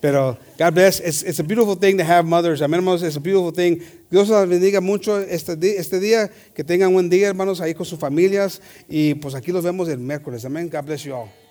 Pero 0.00 0.38
God 0.58 0.74
bless. 0.74 1.00
It's, 1.00 1.22
it's 1.22 1.40
a 1.40 1.44
beautiful 1.44 1.74
thing 1.74 1.98
to 1.98 2.04
have 2.04 2.24
mothers. 2.24 2.60
Amén, 2.62 2.80
hermanos. 2.80 3.02
It's 3.02 3.16
a 3.16 3.20
beautiful 3.20 3.52
thing. 3.52 3.82
Dios 4.10 4.28
los 4.28 4.48
bendiga 4.48 4.80
mucho 4.80 5.18
este, 5.18 5.56
este 5.78 6.00
día. 6.00 6.30
Que 6.54 6.62
tengan 6.64 6.92
buen 6.92 7.08
día, 7.08 7.28
hermanos, 7.28 7.60
ahí 7.60 7.74
con 7.74 7.86
sus 7.86 7.98
familias. 7.98 8.60
Y 8.88 9.14
pues 9.14 9.34
aquí 9.34 9.52
los 9.52 9.64
vemos 9.64 9.88
el 9.88 9.98
miércoles. 9.98 10.44
Amén. 10.44 10.68
God 10.68 10.84
bless 10.84 11.04
you 11.04 11.14
all. 11.14 11.47